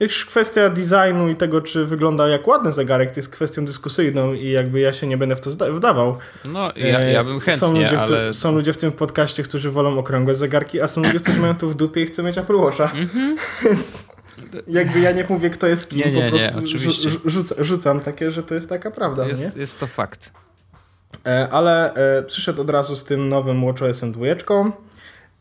Już 0.00 0.24
kwestia 0.24 0.70
designu 0.70 1.28
i 1.28 1.36
tego, 1.36 1.60
czy 1.60 1.84
wygląda 1.84 2.28
jak 2.28 2.46
ładny 2.48 2.72
zegarek, 2.72 3.10
to 3.10 3.16
jest 3.16 3.28
kwestią 3.30 3.64
dyskusyjną 3.64 4.32
i 4.32 4.50
jakby 4.50 4.80
ja 4.80 4.92
się 4.92 5.06
nie 5.06 5.16
będę 5.16 5.36
w 5.36 5.40
to 5.40 5.50
wdawał. 5.74 6.16
no 6.44 6.72
ja, 6.76 7.00
ja 7.00 7.24
bym 7.24 7.36
E, 7.36 7.40
chętnie, 7.40 7.56
są 7.56 7.72
ludzie, 7.72 7.96
w 7.96 8.02
ale... 8.02 8.24
tym, 8.24 8.34
są 8.34 8.52
ludzie 8.52 8.72
w 8.72 8.76
tym 8.76 8.92
podcaście, 8.92 9.42
którzy 9.42 9.70
wolą 9.70 9.98
okrągłe 9.98 10.34
zegarki, 10.34 10.80
a 10.80 10.88
są 10.88 11.02
ludzie, 11.02 11.20
którzy 11.20 11.40
mają 11.40 11.54
to 11.54 11.66
w 11.68 11.74
dupie 11.74 12.02
i 12.02 12.06
chcą 12.06 12.22
mieć 12.22 12.38
Apple 12.38 12.56
Watcha. 12.56 12.92
Więc 13.64 14.04
jakby 14.66 15.00
ja 15.00 15.12
nie 15.12 15.24
mówię, 15.28 15.50
kto 15.50 15.66
jest 15.66 15.90
kim, 15.90 15.98
Nie, 15.98 16.12
nie, 16.12 16.30
po 16.30 16.36
nie, 16.36 16.42
prostu 16.42 16.58
oczywiście. 16.64 17.08
rzu- 17.08 17.20
rzuca, 17.30 17.54
rzucam 17.58 18.00
takie, 18.00 18.30
że 18.30 18.42
to 18.42 18.54
jest 18.54 18.68
taka 18.68 18.90
prawda, 18.90 19.22
no 19.22 19.34
nie? 19.34 19.42
Jest, 19.42 19.56
jest 19.56 19.80
to 19.80 19.86
fakt. 19.86 20.32
E, 21.26 21.48
ale 21.50 21.94
e, 21.94 22.22
przyszedł 22.22 22.60
od 22.62 22.70
razu 22.70 22.96
z 22.96 23.04
tym 23.04 23.28
nowym 23.28 23.66
WatchOS-em 23.66 24.12
2, 24.12 24.26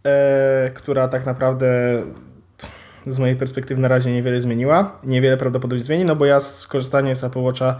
e, 0.05 0.69
która 0.75 1.07
tak 1.07 1.25
naprawdę 1.25 1.67
z 3.07 3.19
mojej 3.19 3.35
perspektywy 3.35 3.81
na 3.81 3.87
razie 3.87 4.11
niewiele 4.11 4.41
zmieniła. 4.41 4.99
Niewiele 5.03 5.37
prawdopodobnie 5.37 5.83
zmieni, 5.83 6.05
no 6.05 6.15
bo 6.15 6.25
ja 6.25 6.39
skorzystanie 6.39 7.15
z 7.15 7.23
Apple 7.23 7.39
Watcha, 7.39 7.79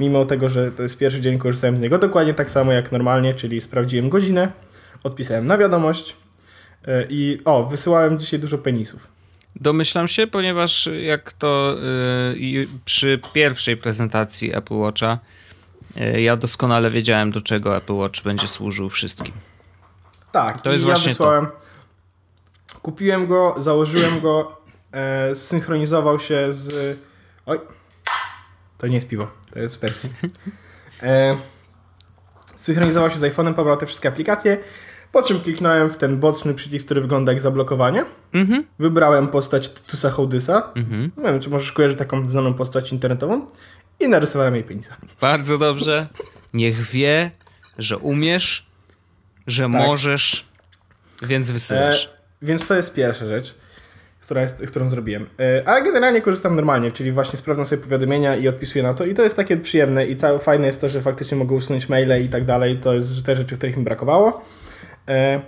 mimo 0.00 0.24
tego, 0.24 0.48
że 0.48 0.72
to 0.72 0.82
jest 0.82 0.98
pierwszy 0.98 1.20
dzień, 1.20 1.38
korzystałem 1.38 1.76
z 1.76 1.80
niego 1.80 1.98
dokładnie 1.98 2.34
tak 2.34 2.50
samo 2.50 2.72
jak 2.72 2.92
normalnie, 2.92 3.34
czyli 3.34 3.60
sprawdziłem 3.60 4.08
godzinę, 4.08 4.52
odpisałem 5.02 5.46
na 5.46 5.58
wiadomość 5.58 6.16
e, 6.86 7.04
i 7.10 7.38
o, 7.44 7.66
wysyłałem 7.66 8.18
dzisiaj 8.18 8.40
dużo 8.40 8.58
penisów. 8.58 9.18
Domyślam 9.60 10.08
się, 10.08 10.26
ponieważ 10.26 10.88
jak 11.02 11.32
to 11.32 11.76
y, 12.32 12.36
i 12.38 12.68
przy 12.84 13.20
pierwszej 13.32 13.76
prezentacji 13.76 14.56
Apple 14.56 14.74
Watcha 14.74 15.18
y, 15.96 16.20
ja 16.20 16.36
doskonale 16.36 16.90
wiedziałem, 16.90 17.30
do 17.30 17.40
czego 17.40 17.76
Apple 17.76 17.94
Watch 17.94 18.22
będzie 18.22 18.48
służył 18.48 18.88
wszystkim. 18.88 19.34
Tak, 20.32 20.62
To 20.62 20.72
jest 20.72 20.84
i 20.84 20.88
ja 20.88 20.94
właśnie 20.94 21.10
wysłałem. 21.10 21.46
Kupiłem 22.82 23.26
go, 23.26 23.54
założyłem 23.58 24.20
go, 24.20 24.57
e, 24.92 25.34
synchronizował 25.34 26.20
się 26.20 26.54
z. 26.54 26.98
Oj, 27.46 27.60
to 28.78 28.86
nie 28.86 28.94
jest 28.94 29.08
piwo, 29.08 29.30
to 29.52 29.58
jest 29.58 29.80
Pepsi. 29.80 30.08
E, 31.02 31.38
synchronizował 32.56 33.10
się 33.10 33.18
z 33.18 33.22
iPhone'em, 33.22 33.54
pobrał 33.54 33.76
te 33.76 33.86
wszystkie 33.86 34.08
aplikacje, 34.08 34.58
po 35.12 35.22
czym 35.22 35.40
kliknąłem 35.40 35.90
w 35.90 35.96
ten 35.96 36.18
boczny 36.20 36.54
przycisk, 36.54 36.84
który 36.84 37.00
wygląda 37.00 37.32
jak 37.32 37.40
zablokowanie. 37.40 38.04
Mhm. 38.32 38.64
Wybrałem 38.78 39.28
postać 39.28 39.68
Tusa 39.70 40.10
Hołdysa. 40.10 40.72
Mhm. 40.74 41.12
Nie 41.16 41.24
wiem, 41.24 41.40
czy 41.40 41.50
możesz 41.50 41.72
kojarzyć 41.72 41.98
taką 41.98 42.24
znaną 42.24 42.54
postać 42.54 42.92
internetową. 42.92 43.46
I 44.00 44.08
narysowałem 44.08 44.54
jej 44.54 44.64
penisa. 44.64 44.96
Bardzo 45.20 45.58
dobrze. 45.58 46.06
Niech 46.54 46.80
wie, 46.80 47.30
że 47.78 47.98
umiesz, 47.98 48.66
że 49.46 49.62
Tak. 49.62 49.72
możesz, 49.72 50.48
więc 51.22 51.50
wysyłasz. 51.50 52.04
E, 52.04 52.46
więc 52.46 52.66
to 52.66 52.74
jest 52.74 52.94
pierwsza 52.94 53.26
rzecz, 53.26 53.54
która 54.28 54.42
jest, 54.42 54.66
którą 54.66 54.88
zrobiłem. 54.88 55.26
E, 55.40 55.68
ale 55.68 55.82
generalnie 55.82 56.20
korzystam 56.20 56.56
normalnie, 56.56 56.92
czyli 56.92 57.12
właśnie 57.12 57.38
sprawdzam 57.38 57.66
sobie 57.66 57.82
powiadomienia 57.82 58.36
i 58.36 58.48
odpisuję 58.48 58.84
na 58.84 58.94
to. 58.94 59.04
I 59.04 59.14
to 59.14 59.22
jest 59.22 59.36
takie 59.36 59.56
przyjemne 59.56 60.06
i 60.06 60.16
ca- 60.16 60.38
fajne 60.38 60.66
jest 60.66 60.80
to, 60.80 60.88
że 60.88 61.02
faktycznie 61.02 61.36
mogę 61.36 61.54
usunąć 61.54 61.88
maile 61.88 62.24
i 62.24 62.28
tak 62.28 62.44
dalej. 62.44 62.76
To 62.76 62.94
jest 62.94 63.26
te 63.26 63.36
rzeczy, 63.36 63.56
których 63.56 63.76
mi 63.76 63.84
brakowało. 63.84 64.44
E, 65.08 65.40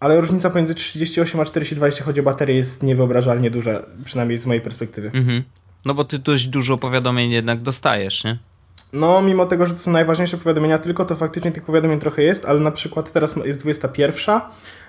ale 0.00 0.20
różnica 0.20 0.50
pomiędzy 0.50 0.74
38 0.74 1.40
a 1.40 1.44
42, 1.44 1.86
jeśli 1.86 2.02
chodzi 2.04 2.20
o 2.20 2.22
baterię, 2.22 2.56
jest 2.56 2.82
niewyobrażalnie 2.82 3.50
duża, 3.50 3.82
przynajmniej 4.04 4.38
z 4.38 4.46
mojej 4.46 4.60
perspektywy. 4.60 5.10
Mhm. 5.14 5.44
No 5.84 5.94
bo 5.94 6.04
ty 6.04 6.18
dość 6.18 6.46
dużo 6.46 6.78
powiadomień 6.78 7.30
jednak 7.30 7.62
dostajesz, 7.62 8.24
nie? 8.24 8.38
No, 8.92 9.22
mimo 9.22 9.46
tego, 9.46 9.66
że 9.66 9.72
to 9.72 9.78
są 9.78 9.90
najważniejsze 9.90 10.36
powiadomienia, 10.36 10.78
tylko 10.78 11.04
to 11.04 11.16
faktycznie 11.16 11.52
tych 11.52 11.64
powiadomień 11.64 12.00
trochę 12.00 12.22
jest, 12.22 12.44
ale 12.44 12.60
na 12.60 12.70
przykład 12.70 13.12
teraz 13.12 13.34
jest 13.44 13.60
21, 13.60 14.40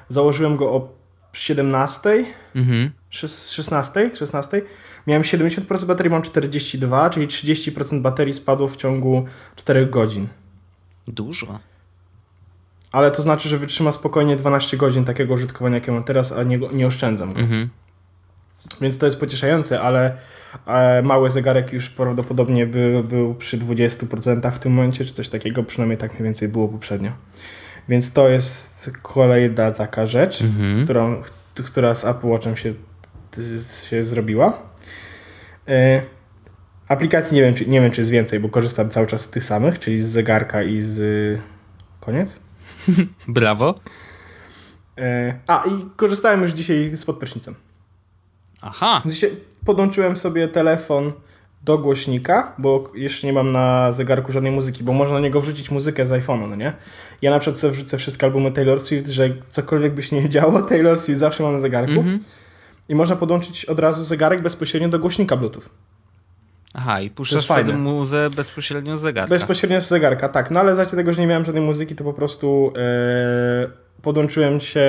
założyłem 0.10 0.56
go 0.56 0.74
o 0.74 1.01
17, 1.34 2.26
Mhm. 2.56 2.91
Szes- 3.12 3.52
16, 3.54 4.12
16. 4.15 4.62
Miałem 5.08 5.24
70% 5.24 5.86
baterii, 5.86 6.12
mam 6.12 6.22
42, 6.22 7.10
czyli 7.10 7.28
30% 7.28 8.02
baterii 8.02 8.34
spadło 8.34 8.67
w 8.67 8.76
ciągu 8.76 9.26
4 9.56 9.86
godzin. 9.86 10.28
Dużo. 11.08 11.60
Ale 12.91 13.12
to 13.12 13.22
znaczy, 13.22 13.50
że 13.50 13.58
wytrzyma 13.58 13.91
spokojnie 13.91 14.36
12 14.36 14.78
godzin 14.78 15.06
takiego 15.06 15.34
użytkowania, 15.34 15.76
jakie 15.76 15.91
mam 15.91 16.04
teraz, 16.04 16.32
a 16.32 16.44
nie, 16.44 16.58
nie 16.74 16.88
oszczędzam 16.88 17.34
go. 17.34 17.39
Mhm. 17.39 17.70
Więc 18.82 18.98
to 18.98 19.06
jest 19.06 19.20
pocieszające, 19.20 19.82
ale 19.82 20.17
e, 20.67 21.02
mały 21.02 21.29
zegarek 21.29 21.73
już 21.73 21.90
prawdopodobnie 21.90 22.67
by, 22.67 23.04
był 23.04 23.36
przy 23.36 23.58
20% 23.58 24.52
w 24.52 24.60
tym 24.60 24.71
momencie, 24.73 25.06
czy 25.06 25.13
coś 25.13 25.29
takiego, 25.29 25.63
przynajmniej 25.63 25.98
tak 25.98 26.12
mniej 26.13 26.23
więcej 26.23 26.48
było 26.48 26.67
poprzednio. 26.67 27.12
Więc 27.92 28.13
to 28.13 28.29
jest 28.29 28.92
kolejna 29.02 29.71
taka 29.71 30.06
rzecz, 30.06 30.42
Mhm. 30.42 30.83
którą, 30.83 31.21
która 31.65 31.96
z 31.96 32.06
Apple 32.06 32.27
Watchem 32.27 32.58
się, 32.58 32.73
się 33.89 34.04
zrobiła. 34.04 34.62
E, 35.67 36.02
aplikacji 36.87 37.35
nie 37.35 37.42
wiem, 37.42 37.54
czy, 37.54 37.65
nie 37.65 37.81
wiem, 37.81 37.92
czy 37.92 38.02
jest 38.02 38.12
więcej, 38.12 38.39
bo 38.39 38.50
korzystam 38.50 38.89
cały 38.89 39.08
czas 39.08 39.21
z 39.21 39.29
tych 39.29 39.46
samych, 39.46 39.79
czyli 39.79 40.00
z 40.04 40.08
zegarka 40.08 40.63
i 40.63 40.81
z... 40.81 41.39
Koniec? 42.00 42.39
Brawo. 43.27 43.75
E, 44.98 45.39
a, 45.48 45.63
i 45.67 45.85
korzystałem 45.96 46.42
już 46.42 46.52
dzisiaj 46.52 46.92
z 46.98 47.06
podprysznicem. 47.06 47.56
Aha. 48.62 49.02
Dzisiaj 49.06 49.31
podłączyłem 49.65 50.17
sobie 50.17 50.48
telefon 50.48 51.12
do 51.64 51.78
głośnika, 51.78 52.54
bo 52.58 52.84
jeszcze 52.96 53.28
nie 53.28 53.34
mam 53.34 53.52
na 53.52 53.94
zegarku 53.94 54.32
żadnej 54.32 54.52
muzyki, 54.52 54.84
bo 54.84 54.94
można 54.94 55.16
na 55.16 55.22
niego 55.22 55.42
wrzucić 55.42 55.72
muzykę 55.72 56.06
z 56.06 56.10
iPhone'u, 56.10 56.50
no 56.50 56.56
nie? 56.56 56.74
Ja 57.22 57.32
na 57.32 57.40
przykład 57.40 57.60
sobie 57.60 57.74
wrzucę 57.74 57.98
wszystkie 57.98 58.26
albumy 58.26 58.52
Taylor 58.52 58.80
Swift, 58.80 59.08
że 59.08 59.30
cokolwiek 59.50 59.94
by 59.94 60.04
się 60.04 60.22
nie 60.22 60.30
działo, 60.30 60.62
Taylor 60.70 61.00
Swift 61.00 61.20
zawsze 61.20 61.44
mam 61.44 61.54
na 61.54 61.60
zegarku. 61.60 61.92
Mhm. 61.92 62.24
I 62.90 62.96
można 62.96 63.16
podłączyć 63.16 63.66
od 63.66 63.80
razu 63.80 64.04
zegarek 64.04 64.42
bezpośrednio 64.42 64.90
do 64.90 65.00
głośnika 65.00 65.38
Bluetooth. 65.38 65.64
Aha, 66.74 67.02
i 67.02 67.10
puszczasz 67.10 67.46
wtedy 67.46 67.74
muzę 67.74 68.30
bezpośrednio 68.36 68.98
z 68.98 69.02
zegarka. 69.02 69.30
Bezpośrednio 69.30 69.82
z 69.82 69.88
zegarka, 69.88 70.30
tak. 70.30 70.52
No 70.52 70.60
ale 70.60 70.86
z 70.86 70.92
tego, 70.92 71.14
że 71.14 71.22
nie 71.22 71.28
miałem 71.28 71.46
żadnej 71.46 71.64
muzyki, 71.64 71.96
to 71.96 72.04
po 72.04 72.14
prostu 72.14 72.74
e, 72.78 74.02
podłączyłem 74.02 74.60
się 74.60 74.80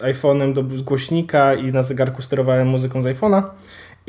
e, 0.00 0.12
iPhone'em 0.12 0.52
do 0.52 0.62
głośnika 0.62 1.54
i 1.54 1.72
na 1.72 1.82
zegarku 1.82 2.22
sterowałem 2.22 2.68
muzyką 2.68 3.02
z 3.02 3.06
iPhone'a. 3.06 3.42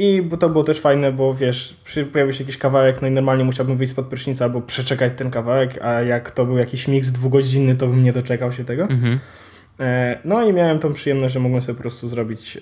I 0.03 0.29
to 0.39 0.49
było 0.49 0.63
też 0.63 0.79
fajne, 0.79 1.11
bo 1.11 1.33
wiesz, 1.33 1.75
pojawił 2.11 2.33
się 2.33 2.43
jakiś 2.43 2.57
kawałek, 2.57 3.01
no 3.01 3.07
i 3.07 3.11
normalnie 3.11 3.43
musiałbym 3.43 3.77
wyjść 3.77 3.93
spod 3.93 4.05
prysznica 4.05 4.45
albo 4.45 4.61
przeczekać 4.61 5.13
ten 5.15 5.31
kawałek, 5.31 5.83
a 5.83 5.91
jak 6.01 6.31
to 6.31 6.45
był 6.45 6.57
jakiś 6.57 6.87
miks 6.87 7.11
dwugodzinny, 7.11 7.75
to 7.75 7.87
bym 7.87 8.03
nie 8.03 8.13
doczekał 8.13 8.51
się 8.51 8.65
tego. 8.65 8.83
Mhm. 8.83 9.19
E, 9.79 10.19
no 10.25 10.45
i 10.45 10.53
miałem 10.53 10.79
tą 10.79 10.93
przyjemność, 10.93 11.33
że 11.33 11.39
mogłem 11.39 11.61
sobie 11.61 11.75
po 11.75 11.81
prostu 11.81 12.07
zrobić 12.07 12.57
e, 12.57 12.61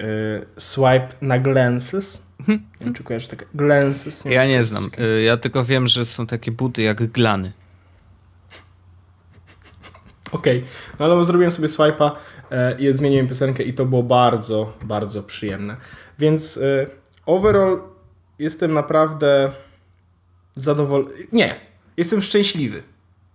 swipe 0.57 1.07
na 1.21 1.39
glances. 1.39 2.27
Nie 2.47 2.59
wiem, 2.81 2.93
czy 2.93 3.03
kojarzysz 3.03 3.27
tak 3.29 3.45
glances? 3.53 4.25
Ja 4.25 4.45
nie 4.45 4.63
czy 4.63 4.69
to 4.69 4.75
znam. 4.75 4.89
Y, 4.99 5.21
Ja 5.21 5.37
tylko 5.37 5.63
wiem, 5.63 5.87
że 5.87 6.05
są 6.05 6.27
takie 6.27 6.51
buty 6.51 6.81
jak 6.81 7.03
glany. 7.11 7.51
Okej, 10.31 10.63
no 10.99 11.05
ale 11.05 11.23
zrobiłem 11.23 11.51
sobie 11.51 11.67
swipe'a 11.67 12.11
e, 12.51 12.79
i 12.79 12.93
zmieniłem 12.93 13.27
piosenkę 13.27 13.63
i 13.63 13.73
to 13.73 13.85
było 13.85 14.03
bardzo, 14.03 14.73
bardzo 14.81 15.23
przyjemne. 15.23 15.77
Więc 16.19 16.57
e, 16.57 16.98
overall 17.29 17.81
jestem 18.39 18.73
naprawdę 18.73 19.51
zadowolony. 20.55 21.11
Nie, 21.31 21.55
jestem 21.97 22.21
szczęśliwy. 22.21 22.83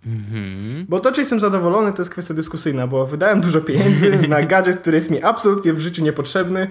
Mhm. 0.07 0.85
Bo 0.89 1.01
to, 1.01 1.13
czy 1.13 1.21
jestem 1.21 1.41
zadowolony, 1.41 1.93
to 1.93 2.03
jest 2.03 2.11
kwestia 2.11 2.35
dyskusyjna, 2.35 2.87
bo 2.87 3.07
wydałem 3.07 3.41
dużo 3.41 3.61
pieniędzy 3.61 4.19
na 4.29 4.43
gadżet, 4.43 4.81
który 4.81 4.97
jest 4.97 5.11
mi 5.11 5.23
absolutnie 5.23 5.73
w 5.73 5.81
życiu 5.81 6.03
niepotrzebny 6.05 6.71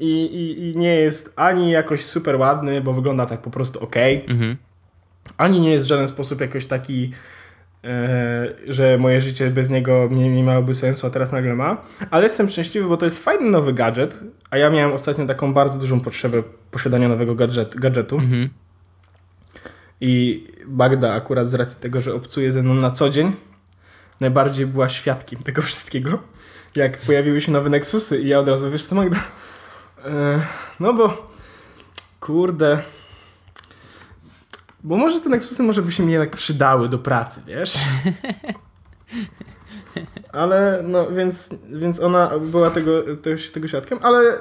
i, 0.00 0.24
i, 0.24 0.68
i 0.68 0.76
nie 0.76 0.94
jest 0.94 1.32
ani 1.36 1.70
jakoś 1.70 2.04
super 2.04 2.36
ładny, 2.36 2.80
bo 2.80 2.92
wygląda 2.92 3.26
tak 3.26 3.42
po 3.42 3.50
prostu 3.50 3.80
ok, 3.84 3.96
Mhm. 4.26 4.56
ani 5.36 5.60
nie 5.60 5.70
jest 5.70 5.86
w 5.86 5.88
żaden 5.88 6.08
sposób 6.08 6.40
jakoś 6.40 6.66
taki, 6.66 7.12
że 8.68 8.98
moje 8.98 9.20
życie 9.20 9.50
bez 9.50 9.70
niego 9.70 10.08
nie, 10.10 10.28
nie 10.28 10.42
miałoby 10.42 10.74
sensu, 10.74 11.06
a 11.06 11.10
teraz 11.10 11.32
nagle 11.32 11.54
ma. 11.54 11.82
Ale 12.10 12.22
jestem 12.22 12.48
szczęśliwy, 12.48 12.88
bo 12.88 12.96
to 12.96 13.04
jest 13.04 13.24
fajny 13.24 13.50
nowy 13.50 13.72
gadżet, 13.72 14.20
a 14.50 14.56
ja 14.56 14.70
miałem 14.70 14.92
ostatnio 14.92 15.26
taką 15.26 15.54
bardzo 15.54 15.78
dużą 15.78 16.00
potrzebę 16.00 16.42
posiadania 16.70 17.08
nowego 17.08 17.34
gadżet, 17.34 17.76
gadżetu. 17.76 18.16
Mhm. 18.16 18.48
I 20.00 20.44
Bagda 20.66 21.12
akurat 21.12 21.48
z 21.48 21.54
racji 21.54 21.80
tego, 21.80 22.00
że 22.00 22.14
obcuje 22.14 22.52
ze 22.52 22.62
mną 22.62 22.74
na 22.74 22.90
co 22.90 23.10
dzień, 23.10 23.32
najbardziej 24.20 24.66
była 24.66 24.88
świadkiem 24.88 25.42
tego 25.42 25.62
wszystkiego. 25.62 26.18
Jak 26.76 26.98
pojawiły 26.98 27.40
się 27.40 27.52
nowe 27.52 27.70
Nexusy 27.70 28.18
i 28.22 28.28
ja 28.28 28.38
od 28.38 28.48
razu, 28.48 28.70
wiesz 28.70 28.86
co 28.86 28.94
Magda? 28.94 29.18
E, 30.04 30.40
no 30.80 30.94
bo 30.94 31.26
kurde... 32.20 32.78
Bo 34.84 34.96
może 34.96 35.20
te 35.20 35.28
Nexusy 35.28 35.62
może 35.62 35.82
by 35.82 35.92
się 35.92 36.02
mi 36.02 36.12
jednak 36.12 36.36
przydały 36.36 36.88
do 36.88 36.98
pracy, 36.98 37.42
wiesz? 37.46 37.74
Ale 40.32 40.82
no, 40.84 41.10
więc, 41.10 41.54
więc 41.72 42.00
ona 42.00 42.30
była 42.38 42.70
tego, 42.70 43.02
tego, 43.16 43.36
tego 43.54 43.68
świadkiem, 43.68 43.98
ale 44.02 44.38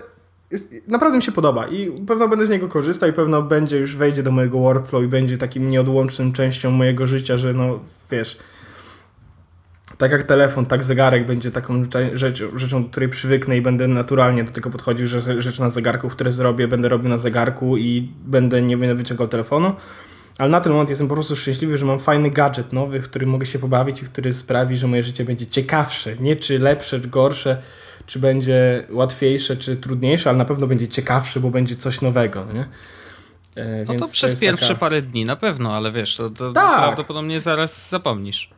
jest, 0.52 0.74
naprawdę 0.88 1.18
mi 1.18 1.24
się 1.24 1.32
podoba 1.32 1.68
i 1.68 2.06
pewno 2.08 2.28
będę 2.28 2.46
z 2.46 2.50
niego 2.50 2.68
korzystał 2.68 3.10
i 3.10 3.14
pewno 3.14 3.42
będzie 3.42 3.78
już 3.78 3.96
wejdzie 3.96 4.24
do 4.24 4.32
mojego 4.32 4.60
workflow 4.60 5.04
i 5.04 5.08
będzie 5.08 5.38
takim 5.38 5.70
nieodłącznym 5.70 6.34
częścią 6.34 6.72
mojego 6.72 7.08
życia, 7.08 7.38
że 7.38 7.54
no 7.54 7.80
wiesz, 8.12 8.38
tak 9.98 10.12
jak 10.12 10.24
telefon, 10.24 10.66
tak 10.66 10.84
zegarek 10.84 11.26
będzie 11.26 11.52
taką 11.52 11.84
rzeczą, 12.14 12.46
rzeczą, 12.56 12.84
do 12.84 12.90
której 12.90 13.10
przywyknę 13.10 13.58
i 13.58 13.62
będę 13.62 13.88
naturalnie 13.88 14.44
do 14.44 14.52
tego 14.52 14.70
podchodził, 14.70 15.08
że 15.08 15.22
ze- 15.22 15.42
rzeczy 15.42 15.62
na 15.62 15.70
zegarku, 15.70 16.10
które 16.10 16.34
zrobię, 16.34 16.68
będę 16.68 16.90
robił 16.90 17.10
na 17.10 17.18
zegarku 17.18 17.78
i 17.78 18.12
będę 18.26 18.62
nie 18.62 18.78
będę 18.78 18.96
wyciągał 18.96 19.28
telefonu. 19.28 19.76
Ale 20.38 20.50
na 20.50 20.62
ten 20.62 20.72
moment 20.72 20.90
jestem 20.90 21.08
po 21.08 21.14
prostu 21.14 21.36
szczęśliwy, 21.36 21.78
że 21.78 21.86
mam 21.86 22.00
fajny 22.00 22.30
gadżet 22.30 22.74
nowy, 22.74 23.02
w 23.02 23.10
którym 23.10 23.30
mogę 23.30 23.46
się 23.46 23.60
pobawić 23.60 24.02
i 24.02 24.06
który 24.06 24.34
sprawi, 24.34 24.78
że 24.78 24.88
moje 24.88 25.04
życie 25.04 25.26
będzie 25.26 25.48
ciekawsze. 25.48 26.16
Nie 26.20 26.36
czy 26.36 26.60
lepsze, 26.60 27.00
czy 27.02 27.08
gorsze, 27.08 27.62
czy 28.06 28.20
będzie 28.20 28.86
łatwiejsze, 28.90 29.58
czy 29.58 29.76
trudniejsze, 29.76 30.30
ale 30.30 30.38
na 30.38 30.46
pewno 30.46 30.68
będzie 30.68 30.88
ciekawsze, 30.88 31.40
bo 31.40 31.50
będzie 31.50 31.76
coś 31.76 32.02
nowego, 32.02 32.46
no 32.46 32.54
nie? 32.54 32.66
E, 33.56 33.86
No 33.88 33.96
to 33.96 34.08
przez 34.08 34.32
jest 34.32 34.42
pierwsze 34.42 34.68
taka- 34.68 34.80
parę 34.80 35.02
dni 35.02 35.26
na 35.26 35.36
pewno, 35.36 35.76
ale 35.76 35.92
wiesz, 35.92 36.16
to, 36.16 36.30
to 36.30 36.52
Tak. 36.52 36.78
prawdopodobnie 36.84 37.40
zaraz 37.40 37.90
zapomnisz. 37.90 38.50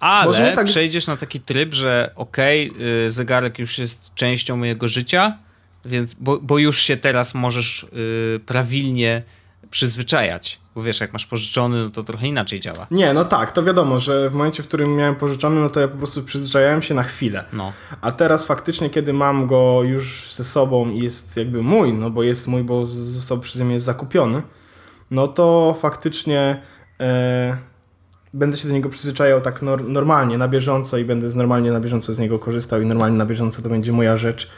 Ale 0.00 0.52
tak- 0.52 0.66
przejdziesz 0.66 1.06
na 1.06 1.16
taki 1.16 1.40
tryb, 1.40 1.74
że 1.74 2.10
okej, 2.14 2.72
y, 3.06 3.10
zegarek 3.10 3.58
już 3.58 3.78
jest 3.78 4.14
częścią 4.14 4.56
mojego 4.56 4.88
życia, 4.88 5.38
więc, 5.84 6.14
bo, 6.14 6.38
bo 6.42 6.58
już 6.58 6.80
się 6.82 6.96
teraz 6.96 7.34
możesz 7.34 7.82
y, 8.36 8.40
prawilnie 8.46 9.22
przyzwyczajać. 9.70 10.58
Bo 10.74 10.82
wiesz, 10.82 11.00
jak 11.00 11.12
masz 11.12 11.26
pożyczony, 11.26 11.84
no 11.84 11.90
to 11.90 12.02
trochę 12.02 12.26
inaczej 12.26 12.60
działa. 12.60 12.86
Nie, 12.90 13.14
no 13.14 13.24
tak, 13.24 13.52
to 13.52 13.62
wiadomo, 13.62 14.00
że 14.00 14.30
w 14.30 14.34
momencie, 14.34 14.62
w 14.62 14.68
którym 14.68 14.96
miałem 14.96 15.14
pożyczony, 15.14 15.60
no 15.60 15.70
to 15.70 15.80
ja 15.80 15.88
po 15.88 15.96
prostu 15.96 16.22
przyzwyczajałem 16.22 16.82
się 16.82 16.94
na 16.94 17.02
chwilę. 17.02 17.44
No. 17.52 17.72
A 18.00 18.12
teraz 18.12 18.46
faktycznie, 18.46 18.90
kiedy 18.90 19.12
mam 19.12 19.46
go 19.46 19.82
już 19.82 20.32
ze 20.34 20.44
sobą 20.44 20.90
i 20.90 21.02
jest 21.02 21.36
jakby 21.36 21.62
mój, 21.62 21.92
no 21.92 22.10
bo 22.10 22.22
jest 22.22 22.48
mój, 22.48 22.62
bo 22.62 22.86
ze 22.86 23.20
sobą 23.20 23.42
przeze 23.42 23.64
mnie 23.64 23.74
jest 23.74 23.86
zakupiony, 23.86 24.42
no 25.10 25.28
to 25.28 25.76
faktycznie 25.80 26.62
e, 27.00 27.56
będę 28.34 28.56
się 28.56 28.68
do 28.68 28.74
niego 28.74 28.88
przyzwyczajał 28.88 29.40
tak 29.40 29.62
nor- 29.62 29.88
normalnie, 29.88 30.38
na 30.38 30.48
bieżąco 30.48 30.98
i 30.98 31.04
będę 31.04 31.28
normalnie 31.34 31.72
na 31.72 31.80
bieżąco 31.80 32.14
z 32.14 32.18
niego 32.18 32.38
korzystał 32.38 32.80
i 32.80 32.86
normalnie 32.86 33.18
na 33.18 33.26
bieżąco 33.26 33.62
to 33.62 33.68
będzie 33.68 33.92
moja 33.92 34.16
rzecz. 34.16 34.50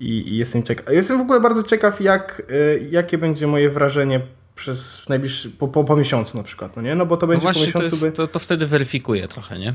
I, 0.00 0.32
i 0.32 0.36
jestem 0.36 0.62
ciekaw. 0.62 0.94
Jestem 0.94 1.18
w 1.18 1.20
ogóle 1.20 1.40
bardzo 1.40 1.62
ciekaw, 1.62 2.00
jak, 2.00 2.42
e, 2.50 2.78
jakie 2.78 3.18
będzie 3.18 3.46
moje 3.46 3.70
wrażenie 3.70 4.20
przez 4.58 5.08
najbliższy, 5.08 5.50
po, 5.50 5.68
po, 5.68 5.84
po 5.84 5.96
miesiącu 5.96 6.36
na 6.36 6.42
przykład, 6.42 6.76
no 6.76 6.82
nie? 6.82 6.94
No 6.94 7.06
bo 7.06 7.16
to 7.16 7.26
No 7.26 7.30
będzie 7.30 7.46
po 7.46 7.52
właśnie, 7.52 7.72
to, 7.72 7.78
miesiącu 7.78 8.04
jest, 8.04 8.16
by... 8.16 8.16
to, 8.16 8.28
to 8.28 8.38
wtedy 8.38 8.66
weryfikuje 8.66 9.28
trochę, 9.28 9.58
nie? 9.58 9.74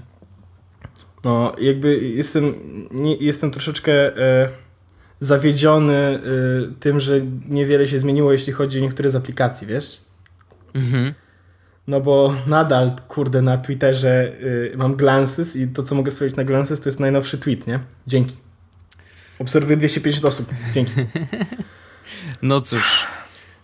No, 1.24 1.52
jakby 1.62 1.98
jestem, 1.98 2.54
nie, 2.92 3.16
jestem 3.16 3.52
troszeczkę 3.52 4.18
e, 4.18 4.50
zawiedziony 5.20 5.94
e, 5.94 6.20
tym, 6.80 7.00
że 7.00 7.22
niewiele 7.50 7.88
się 7.88 8.00
zmieniło, 8.00 8.32
jeśli 8.32 8.54
chodzi 8.54 8.80
o 8.80 8.82
niektóre 8.82 9.10
z 9.10 9.16
aplikacji, 9.16 9.68
wiesz? 9.68 10.02
Mhm. 10.74 11.14
No 11.88 12.02
bo 12.02 12.36
nadal, 12.48 12.96
kurde, 13.08 13.42
na 13.42 13.58
Twitterze 13.58 14.34
e, 14.74 14.78
mam 14.78 14.96
glances 14.96 15.56
i 15.56 15.68
to, 15.68 15.84
co 15.84 15.96
mogę 15.96 16.12
sprawdzić 16.12 16.38
na 16.38 16.44
glances, 16.44 16.82
to 16.82 16.90
jest 16.90 17.00
najnowszy 17.00 17.38
tweet, 17.38 17.68
nie? 17.68 17.80
Dzięki. 18.08 18.36
Obserwuję 19.40 19.78
250 19.78 20.26
osób. 20.26 20.50
Dzięki. 20.74 20.94
No 22.42 22.62
cóż. 22.62 23.06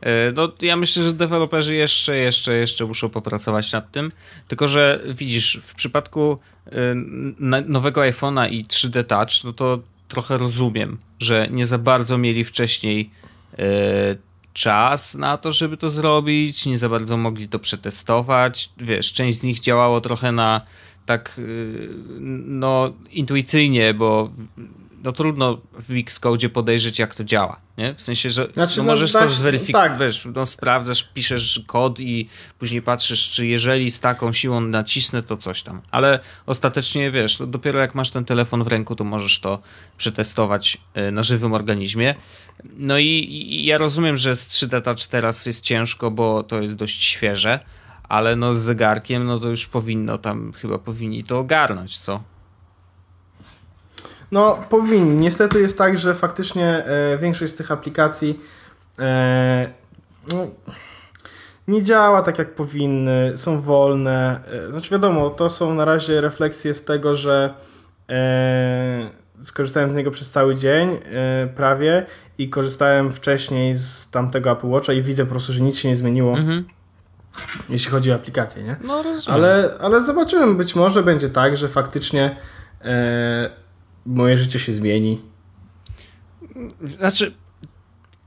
E, 0.02 0.32
No, 0.32 0.52
ja 0.62 0.76
myślę, 0.76 1.04
że 1.04 1.14
deweloperzy 1.14 1.76
jeszcze, 1.76 2.18
jeszcze, 2.18 2.56
jeszcze 2.56 2.86
muszą 2.86 3.10
popracować 3.10 3.72
nad 3.72 3.92
tym. 3.92 4.12
Tylko, 4.48 4.68
że 4.68 5.04
widzisz, 5.08 5.60
w 5.64 5.76
przypadku 5.76 6.40
e, 6.66 6.72
nowego 7.68 8.02
iPhone'a 8.02 8.52
i 8.52 8.66
3D 8.66 9.04
Touch, 9.04 9.44
no 9.44 9.54
to 9.54 9.80
trochę 10.08 10.38
rozumiem, 10.38 10.98
że 11.20 11.48
nie 11.52 11.66
za 11.66 11.78
bardzo 11.78 12.18
mieli 12.18 12.44
wcześniej 12.44 13.10
e, 13.60 13.64
czas 14.54 15.16
na 15.16 15.38
to, 15.38 15.52
żeby 15.52 15.78
to 15.78 15.90
zrobić, 15.90 16.66
nie 16.66 16.78
za 16.78 16.90
bardzo 16.90 17.18
mogli 17.18 17.50
to 17.50 17.60
przetestować. 17.60 18.70
Wiesz, 18.78 19.14
część 19.14 19.40
z 19.40 19.44
nich 19.44 19.60
działało 19.60 20.02
trochę 20.02 20.32
na 20.32 20.62
tak 21.06 21.42
no 22.46 22.94
intuicyjnie, 23.12 23.94
bo 23.94 24.32
no 25.04 25.12
trudno 25.12 25.58
w 25.74 25.98
Xcode 25.98 26.50
podejrzeć 26.50 27.00
jak 27.00 27.16
to 27.16 27.24
działa, 27.24 27.60
nie? 27.78 27.94
W 27.94 28.02
sensie, 28.02 28.30
że 28.30 28.48
Znaczy, 28.54 28.78
no 28.78 28.84
no, 28.84 28.92
możesz 28.92 29.12
to 29.12 29.30
zweryfikować, 29.30 29.92
tak. 29.92 30.00
wiesz, 30.00 30.28
no 30.36 30.46
sprawdzasz, 30.46 31.04
piszesz 31.04 31.62
kod 31.68 32.00
i 32.00 32.30
później 32.60 32.82
patrzysz, 32.82 33.30
czy 33.30 33.48
jeżeli 33.48 33.92
z 33.92 34.00
taką 34.00 34.34
siłą 34.34 34.62
nacisnę, 34.62 35.24
to 35.24 35.38
coś 35.38 35.64
tam. 35.64 35.82
Ale 35.92 36.20
ostatecznie, 36.46 37.12
wiesz, 37.12 37.40
no 37.40 37.46
dopiero 37.46 37.80
jak 37.80 37.96
masz 37.96 38.10
ten 38.10 38.26
telefon 38.26 38.64
w 38.64 38.68
ręku, 38.68 38.96
to 38.96 39.04
możesz 39.04 39.40
to 39.40 39.60
przetestować 39.98 40.78
y, 40.98 41.12
na 41.12 41.24
żywym 41.24 41.54
organizmie. 41.54 42.16
No 42.78 42.98
i, 42.98 43.06
i 43.06 43.66
ja 43.66 43.78
rozumiem, 43.78 44.18
że 44.18 44.36
z 44.36 44.48
3D 44.48 44.82
Touch 44.82 45.08
teraz 45.10 45.46
jest 45.46 45.64
ciężko, 45.64 46.12
bo 46.12 46.44
to 46.44 46.62
jest 46.62 46.76
dość 46.76 47.04
świeże, 47.04 47.60
ale 48.10 48.36
no 48.36 48.54
z 48.54 48.58
zegarkiem, 48.58 49.26
no 49.26 49.40
to 49.40 49.50
już 49.50 49.68
powinno 49.68 50.18
tam, 50.18 50.54
chyba 50.54 50.78
powinni 50.78 51.24
to 51.24 51.40
ogarnąć, 51.40 52.00
co? 52.00 52.24
No, 54.32 54.60
powinni. 54.70 55.16
Niestety 55.16 55.60
jest 55.62 55.78
tak, 55.78 55.98
że 55.98 56.16
faktycznie 56.16 56.68
e, 56.86 57.18
większość 57.18 57.54
z 57.54 57.56
tych 57.56 57.72
aplikacji 57.72 58.40
e, 59.00 59.70
no, 60.34 60.48
nie 61.68 61.84
działa 61.84 62.22
tak, 62.22 62.40
jak 62.40 62.56
powinny, 62.56 63.32
są 63.36 63.62
wolne. 63.62 64.40
E, 64.68 64.72
znaczy, 64.72 64.92
wiadomo, 64.92 65.30
to 65.30 65.50
są 65.50 65.74
na 65.74 65.86
razie 65.86 66.22
refleksje 66.22 66.74
z 66.74 66.86
tego, 66.86 67.16
że 67.16 67.54
e, 68.10 69.10
skorzystałem 69.42 69.92
z 69.92 69.96
niego 69.96 70.12
przez 70.12 70.32
cały 70.32 70.56
dzień 70.56 70.90
e, 70.92 71.48
prawie 71.48 72.06
i 72.38 72.50
korzystałem 72.50 73.12
wcześniej 73.12 73.76
z 73.76 74.10
tamtego 74.12 74.52
Apple 74.52 74.68
Watcha 74.68 74.94
i 74.94 75.02
widzę 75.02 75.26
po 75.26 75.32
prostu, 75.32 75.54
że 75.54 75.62
nic 75.62 75.78
się 75.78 75.90
nie 75.90 75.96
zmieniło, 75.96 76.38
Mhm. 76.38 76.66
jeśli 77.70 77.92
chodzi 77.92 78.12
o 78.12 78.16
aplikację, 78.16 78.64
nie? 78.64 78.76
No 78.84 79.04
rozumiem. 79.04 79.36
Ale, 79.40 79.70
ale 79.80 80.02
zobaczymy, 80.02 80.54
być 80.56 80.76
może 80.76 81.04
będzie 81.04 81.30
tak, 81.30 81.58
że 81.58 81.70
faktycznie 81.70 82.36
e, 82.82 83.50
moje 84.10 84.38
życie 84.38 84.60
się 84.60 84.74
zmieni. 84.74 85.22
Znaczy, 86.84 87.34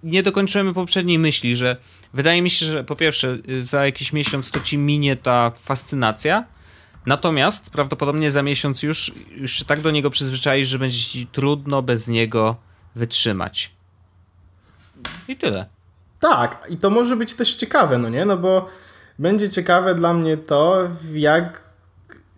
nie 0.02 0.22
dokończyłem 0.22 0.74
poprzedniej 0.74 1.18
myśli, 1.18 1.56
że 1.56 1.76
wydaje 2.14 2.42
mi 2.42 2.50
się, 2.50 2.66
że 2.66 2.84
po 2.84 2.96
pierwsze, 2.96 3.38
y, 3.48 3.64
za 3.64 3.86
jakiś 3.86 4.12
miesiąc 4.12 4.50
to 4.50 4.60
ci 4.60 4.78
minie 4.78 5.16
ta 5.16 5.50
fascynacja. 5.50 6.44
Natomiast 7.06 7.70
prawdopodobnie 7.70 8.30
za 8.30 8.42
miesiąc 8.42 8.82
już, 8.82 9.12
już 9.36 9.52
się 9.52 9.64
tak 9.64 9.80
do 9.80 9.90
niego 9.90 10.10
przyzwyczaisz, 10.10 10.68
że 10.68 10.78
będzie 10.78 10.98
ci 10.98 11.26
trudno 11.26 11.82
bez 11.82 12.08
niego 12.08 12.56
wytrzymać. 12.94 13.70
I 15.28 15.36
tyle. 15.36 15.66
Tak, 16.20 16.66
i 16.70 16.76
to 16.76 16.90
może 16.90 17.16
być 17.16 17.34
też 17.34 17.54
ciekawe, 17.54 17.98
no 17.98 18.08
nie? 18.08 18.24
No 18.24 18.36
bo 18.36 18.68
będzie 19.18 19.48
ciekawe 19.48 19.94
dla 19.94 20.14
mnie 20.14 20.36
to, 20.36 20.88
jak 21.14 21.71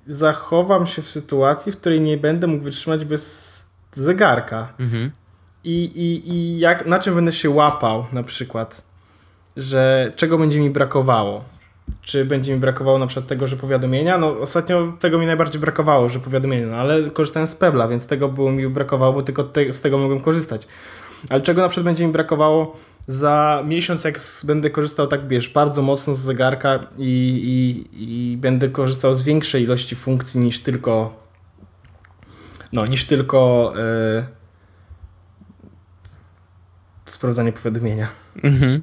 zachowam 0.07 0.86
się 0.86 1.02
w 1.02 1.09
sytuacji, 1.09 1.72
w 1.72 1.76
której 1.76 2.00
nie 2.00 2.16
będę 2.16 2.46
mógł 2.46 2.64
wytrzymać 2.64 3.05
bez 3.05 3.66
zegarka. 3.92 4.72
Mhm. 4.80 5.11
I, 5.64 5.84
i, 5.84 6.30
i 6.30 6.59
jak, 6.59 6.86
na 6.86 6.98
czym 6.98 7.14
będę 7.14 7.32
się 7.32 7.50
łapał 7.50 8.07
na 8.12 8.22
przykład, 8.22 8.82
że 9.57 10.12
czego 10.16 10.38
będzie 10.38 10.61
mi 10.61 10.70
brakowało. 10.70 11.44
Czy 12.02 12.24
będzie 12.24 12.55
mi 12.55 12.61
brakowało 12.61 12.98
na 12.98 13.07
przykład 13.07 13.26
tego, 13.26 13.46
że 13.46 13.57
powiadomienia? 13.57 14.18
No 14.18 14.38
ostatnio 14.40 14.92
tego 15.00 15.18
mi 15.18 15.26
najbardziej 15.26 15.61
brakowało, 15.61 16.09
że 16.09 16.20
powiadomienia, 16.20 16.66
no 16.66 16.76
ale 16.76 17.11
korzystałem 17.11 17.46
z 17.46 17.55
Pebla, 17.55 17.88
więc 17.88 18.07
tego 18.07 18.28
było 18.28 18.52
mi 18.52 18.68
brakowało, 18.68 19.12
bo 19.12 19.22
tylko 19.22 19.44
te, 19.44 19.72
z 19.72 19.80
tego 19.80 19.98
mogłem 19.98 20.20
korzystać. 20.20 20.68
Ale 21.30 21.40
czego 21.40 21.62
na 21.62 21.68
przykład 21.68 21.84
będzie 21.84 22.07
mi 22.07 22.12
brakowało 22.12 22.76
za 23.07 23.62
miesiąc, 23.66 24.05
jak 24.05 24.20
będę 24.44 24.70
korzystał 24.70 25.07
tak, 25.07 25.28
wiesz, 25.28 25.48
bardzo 25.48 25.82
mocno 25.82 26.14
z 26.14 26.18
zegarka 26.18 26.86
i, 26.98 27.84
i, 27.92 28.32
i 28.32 28.36
będę 28.36 28.68
korzystał 28.68 29.14
z 29.14 29.22
większej 29.22 29.62
ilości 29.62 29.96
funkcji 29.96 30.40
niż 30.40 30.61
tylko 30.61 31.24
no, 32.72 32.86
niż 32.86 33.05
tylko 33.05 33.72
yy, 33.76 34.24
sprawdzanie 37.07 37.52
powiadomienia. 37.52 38.09
Mhm. 38.42 38.82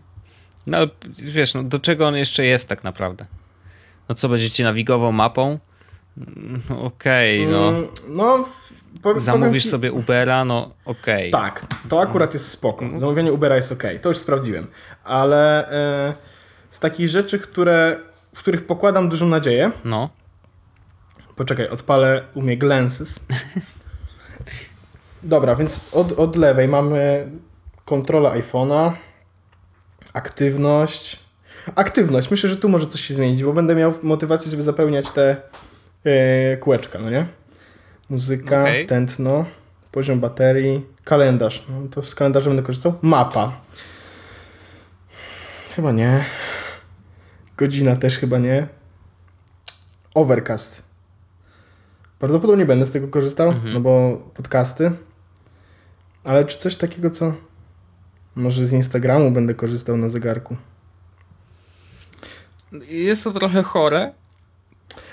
No 0.67 0.77
wiesz, 1.13 1.53
no, 1.53 1.63
do 1.63 1.79
czego 1.79 2.07
on 2.07 2.15
jeszcze 2.15 2.45
jest 2.45 2.67
tak 2.67 2.83
naprawdę? 2.83 3.25
No 4.09 4.15
co, 4.15 4.29
będziecie 4.29 4.63
nawigował 4.63 5.11
mapą? 5.11 5.59
No, 6.69 6.83
Okej, 6.83 7.47
no. 7.47 7.69
Mm, 7.69 7.87
no 8.09 8.45
w- 9.01 9.03
po, 9.03 9.19
Zamówisz 9.19 9.47
powiem 9.49 9.61
ci- 9.61 9.69
sobie 9.69 9.91
Ubera, 9.91 10.45
no 10.45 10.71
okej. 10.85 11.31
Tak, 11.31 11.65
to 11.89 12.01
akurat 12.01 12.33
jest 12.33 12.47
spoko. 12.51 12.85
Zamówienie 12.95 13.33
Ubera 13.33 13.55
jest 13.55 13.71
ok, 13.71 13.83
to 14.01 14.09
już 14.09 14.17
sprawdziłem. 14.17 14.67
Ale 15.03 15.69
e, 16.09 16.13
z 16.69 16.79
takich 16.79 17.07
rzeczy, 17.07 17.39
które, 17.39 17.99
w 18.35 18.39
których 18.39 18.65
pokładam 18.67 19.09
dużą 19.09 19.27
nadzieję, 19.27 19.71
No. 19.83 20.09
Poczekaj, 21.35 21.67
odpalę 21.69 22.21
u 22.33 22.41
mnie 22.41 22.57
Glances. 22.57 23.19
Dobra, 25.23 25.55
więc 25.55 25.79
od, 25.91 26.19
od 26.19 26.35
lewej 26.35 26.67
mamy 26.67 27.27
kontrolę 27.85 28.29
iPhone'a, 28.29 28.91
aktywność. 30.13 31.19
Aktywność, 31.75 32.31
myślę, 32.31 32.49
że 32.49 32.57
tu 32.57 32.69
może 32.69 32.87
coś 32.87 33.01
się 33.01 33.13
zmienić, 33.15 33.43
bo 33.43 33.53
będę 33.53 33.75
miał 33.75 33.93
motywację, 34.03 34.51
żeby 34.51 34.63
zapełniać 34.63 35.11
te 35.11 35.35
e, 36.05 36.57
kółeczka, 36.57 36.99
no 36.99 37.09
nie? 37.09 37.25
Muzyka, 38.11 38.61
Okej. 38.61 38.85
tętno, 38.85 39.45
poziom 39.91 40.19
baterii, 40.19 40.85
kalendarz. 41.03 41.63
No 41.69 41.87
to 41.91 42.03
z 42.03 42.15
kalendarza 42.15 42.49
będę 42.49 42.63
korzystał. 42.63 42.93
Mapa. 43.01 43.51
Chyba 45.75 45.91
nie. 45.91 46.25
Godzina 47.57 47.95
też 47.95 48.17
chyba 48.17 48.37
nie. 48.37 48.67
Overcast. 50.13 50.83
Prawdopodobnie 52.19 52.65
będę 52.65 52.85
z 52.85 52.91
tego 52.91 53.07
korzystał, 53.07 53.53
no 53.73 53.79
bo 53.79 54.17
podcasty. 54.33 54.91
Ale 56.23 56.45
czy 56.45 56.57
coś 56.57 56.77
takiego, 56.77 57.09
co. 57.09 57.33
Może 58.35 58.65
z 58.65 58.73
Instagramu 58.73 59.31
będę 59.31 59.55
korzystał 59.55 59.97
na 59.97 60.09
zegarku. 60.09 60.57
Jest 62.87 63.23
to 63.23 63.31
trochę 63.31 63.63
chore. 63.63 64.13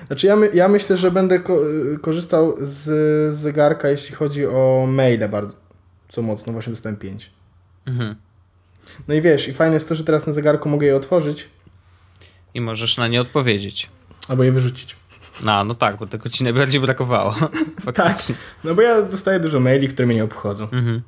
Znaczy, 0.06 0.26
ja, 0.26 0.36
my, 0.36 0.50
ja 0.54 0.68
myślę, 0.68 0.96
że 0.96 1.10
będę 1.10 1.38
ko 1.40 1.56
korzystał 2.02 2.54
z 2.60 3.36
zegarka, 3.36 3.88
jeśli 3.88 4.14
chodzi 4.14 4.46
o 4.46 4.86
maile 4.88 5.28
bardzo. 5.28 5.56
Co 6.08 6.22
mocno, 6.22 6.52
właśnie 6.52 6.70
dostałem 6.70 6.96
5. 6.96 7.30
Mhm. 7.86 8.14
No 9.08 9.14
i 9.14 9.20
wiesz, 9.20 9.48
i 9.48 9.52
fajne 9.54 9.74
jest 9.74 9.88
to, 9.88 9.94
że 9.94 10.04
teraz 10.04 10.26
na 10.26 10.32
zegarku 10.32 10.68
mogę 10.68 10.86
je 10.86 10.96
otworzyć 10.96 11.48
I 12.54 12.60
możesz 12.60 12.96
na 12.96 13.08
nie 13.08 13.20
odpowiedzieć. 13.20 13.90
albo 14.28 14.44
je 14.44 14.52
wyrzucić. 14.52 14.96
No, 15.44 15.64
no 15.64 15.74
tak, 15.74 15.96
bo 15.96 16.06
tego 16.06 16.28
ci 16.28 16.44
najbardziej 16.44 16.80
brakowało. 16.80 17.34
Faktycznie. 17.84 18.34
No 18.64 18.74
bo 18.74 18.82
ja 18.82 19.02
dostaję 19.02 19.40
dużo 19.40 19.60
maili, 19.60 19.88
które 19.88 20.06
mnie 20.06 20.14
nie 20.16 20.24
obchodzą. 20.24 20.64
Mhm. 20.64 21.02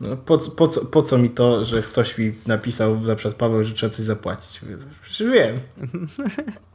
No, 0.00 0.16
po, 0.16 0.38
co- 0.38 0.50
po, 0.50 0.68
co, 0.68 0.84
po 0.84 1.02
co 1.02 1.18
mi 1.18 1.30
to, 1.30 1.64
że 1.64 1.82
ktoś 1.82 2.18
mi 2.18 2.34
napisał, 2.46 3.00
na 3.00 3.14
przykład 3.14 3.34
Paweł, 3.34 3.64
że 3.64 3.72
trzeba 3.74 3.90
coś 3.92 4.04
zapłacić? 4.04 4.60
Przecież 5.02 5.28
wiem. 5.32 5.60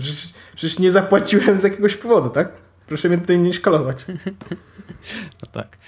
Przecież, 0.00 0.32
przecież 0.56 0.78
nie 0.78 0.90
zapłaciłem 0.90 1.58
z 1.58 1.62
jakiegoś 1.62 1.96
powodu, 1.96 2.30
tak? 2.30 2.52
Proszę 2.86 3.08
mnie 3.08 3.18
tutaj 3.18 3.38
nie 3.38 3.52
szkalować. 3.52 4.04
No 5.42 5.48
tak. 5.52 5.78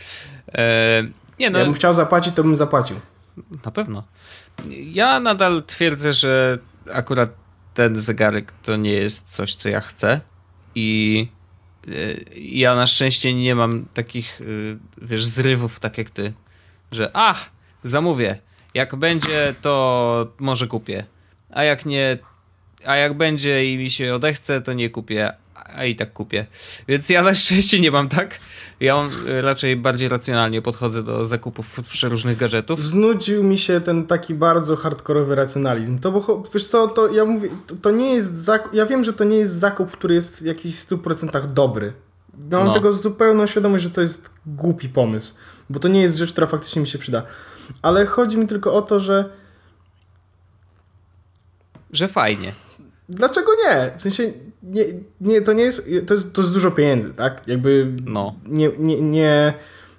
E, 0.54 1.02
nie 1.38 1.50
no, 1.50 1.58
Jakbym 1.58 1.74
chciał 1.74 1.94
zapłacić, 1.94 2.34
to 2.34 2.42
bym 2.42 2.56
zapłacił. 2.56 3.00
na 3.64 3.70
pewno. 3.70 4.04
Ja 4.70 5.20
nadal 5.20 5.62
twierdzę, 5.66 6.12
że 6.12 6.58
akurat 6.92 7.30
ten 7.74 8.00
zegarek 8.00 8.52
to 8.62 8.76
nie 8.76 8.92
jest 8.92 9.34
coś, 9.34 9.54
co 9.54 9.68
ja 9.68 9.80
chcę. 9.80 10.20
I 10.74 11.28
e, 11.88 11.90
ja 12.40 12.74
na 12.74 12.86
szczęście 12.86 13.34
nie 13.34 13.54
mam 13.54 13.86
takich, 13.94 14.40
e, 14.40 14.44
wiesz, 15.06 15.24
zrywów, 15.24 15.80
tak 15.80 15.98
jak 15.98 16.10
ty, 16.10 16.32
że 16.92 17.10
ach, 17.14 17.50
zamówię. 17.84 18.38
Jak 18.74 18.96
będzie, 18.96 19.54
to 19.62 20.32
może 20.38 20.66
kupię. 20.66 21.04
A 21.50 21.64
jak 21.64 21.86
nie, 21.86 22.18
a 22.86 22.96
jak 22.96 23.16
będzie 23.16 23.72
i 23.72 23.78
mi 23.78 23.90
się 23.90 24.14
odechce, 24.14 24.60
to 24.60 24.72
nie 24.72 24.90
kupię. 24.90 25.32
A 25.54 25.84
i 25.84 25.96
tak 25.96 26.12
kupię. 26.12 26.46
Więc 26.88 27.08
ja 27.10 27.22
na 27.22 27.34
szczęście 27.34 27.80
nie 27.80 27.90
mam 27.90 28.08
tak. 28.08 28.38
Ja 28.80 28.96
mam, 28.96 29.10
e, 29.28 29.42
raczej 29.42 29.76
bardziej 29.76 30.08
racjonalnie 30.08 30.62
podchodzę 30.62 31.02
do 31.02 31.24
zakupów 31.24 31.80
przeróżnych 31.88 32.38
gadżetów. 32.38 32.82
Znudził 32.82 33.44
mi 33.44 33.58
się 33.58 33.80
ten 33.80 34.06
taki 34.06 34.34
bardzo 34.34 34.76
hardkorowy 34.76 35.34
racjonalizm. 35.34 35.98
To 35.98 36.12
bo, 36.12 36.42
wiesz 36.54 36.66
co, 36.66 36.88
to 36.88 37.08
ja 37.08 37.24
mówię, 37.24 37.48
to, 37.66 37.76
to 37.76 37.90
nie 37.90 38.14
jest 38.14 38.34
zakup, 38.36 38.74
ja 38.74 38.86
wiem, 38.86 39.04
że 39.04 39.12
to 39.12 39.24
nie 39.24 39.36
jest 39.36 39.54
zakup, 39.54 39.90
który 39.90 40.14
jest 40.14 40.42
jakiś 40.42 40.76
w 40.80 40.88
100% 40.88 41.46
dobry. 41.46 41.92
Mam 42.50 42.66
No. 42.66 42.74
tego 42.74 42.92
zupełną 42.92 43.46
świadomość, 43.46 43.84
że 43.84 43.90
to 43.90 44.00
jest 44.00 44.30
głupi 44.46 44.88
pomysł, 44.88 45.34
bo 45.70 45.80
to 45.80 45.88
nie 45.88 46.02
jest 46.02 46.16
rzecz, 46.16 46.32
która 46.32 46.46
faktycznie 46.46 46.80
mi 46.82 46.88
się 46.88 46.98
przyda. 46.98 47.22
Ale 47.82 48.06
chodzi 48.06 48.36
mi 48.38 48.46
tylko 48.46 48.74
o 48.74 48.82
to, 48.82 49.00
że 49.00 49.24
Że 51.92 52.08
fajnie. 52.08 52.52
Dlaczego 53.16 53.52
nie? 53.66 53.90
W 53.96 54.02
sensie, 54.02 54.32
nie, 54.62 54.84
nie, 55.20 55.42
to 55.42 55.52
nie 55.52 55.62
jest, 55.62 55.90
to 56.06 56.14
jest, 56.14 56.32
to 56.32 56.40
jest 56.40 56.54
dużo 56.54 56.70
pieniędzy, 56.70 57.12
tak? 57.14 57.42
Jakby 57.46 57.92
No. 58.04 58.34
nie, 58.46 58.70
nie, 58.78 59.00
nie, 59.00 59.54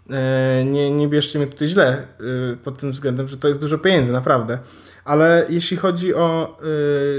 e, 0.09 0.64
nie, 0.66 0.91
nie 0.91 1.07
bierzcie 1.07 1.39
mnie 1.39 1.47
tutaj 1.47 1.68
źle 1.68 2.07
e, 2.53 2.55
pod 2.64 2.78
tym 2.78 2.91
względem, 2.91 3.28
że 3.28 3.38
to 3.38 3.47
jest 3.47 3.59
dużo 3.59 3.78
pieniędzy, 3.78 4.11
naprawdę. 4.14 4.59
Ale 5.05 5.45
jeśli 5.49 5.78
chodzi 5.78 6.16
o 6.16 6.57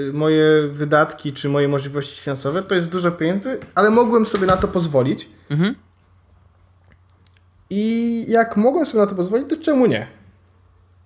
e, 0.08 0.12
moje 0.12 0.68
wydatki 0.68 1.32
czy 1.32 1.48
moje 1.48 1.68
możliwości 1.68 2.20
finansowe, 2.22 2.62
to 2.62 2.74
jest 2.74 2.90
dużo 2.90 3.10
pieniędzy, 3.10 3.58
ale 3.74 3.90
mogłem 3.90 4.26
sobie 4.26 4.46
na 4.46 4.56
to 4.56 4.68
pozwolić. 4.68 5.28
Mhm. 5.50 5.74
I 7.70 8.24
jak 8.28 8.56
mogłem 8.56 8.86
sobie 8.86 9.00
na 9.00 9.06
to 9.06 9.14
pozwolić, 9.16 9.48
to 9.50 9.56
czemu 9.56 9.86
nie? 9.86 10.06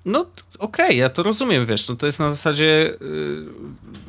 No 0.05 0.27
okej, 0.59 0.99
ja 0.99 1.09
to 1.09 1.23
rozumiem, 1.23 1.67
wiesz, 1.67 1.89
no 1.89 1.97
to 1.97 2.07
jest 2.07 2.21
na 2.21 2.31
zasadzie, 2.31 2.95
yy, 3.01 3.47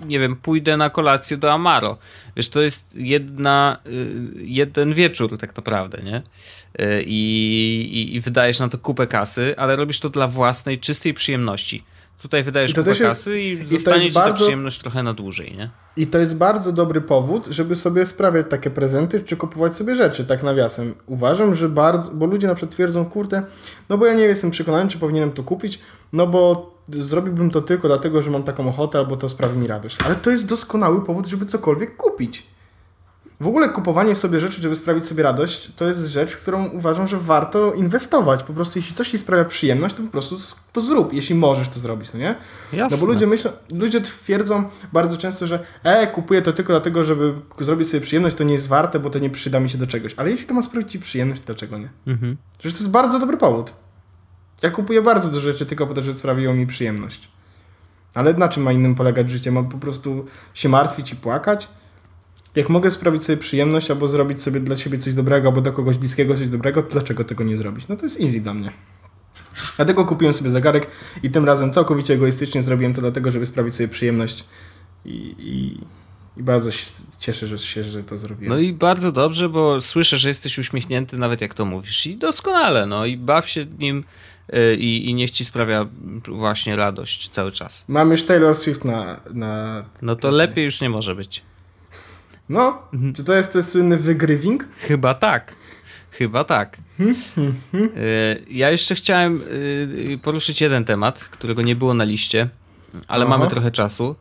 nie 0.05 0.19
wiem, 0.19 0.35
pójdę 0.35 0.77
na 0.77 0.89
kolację 0.89 1.37
do 1.37 1.51
Amaro. 1.51 1.97
Wiesz, 2.35 2.49
to 2.49 2.61
jest 2.61 2.95
jedna, 2.95 3.77
yy, 3.85 4.31
jeden 4.35 4.93
wieczór 4.93 5.37
tak 5.37 5.57
naprawdę, 5.57 6.01
nie? 6.03 6.21
Yy, 6.79 7.03
i, 7.05 8.15
i 8.15 8.19
wydajesz 8.19 8.59
na 8.59 8.69
to 8.69 8.77
kupę 8.77 9.07
kasy, 9.07 9.55
ale 9.57 9.75
robisz 9.75 9.99
to 9.99 10.09
dla 10.09 10.27
własnej, 10.27 10.77
czystej 10.77 11.13
przyjemności. 11.13 11.83
Tutaj 12.21 12.43
wydajesz 12.43 12.71
I 12.71 12.73
kupę 12.73 12.89
jest- 12.89 13.01
kasy 13.01 13.41
i, 13.41 13.57
to 13.63 13.69
zostanie 13.69 14.01
ci 14.07 14.13
ta 14.13 14.19
bardzo- 14.19 14.35
przyjemność 14.43 14.79
trochę 14.79 15.03
na 15.03 15.13
dłużej, 15.13 15.55
nie? 15.57 15.69
I 15.97 16.07
to 16.07 16.17
jest 16.19 16.37
bardzo 16.37 16.71
dobry 16.71 17.01
powód, 17.01 17.47
żeby 17.47 17.75
sobie 17.75 18.05
sprawiać 18.05 18.45
takie 18.49 18.69
prezenty, 18.69 19.21
czy 19.23 19.37
kupować 19.37 19.75
sobie 19.75 19.95
rzeczy, 19.95 20.25
tak 20.25 20.43
nawiasem. 20.43 20.93
Uważam, 21.07 21.55
że 21.55 21.69
bardzo, 21.69 22.11
bo 22.11 22.25
ludzie 22.25 22.47
na 22.47 22.55
przykład 22.55 22.71
twierdzą, 22.75 23.05
kurde, 23.05 23.41
no 23.89 23.97
bo 23.97 24.05
ja 24.05 24.13
nie 24.13 24.23
jestem 24.23 24.51
przekonany, 24.51 24.89
czy 24.89 24.99
powinienem 24.99 25.31
to 25.31 25.43
kupić, 25.43 25.79
no 26.13 26.27
bo 26.27 26.73
zrobiłbym 26.89 27.49
to 27.49 27.61
tylko 27.61 27.87
dlatego, 27.87 28.21
że 28.21 28.31
mam 28.31 28.43
taką 28.43 28.69
ochotę, 28.69 28.97
albo 28.99 29.17
to 29.17 29.29
sprawi 29.29 29.57
mi 29.57 29.67
radość. 29.67 29.97
Ale 30.05 30.15
to 30.15 30.29
jest 30.31 30.49
doskonały 30.49 31.05
powód, 31.05 31.27
żeby 31.27 31.45
cokolwiek 31.45 31.95
kupić. 31.97 32.45
W 33.39 33.47
ogóle 33.47 33.69
kupowanie 33.69 34.15
sobie 34.15 34.39
rzeczy, 34.39 34.61
żeby 34.61 34.75
sprawić 34.75 35.05
sobie 35.05 35.23
radość, 35.23 35.71
to 35.75 35.85
jest 35.85 36.07
rzecz, 36.07 36.35
którą 36.35 36.69
uważam, 36.69 37.07
że 37.07 37.17
warto 37.17 37.73
inwestować. 37.73 38.43
Po 38.43 38.53
prostu 38.53 38.79
jeśli 38.79 38.95
coś 38.95 39.09
ci 39.09 39.17
sprawia 39.17 39.45
przyjemność, 39.45 39.95
to 39.95 40.03
po 40.03 40.09
prostu 40.09 40.37
to 40.73 40.81
zrób, 40.81 41.13
jeśli 41.13 41.35
możesz 41.35 41.69
to 41.69 41.79
zrobić, 41.79 42.13
no 42.13 42.19
nie? 42.19 42.35
Jasne. 42.73 42.97
No 42.97 43.01
bo 43.01 43.13
ludzie 43.13 43.27
myślą, 43.27 43.51
ludzie 43.73 44.01
twierdzą 44.01 44.63
bardzo 44.93 45.17
często, 45.17 45.47
że 45.47 45.59
e, 45.83 46.07
kupuję 46.07 46.41
to 46.41 46.53
tylko 46.53 46.73
dlatego, 46.73 47.03
żeby 47.03 47.33
zrobić 47.59 47.89
sobie 47.89 48.01
przyjemność, 48.01 48.35
to 48.35 48.43
nie 48.43 48.53
jest 48.53 48.67
warte, 48.67 48.99
bo 48.99 49.09
to 49.09 49.19
nie 49.19 49.29
przyda 49.29 49.59
mi 49.59 49.69
się 49.69 49.77
do 49.77 49.87
czegoś. 49.87 50.13
Ale 50.17 50.31
jeśli 50.31 50.47
to 50.47 50.53
ma 50.53 50.61
sprawić 50.61 50.91
ci 50.91 50.99
przyjemność, 50.99 51.41
to 51.41 51.45
dlaczego 51.45 51.77
nie? 51.77 51.89
Mhm. 52.07 52.37
Przecież 52.57 52.77
to 52.77 52.83
jest 52.83 52.91
bardzo 52.91 53.19
dobry 53.19 53.37
powód. 53.37 53.73
Ja 54.61 54.69
kupuję 54.69 55.01
bardzo 55.01 55.29
dużo 55.29 55.41
rzeczy 55.41 55.65
tylko 55.65 55.87
po 55.87 55.93
to, 55.93 56.01
żeby 56.01 56.17
sprawiło 56.17 56.53
mi 56.53 56.67
przyjemność. 56.67 57.29
Ale 58.13 58.33
na 58.33 58.49
czym 58.49 58.63
ma 58.63 58.71
innym 58.71 58.95
polegać 58.95 59.29
życie? 59.29 59.51
Mam 59.51 59.69
po 59.69 59.77
prostu 59.77 60.25
się 60.53 60.69
martwić 60.69 61.13
i 61.13 61.15
płakać? 61.15 61.67
Jak 62.55 62.69
mogę 62.69 62.91
sprawić 62.91 63.23
sobie 63.23 63.37
przyjemność 63.37 63.91
albo 63.91 64.07
zrobić 64.07 64.41
sobie 64.41 64.59
dla 64.59 64.75
siebie 64.75 64.97
coś 64.97 65.13
dobrego, 65.13 65.47
albo 65.47 65.61
dla 65.61 65.71
kogoś 65.71 65.97
bliskiego 65.97 66.35
coś 66.35 66.47
dobrego, 66.47 66.81
to 66.81 66.89
dlaczego 66.89 67.23
tego 67.23 67.43
nie 67.43 67.57
zrobić? 67.57 67.87
No 67.87 67.95
to 67.95 68.05
jest 68.05 68.21
easy 68.21 68.41
dla 68.41 68.53
mnie. 68.53 68.71
Dlatego 69.75 70.05
kupiłem 70.05 70.33
sobie 70.33 70.49
zegarek 70.49 70.87
i 71.23 71.31
tym 71.31 71.45
razem 71.45 71.71
całkowicie 71.71 72.13
egoistycznie 72.13 72.61
zrobiłem 72.61 72.93
to 72.93 73.01
dlatego, 73.01 73.31
żeby 73.31 73.45
sprawić 73.45 73.75
sobie 73.75 73.89
przyjemność 73.89 74.45
i, 75.05 75.35
i, 75.39 75.79
i 76.39 76.43
bardzo 76.43 76.71
się 76.71 76.85
cieszę, 77.19 77.47
że, 77.47 77.57
się, 77.57 77.83
że 77.83 78.03
to 78.03 78.17
zrobiłem. 78.17 78.53
No 78.53 78.59
i 78.59 78.73
bardzo 78.73 79.11
dobrze, 79.11 79.49
bo 79.49 79.81
słyszę, 79.81 80.17
że 80.17 80.29
jesteś 80.29 80.57
uśmiechnięty 80.57 81.17
nawet 81.17 81.41
jak 81.41 81.53
to 81.53 81.65
mówisz 81.65 82.05
i 82.05 82.17
doskonale, 82.17 82.85
no 82.85 83.05
i 83.05 83.17
baw 83.17 83.49
się 83.49 83.65
nim 83.79 84.03
y, 84.53 84.75
i, 84.75 85.09
i 85.09 85.13
niech 85.13 85.31
ci 85.31 85.45
sprawia 85.45 85.87
właśnie 86.27 86.75
radość 86.75 87.29
cały 87.29 87.51
czas. 87.51 87.85
Mam 87.87 88.11
już 88.11 88.23
Taylor 88.23 88.55
Swift 88.55 88.85
na... 88.85 89.19
na 89.33 89.83
No 90.01 90.15
to 90.15 90.31
lepiej 90.31 90.65
już 90.65 90.81
nie 90.81 90.89
może 90.89 91.15
być. 91.15 91.41
No, 92.49 92.81
czy 93.15 93.23
to 93.23 93.35
jest 93.35 93.53
ten 93.53 93.63
słynny 93.63 93.97
wygrywing? 93.97 94.67
Chyba 94.77 95.13
tak. 95.13 95.53
Chyba 96.11 96.43
tak. 96.43 96.77
Y, 96.99 98.45
Ja 98.49 98.71
jeszcze 98.71 98.95
chciałem 98.95 99.41
y, 99.51 100.19
poruszyć 100.21 100.61
jeden 100.61 100.85
temat, 100.85 101.23
którego 101.23 101.61
nie 101.61 101.75
było 101.75 101.93
na 101.93 102.03
liście, 102.03 102.49
ale 103.07 103.25
Aha. 103.25 103.37
mamy 103.37 103.49
trochę 103.49 103.71
czasu. 103.71 104.15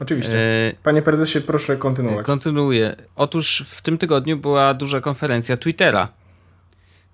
Oczywiście. 0.00 0.68
Y, 0.68 0.74
Panie 0.82 1.02
prezesie, 1.02 1.40
proszę 1.40 1.76
kontynuować. 1.76 2.26
Kontynuuję. 2.26 2.96
Otóż 3.16 3.64
w 3.68 3.82
tym 3.82 3.98
tygodniu 3.98 4.36
była 4.36 4.74
duża 4.74 5.00
konferencja 5.00 5.56
Twittera. 5.56 6.08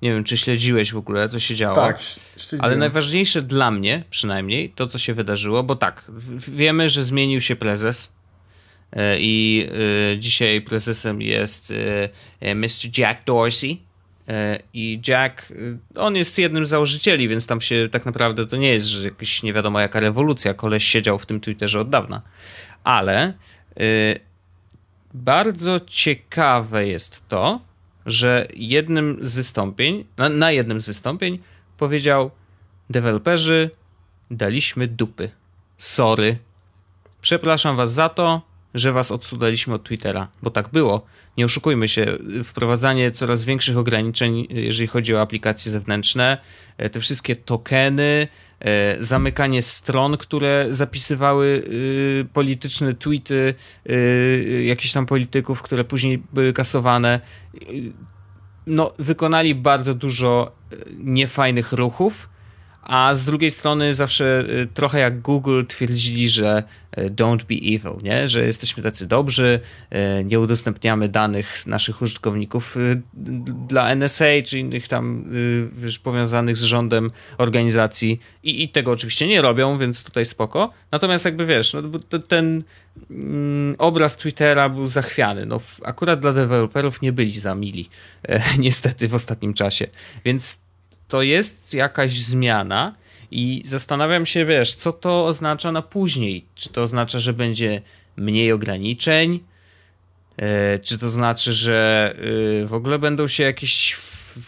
Nie 0.03 0.11
wiem, 0.13 0.25
czy 0.25 0.37
śledziłeś 0.37 0.93
w 0.93 0.97
ogóle, 0.97 1.29
co 1.29 1.41
się 1.41 1.55
działo. 1.55 1.75
tak, 1.77 1.99
śledziłem. 2.37 2.65
Ale 2.65 2.77
najważniejsze 2.77 3.43
dla 3.43 3.71
mnie, 3.71 4.05
przynajmniej, 4.11 4.71
to 4.71 4.87
co 4.87 4.99
się 4.99 5.15
wydarzyło, 5.15 5.63
bo 5.63 5.77
tak, 5.77 6.05
wiemy, 6.49 6.89
że 6.89 7.05
zmienił 7.05 7.41
się 7.41 7.57
prezes 7.57 8.07
e, 8.07 8.24
i 9.19 9.69
e, 10.13 10.19
dzisiaj 10.19 10.61
prezesem 10.61 11.23
jest 11.23 11.71
e, 11.71 12.09
e, 12.41 12.55
Mr. 12.55 12.99
Jack 12.99 13.25
Dorsey. 13.25 13.79
I 14.75 15.01
Jack, 15.09 15.53
on 15.95 16.17
jest 16.17 16.39
jednym 16.39 16.67
z 16.67 16.69
założycieli, 16.69 17.29
więc 17.29 17.47
tam 17.47 17.61
się 17.61 17.89
tak 17.93 18.07
naprawdę 18.07 18.47
to 18.47 18.57
nie 18.57 18.69
jest, 18.69 18.87
że 18.87 19.05
jakaś 19.05 19.43
nie 19.43 19.53
wiadomo 19.53 19.81
jaka 19.81 20.01
rewolucja. 20.01 20.55
Koleś 20.55 20.85
siedział 20.85 21.19
w 21.19 21.27
tym 21.27 21.41
Twitterze 21.41 21.81
od 21.81 21.91
dawna. 21.91 22.23
Ale 22.85 23.35
bardzo 25.15 25.81
ciekawe 25.81 26.87
jest 26.87 27.29
to, 27.29 27.61
że 28.07 28.49
jednym 28.57 29.19
z 29.23 29.35
wystąpień, 29.35 30.05
na, 30.17 30.29
na 30.29 30.53
jednym 30.53 30.81
z 30.81 30.87
wystąpień 30.87 31.39
powiedział: 31.77 32.31
Deweloperzy, 32.91 33.71
daliśmy 34.31 34.89
dupy. 34.89 35.31
Sorry. 35.77 36.39
Przepraszam 37.21 37.77
was 37.77 37.93
za 37.93 38.09
to, 38.09 38.43
że 38.75 38.93
was 38.93 39.11
odsunęliśmy 39.11 39.75
od 39.75 39.85
Twittera, 39.85 40.29
bo 40.43 40.51
tak 40.51 40.69
było. 40.69 41.07
Nie 41.37 41.45
oszukujmy 41.45 41.89
się, 41.89 42.19
wprowadzanie 42.45 43.11
coraz 43.11 43.45
większych 43.45 43.79
ograniczeń, 43.79 44.47
jeżeli 44.51 44.87
chodzi 44.87 45.15
o 45.15 45.21
aplikacje 45.21 45.73
zewnętrzne, 45.73 46.39
e, 46.79 46.91
te 46.91 47.01
wszystkie 47.01 47.37
tokeny, 47.37 48.29
e, 48.61 48.97
zamykanie 49.03 49.63
stron, 49.63 50.17
które 50.17 50.67
zapisywały 50.71 51.47
y, 51.47 52.27
polityczne 52.33 52.95
tweety 52.95 53.55
y, 53.91 54.65
jakichś 54.67 54.93
tam 54.93 55.07
polityków, 55.07 55.63
które 55.63 55.85
później 55.85 56.23
były 56.33 56.53
kasowane. 56.53 57.21
Y, 57.55 57.93
no, 58.67 58.93
wykonali 58.99 59.55
bardzo 59.55 59.95
dużo 59.95 60.53
y, 60.73 60.77
niefajnych 60.99 61.73
ruchów, 61.73 62.29
a 62.85 63.15
z 63.15 63.25
drugiej 63.25 63.51
strony 63.51 63.95
zawsze 63.95 64.45
y, 64.49 64.69
trochę 64.75 64.99
jak 64.99 65.21
Google 65.21 65.65
twierdzili, 65.69 66.29
że 66.29 66.63
y, 66.99 67.11
don't 67.11 67.45
be 67.45 67.55
evil, 67.55 68.03
nie? 68.03 68.29
że 68.29 68.47
jesteśmy 68.47 68.83
tacy 68.83 69.07
dobrzy, 69.07 69.61
y, 70.21 70.25
nie 70.25 70.41
udostępniamy 70.41 71.09
danych 71.09 71.67
naszych 71.67 72.03
użytkowników 72.03 72.77
dla 73.69 73.91
NSA 73.91 74.25
czy 74.45 74.59
innych 74.59 74.89
tam 74.89 75.25
wiesz, 75.73 75.99
powiązanych 75.99 76.57
z 76.57 76.63
rządem 76.63 77.11
organizacji 77.39 78.21
I, 78.43 78.63
i 78.63 78.69
tego 78.69 78.91
oczywiście 78.91 79.27
nie 79.27 79.43
robią, 79.43 79.79
więc 79.79 80.03
tutaj 80.03 80.25
spoko. 80.25 80.73
Natomiast 80.91 81.25
jakby 81.25 81.47
wiesz, 81.47 81.75
no, 81.75 82.19
ten 82.29 82.63
mm, 83.11 83.75
obraz 83.79 84.17
Twittera 84.17 84.69
był 84.69 84.87
zachwiany. 84.87 85.47
No, 85.47 85.61
akurat 85.83 86.21
dla 86.21 86.33
deweloperów 86.33 87.03
nie 87.03 87.13
byli 87.13 87.31
za 87.31 87.55
mili, 87.55 87.89
niestety 88.59 89.09
w 89.09 89.15
ostatnim 89.15 89.55
czasie. 89.55 89.87
Więc 90.25 90.64
to 91.15 91.23
jest 91.23 91.75
jakaś 91.75 92.13
zmiana 92.19 92.95
i 93.31 93.63
zastanawiam 93.67 94.27
się, 94.27 94.45
wiesz, 94.45 94.75
co 94.75 94.93
to 94.93 95.27
oznacza 95.27 95.73
na 95.73 95.83
później. 95.83 96.45
Czy 96.55 96.69
to 96.69 96.83
oznacza, 96.83 97.21
że 97.21 97.33
będzie 97.33 97.83
mniej 98.17 98.53
ograniczeń? 98.53 99.41
E, 100.37 100.79
Czy 100.79 100.99
to 100.99 101.09
znaczy, 101.09 101.53
że 101.53 102.15
y, 102.63 102.67
w 102.67 102.75
ogóle 102.75 102.99
będą 102.99 103.29
się 103.29 103.43
jakieś 103.43 103.97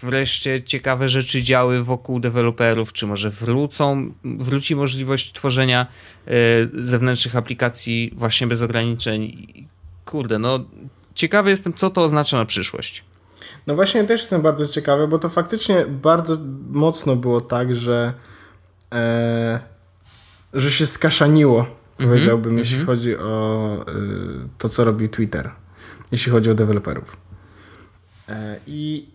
wreszcie 0.03 0.63
ciekawe 0.63 1.09
rzeczy 1.09 1.43
działy 1.43 1.83
wokół 1.85 2.21
deweloperów? 2.21 2.93
Czy 2.93 3.07
może 3.07 3.31
wrócą, 3.31 4.13
wróci 4.25 4.77
możliwość 4.77 5.33
tworzenia 5.33 5.87
e, 6.27 6.31
zewnętrznych 6.73 7.37
aplikacji 7.37 8.11
właśnie 8.15 8.47
bez 8.47 8.63
ograniczeń? 8.63 9.47
Kurde, 10.05 10.39
no 10.39 10.65
ciekawy 11.15 11.51
jestem, 11.51 11.73
co 11.73 11.91
to 11.91 12.03
oznacza 12.03 12.37
na 12.37 12.45
przyszłość. 12.45 13.05
No 13.67 13.75
właśnie 13.75 14.05
też 14.05 14.21
jestem 14.21 14.43
bardzo 14.43 14.69
ciekawy, 14.69 15.09
bo 15.09 15.19
to 15.19 15.29
faktycznie 15.29 15.87
bardzo 15.87 16.37
mocno 16.71 17.17
było 17.17 17.41
tak, 17.41 17.75
że 17.75 18.15
e, 18.95 19.61
że 20.55 20.71
się 20.71 20.87
skaszaniło, 20.87 21.67
powiedziałbym, 21.99 22.59
jeśli 22.59 22.85
chodzi 22.85 23.17
o 23.19 23.73
e, 23.89 23.93
to, 24.59 24.69
co 24.69 24.85
robi 24.85 25.09
Twitter, 25.09 25.51
jeśli 26.13 26.33
chodzi 26.33 26.51
o 26.51 26.55
deweloperów. 26.55 27.17
E, 28.29 28.57
I 28.67 29.09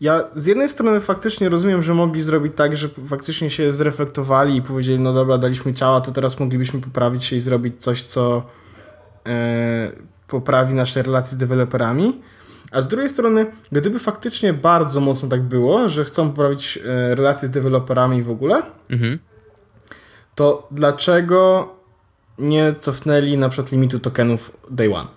ja 0.00 0.24
z 0.34 0.46
jednej 0.46 0.68
strony 0.68 1.00
faktycznie 1.00 1.48
rozumiem, 1.48 1.82
że 1.82 1.94
mogli 1.94 2.22
zrobić 2.22 2.52
tak, 2.56 2.76
że 2.76 2.88
faktycznie 2.88 3.50
się 3.50 3.72
zreflektowali 3.72 4.56
i 4.56 4.62
powiedzieli, 4.62 4.98
no 4.98 5.12
dobra, 5.12 5.38
daliśmy 5.38 5.74
ciała, 5.74 6.00
to 6.00 6.12
teraz 6.12 6.40
moglibyśmy 6.40 6.80
poprawić 6.80 7.24
się 7.24 7.36
i 7.36 7.40
zrobić 7.40 7.82
coś, 7.82 8.02
co 8.02 8.42
e, 9.26 9.92
poprawi 10.32 10.74
nasze 10.74 11.02
relacje 11.02 11.34
z 11.34 11.36
deweloperami. 11.36 12.20
A 12.70 12.82
z 12.82 12.88
drugiej 12.88 13.08
strony, 13.08 13.46
gdyby 13.72 13.98
faktycznie 13.98 14.52
bardzo 14.52 15.00
mocno 15.00 15.28
tak 15.28 15.42
było, 15.42 15.88
że 15.88 16.04
chcą 16.04 16.30
poprawić 16.30 16.78
e, 16.84 17.14
relacje 17.14 17.48
z 17.48 17.50
deweloperami 17.50 18.22
w 18.22 18.30
ogóle, 18.30 18.62
Mhm. 18.90 19.18
to 20.34 20.68
dlaczego 20.70 21.68
nie 22.38 22.74
cofnęli 22.74 23.36
na 23.38 23.48
przykład 23.48 23.72
limitu 23.72 23.98
tokenów 24.00 24.56
day 24.70 24.94
one? 24.94 25.08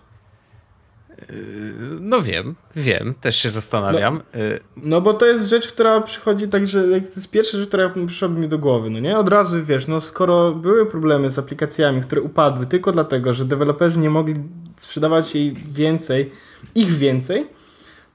No 1.99 2.21
wiem, 2.21 2.55
wiem, 2.75 3.13
też 3.21 3.35
się 3.35 3.49
zastanawiam. 3.49 4.21
Y, 4.35 4.59
No 4.77 5.01
bo 5.01 5.13
to 5.13 5.25
jest 5.25 5.49
rzecz, 5.49 5.67
która 5.67 6.01
przychodzi 6.01 6.47
tak, 6.47 6.67
że 6.67 6.87
jak 6.87 7.01
to 7.03 7.09
jest 7.09 7.31
pierwsza 7.31 7.57
rzecz, 7.57 7.67
która 7.67 7.89
przyszłaby 8.07 8.39
mi 8.39 8.47
do 8.47 8.57
głowy, 8.59 8.89
no 8.89 8.99
nie? 8.99 9.17
Od 9.17 9.29
razu 9.29 9.63
wiesz, 9.63 9.87
no 9.87 10.01
skoro 10.01 10.51
były 10.51 10.85
problemy 10.85 11.29
z 11.29 11.39
aplikacjami, 11.39 12.01
które 12.01 12.21
upadły 12.21 12.65
tylko 12.65 12.91
dlatego, 12.91 13.33
że 13.33 13.45
deweloperzy 13.45 13.99
nie 13.99 14.09
mogli 14.09 14.35
sprzedawać 14.77 15.35
jej 15.35 15.53
więcej, 15.53 16.31
ich 16.75 16.87
więcej, 16.91 17.47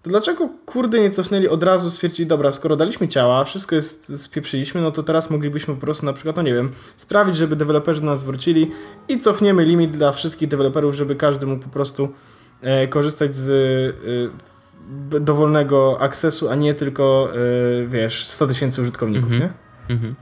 to 0.02 0.10
dlaczego 0.10 0.48
kurde 0.66 1.00
nie 1.00 1.10
cofnęli 1.10 1.48
od 1.48 1.62
razu, 1.62 1.90
stwierdzili, 1.90 2.26
dobra, 2.28 2.52
skoro 2.52 2.76
daliśmy 2.76 3.08
ciała, 3.08 3.44
wszystko 3.44 3.74
jest, 3.74 4.22
spieprzyliśmy, 4.22 4.80
no 4.80 4.90
to 4.90 5.02
teraz 5.02 5.30
moglibyśmy 5.30 5.74
po 5.74 5.80
prostu 5.80 6.06
na 6.06 6.12
przykład, 6.12 6.36
no 6.36 6.42
nie 6.42 6.54
wiem, 6.54 6.72
sprawić, 6.96 7.36
żeby 7.36 7.56
deweloperzy 7.56 8.00
do 8.00 8.06
nas 8.06 8.24
wrócili 8.24 8.70
i 9.08 9.20
cofniemy 9.20 9.64
limit 9.64 9.90
dla 9.90 10.12
wszystkich 10.12 10.48
deweloperów, 10.48 10.94
żeby 10.94 11.16
każdy 11.16 11.46
mógł 11.46 11.64
po 11.64 11.70
prostu 11.70 12.08
e, 12.62 12.88
korzystać 12.88 13.34
z 13.34 13.50
e, 15.12 15.20
dowolnego 15.20 16.00
akcesu, 16.00 16.48
a 16.48 16.54
nie 16.54 16.74
tylko, 16.74 17.28
e, 17.34 17.86
wiesz, 17.86 18.26
100 18.26 18.46
tysięcy 18.46 18.82
użytkowników, 18.82 19.32
Mhm. 19.32 19.52
nie? 19.88 19.94
mhm. 19.94 20.14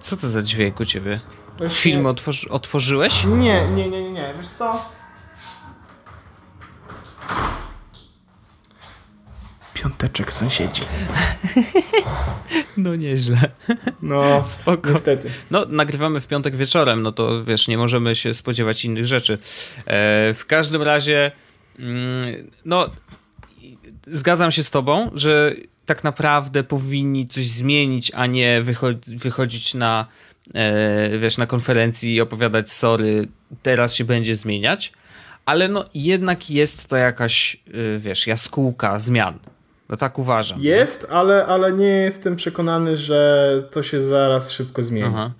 Co 0.00 0.16
to 0.16 0.28
za 0.28 0.42
dźwięk 0.42 0.80
u 0.80 0.84
ciebie? 0.84 1.20
Właśnie- 1.58 1.76
Film 1.92 2.06
otworzy, 2.06 2.48
otworzyłeś? 2.48 3.24
Nie, 3.24 3.66
nie, 3.66 3.88
nie, 3.88 4.02
nie, 4.02 4.10
nie, 4.10 4.34
wiesz 4.38 4.48
co? 4.48 4.82
piąteczek 9.74 10.32
sąsiedzi. 10.32 10.82
No 12.76 12.96
nieźle. 12.96 13.38
No, 14.02 14.42
Spoko. 14.46 14.90
niestety. 14.90 15.30
No, 15.50 15.64
nagrywamy 15.68 16.20
w 16.20 16.26
piątek 16.26 16.56
wieczorem, 16.56 17.02
no 17.02 17.12
to 17.12 17.44
wiesz, 17.44 17.68
nie 17.68 17.78
możemy 17.78 18.16
się 18.16 18.34
spodziewać 18.34 18.84
innych 18.84 19.06
rzeczy. 19.06 19.32
E, 19.86 20.34
w 20.34 20.44
każdym 20.46 20.82
razie, 20.82 21.32
mm, 21.78 22.50
no, 22.64 22.88
zgadzam 24.06 24.52
się 24.52 24.62
z 24.62 24.70
tobą, 24.70 25.10
że 25.14 25.54
tak 25.86 26.04
naprawdę 26.04 26.64
powinni 26.64 27.28
coś 27.28 27.46
zmienić, 27.48 28.12
a 28.14 28.26
nie 28.26 28.62
wychodzić 29.06 29.74
na, 29.74 30.06
wiesz, 31.18 31.38
na 31.38 31.46
konferencji 31.46 32.14
i 32.14 32.20
opowiadać 32.20 32.72
sorry, 32.72 33.28
teraz 33.62 33.94
się 33.94 34.04
będzie 34.04 34.34
zmieniać, 34.34 34.92
ale 35.46 35.68
no 35.68 35.84
jednak 35.94 36.50
jest 36.50 36.88
to 36.88 36.96
jakaś, 36.96 37.56
e, 37.94 37.98
wiesz, 37.98 38.26
jaskółka 38.26 38.98
zmian. 38.98 39.38
No 39.88 39.96
tak 39.96 40.18
uważam. 40.18 40.60
Jest, 40.60 41.06
ale, 41.10 41.46
ale 41.46 41.72
nie 41.72 41.86
jestem 41.86 42.36
przekonany, 42.36 42.96
że 42.96 43.62
to 43.70 43.82
się 43.82 44.00
zaraz 44.00 44.50
szybko 44.52 44.82
zmieni. 44.82 45.06
Aha. 45.08 45.30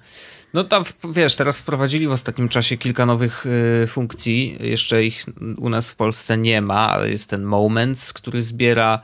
No 0.54 0.64
tam, 0.64 0.84
wiesz, 1.12 1.34
teraz 1.34 1.58
wprowadzili 1.58 2.08
w 2.08 2.12
ostatnim 2.12 2.48
czasie 2.48 2.76
kilka 2.76 3.06
nowych 3.06 3.46
y, 3.46 3.86
funkcji. 3.86 4.58
Jeszcze 4.60 5.04
ich 5.04 5.24
u 5.58 5.68
nas 5.68 5.90
w 5.90 5.96
Polsce 5.96 6.38
nie 6.38 6.62
ma, 6.62 6.90
ale 6.90 7.10
jest 7.10 7.30
ten 7.30 7.42
Moments, 7.42 8.12
który 8.12 8.42
zbiera 8.42 9.00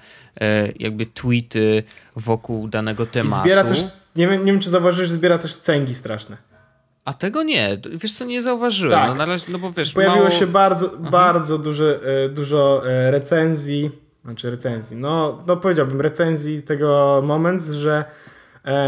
jakby 0.79 1.07
tweety 1.07 1.83
wokół 2.17 2.69
danego 2.69 3.07
tematu. 3.07 3.37
I 3.37 3.41
zbiera 3.41 3.65
też, 3.65 3.81
nie 4.17 4.29
wiem, 4.29 4.45
nie 4.45 4.53
wiem 4.53 4.61
czy 4.61 4.71
zauważysz, 4.71 5.11
zbiera 5.11 5.39
też 5.39 5.55
cęgi 5.57 5.95
straszne. 5.95 6.37
A 7.05 7.13
tego 7.13 7.43
nie, 7.43 7.81
wiesz 7.91 8.13
co, 8.13 8.25
nie 8.25 8.43
zauważyłem. 8.43 8.99
Tak. 8.99 9.09
No, 9.09 9.15
na 9.15 9.25
razie, 9.25 9.47
no 9.53 9.59
bo 9.59 9.73
wiesz, 9.73 9.93
Pojawiło 9.93 10.25
mało... 10.25 10.39
się 10.39 10.47
bardzo, 10.47 10.89
bardzo 10.99 11.59
duże, 11.59 12.01
y, 12.27 12.29
dużo 12.29 12.83
y, 12.87 13.11
recenzji, 13.11 13.91
znaczy 14.25 14.51
recenzji, 14.51 14.97
no, 14.97 15.43
no 15.47 15.57
powiedziałbym 15.57 16.01
recenzji 16.01 16.63
tego 16.63 17.23
Moments, 17.25 17.71
że 17.71 18.05
E, 18.05 18.24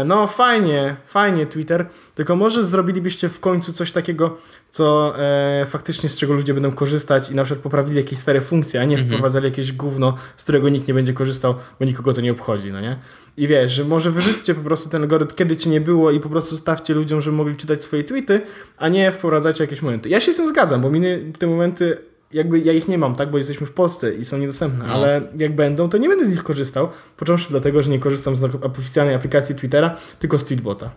no 0.05 0.27
fajnie, 0.27 0.95
fajnie 1.05 1.45
Twitter, 1.45 1.85
tylko 2.15 2.35
może 2.35 2.63
zrobilibyście 2.63 3.29
w 3.29 3.39
końcu 3.39 3.73
coś 3.73 3.91
takiego, 3.91 4.37
co 4.69 5.13
e, 5.19 5.65
faktycznie 5.69 6.09
z 6.09 6.17
czego 6.17 6.33
ludzie 6.33 6.53
będą 6.53 6.71
korzystać 6.71 7.29
i 7.29 7.35
na 7.35 7.43
przykład 7.43 7.63
poprawili 7.63 7.97
jakieś 7.97 8.19
stare 8.19 8.41
funkcje, 8.41 8.81
a 8.81 8.85
nie 8.85 8.95
mhm. 8.95 9.09
wprowadzali 9.09 9.45
jakieś 9.45 9.71
gówno, 9.73 10.17
z 10.37 10.43
którego 10.43 10.69
nikt 10.69 10.87
nie 10.87 10.93
będzie 10.93 11.13
korzystał, 11.13 11.55
bo 11.79 11.85
nikogo 11.85 12.13
to 12.13 12.21
nie 12.21 12.31
obchodzi, 12.31 12.71
no 12.71 12.81
nie? 12.81 12.97
I 13.37 13.47
wiesz, 13.47 13.71
że 13.71 13.83
może 13.83 14.11
wyrzućcie 14.11 14.55
po 14.55 14.61
prostu 14.61 14.89
ten 14.89 15.01
algorytm, 15.01 15.35
kiedy 15.35 15.57
ci 15.57 15.69
nie 15.69 15.81
było 15.81 16.11
i 16.11 16.19
po 16.19 16.29
prostu 16.29 16.57
stawcie 16.57 16.93
ludziom, 16.93 17.21
żeby 17.21 17.37
mogli 17.37 17.55
czytać 17.55 17.83
swoje 17.83 18.03
tweety, 18.03 18.41
a 18.77 18.89
nie 18.89 19.11
wprowadzajcie 19.11 19.63
jakieś 19.63 19.81
momenty. 19.81 20.09
Ja 20.09 20.19
się 20.19 20.33
z 20.33 20.37
tym 20.37 20.47
zgadzam, 20.47 20.81
bo 20.81 20.89
mi 20.89 21.01
te 21.39 21.47
momenty 21.47 21.97
jakby 22.33 22.59
ja 22.59 22.73
ich 22.73 22.87
nie 22.87 22.97
mam, 22.97 23.15
tak, 23.15 23.31
bo 23.31 23.37
jesteśmy 23.37 23.67
w 23.67 23.71
Polsce 23.71 24.15
i 24.15 24.25
są 24.25 24.37
niedostępne, 24.37 24.87
no. 24.87 24.93
ale 24.93 25.21
jak 25.37 25.55
będą, 25.55 25.89
to 25.89 25.97
nie 25.97 26.09
będę 26.09 26.25
z 26.25 26.31
nich 26.31 26.43
korzystał, 26.43 26.89
począwszy 27.17 27.49
dlatego, 27.49 27.81
że 27.81 27.89
nie 27.89 27.99
korzystam 27.99 28.35
z 28.35 28.43
oficjalnej 28.43 29.15
aplikacji 29.15 29.55
Twittera, 29.55 29.97
tylko 30.19 30.39
z 30.39 30.45
Tweetbota. 30.45 30.91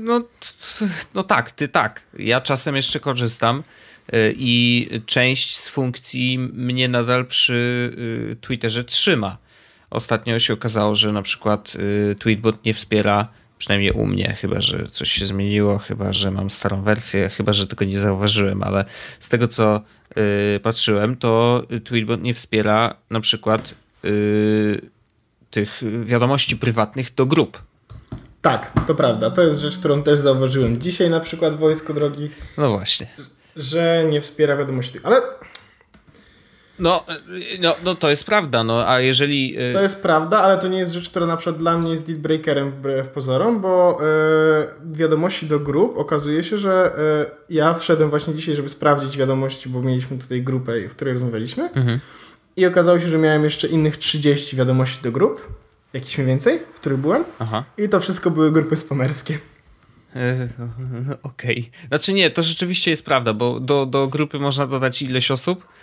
No, 0.00 0.22
no 1.14 1.22
tak, 1.22 1.50
ty 1.50 1.68
tak. 1.68 2.06
Ja 2.18 2.40
czasem 2.40 2.76
jeszcze 2.76 3.00
korzystam 3.00 3.62
y, 4.14 4.34
i 4.36 4.88
część 5.06 5.56
z 5.56 5.68
funkcji 5.68 6.38
mnie 6.38 6.88
nadal 6.88 7.26
przy 7.26 7.90
y, 8.32 8.36
Twitterze 8.40 8.84
trzyma. 8.84 9.38
Ostatnio 9.90 10.38
się 10.38 10.54
okazało, 10.54 10.94
że 10.94 11.12
na 11.12 11.22
przykład 11.22 11.72
Tweetbot 12.18 12.64
nie 12.64 12.74
wspiera 12.74 13.28
Przynajmniej 13.62 13.92
u 13.92 14.06
mnie, 14.06 14.36
chyba 14.40 14.60
że 14.60 14.86
coś 14.86 15.12
się 15.12 15.26
zmieniło, 15.26 15.78
chyba 15.78 16.12
że 16.12 16.30
mam 16.30 16.50
starą 16.50 16.82
wersję, 16.82 17.28
chyba 17.28 17.52
że 17.52 17.66
tego 17.66 17.84
nie 17.84 17.98
zauważyłem, 17.98 18.62
ale 18.62 18.84
z 19.20 19.28
tego 19.28 19.48
co 19.48 19.80
yy, 20.16 20.60
patrzyłem, 20.62 21.16
to 21.16 21.62
Tweetbot 21.84 22.22
nie 22.22 22.34
wspiera 22.34 22.94
na 23.10 23.20
przykład 23.20 23.74
yy, 24.04 24.80
tych 25.50 25.82
wiadomości 26.04 26.56
prywatnych 26.56 27.14
do 27.14 27.26
grup. 27.26 27.62
Tak, 28.40 28.72
to 28.86 28.94
prawda. 28.94 29.30
To 29.30 29.42
jest 29.42 29.60
rzecz, 29.60 29.78
którą 29.78 30.02
też 30.02 30.18
zauważyłem 30.18 30.80
dzisiaj 30.80 31.10
na 31.10 31.20
przykład, 31.20 31.54
Wojtko 31.54 31.94
drogi. 31.94 32.30
No 32.58 32.70
właśnie. 32.70 33.06
Że 33.56 34.04
nie 34.10 34.20
wspiera 34.20 34.56
wiadomości. 34.56 34.98
Ale 35.02 35.22
no, 36.82 37.04
no, 37.60 37.76
no 37.84 37.94
to 37.94 38.10
jest 38.10 38.24
prawda, 38.24 38.64
no 38.64 38.88
a 38.88 39.00
jeżeli... 39.00 39.60
Y, 39.70 39.72
to 39.72 39.82
jest 39.82 40.02
prawda, 40.02 40.40
ale 40.40 40.58
to 40.58 40.68
nie 40.68 40.78
jest 40.78 40.92
rzecz, 40.92 41.10
która 41.10 41.26
na 41.26 41.36
przykład 41.36 41.56
dla 41.56 41.78
mnie 41.78 41.90
jest 41.90 42.06
dealbreakerem 42.06 42.70
wbrew 42.70 43.08
pozorom, 43.08 43.60
bo 43.60 43.98
yy, 44.00 44.96
wiadomości 44.96 45.46
do 45.46 45.60
grup 45.60 45.98
okazuje 45.98 46.44
się, 46.44 46.58
że 46.58 46.92
yy, 47.48 47.56
ja 47.56 47.74
wszedłem 47.74 48.10
właśnie 48.10 48.34
dzisiaj, 48.34 48.54
żeby 48.54 48.68
sprawdzić 48.68 49.18
wiadomości, 49.18 49.68
bo 49.68 49.82
mieliśmy 49.82 50.18
tutaj 50.18 50.42
grupę, 50.42 50.88
w 50.88 50.94
której 50.94 51.14
rozmawialiśmy 51.14 51.70
mhm. 51.70 51.98
i 52.56 52.66
okazało 52.66 52.98
się, 52.98 53.08
że 53.08 53.18
miałem 53.18 53.44
jeszcze 53.44 53.68
innych 53.68 53.96
30 53.96 54.56
wiadomości 54.56 55.02
do 55.02 55.12
grup, 55.12 55.48
jakieś 55.92 56.18
mniej 56.18 56.26
więcej, 56.26 56.58
w 56.72 56.80
których 56.80 56.98
byłem 56.98 57.24
Aha. 57.38 57.64
i 57.78 57.88
to 57.88 58.00
wszystko 58.00 58.30
były 58.30 58.52
grupy 58.52 58.76
spamerskie. 58.76 59.38
Okej. 61.22 61.70
Okay. 61.72 61.88
Znaczy 61.88 62.12
nie, 62.12 62.30
to 62.30 62.42
rzeczywiście 62.42 62.90
jest 62.90 63.04
prawda, 63.04 63.32
bo 63.34 63.60
do, 63.60 63.86
do 63.86 64.06
grupy 64.06 64.38
można 64.38 64.66
dodać 64.66 65.02
ileś 65.02 65.30
osób, 65.30 65.64
E, 65.74 65.81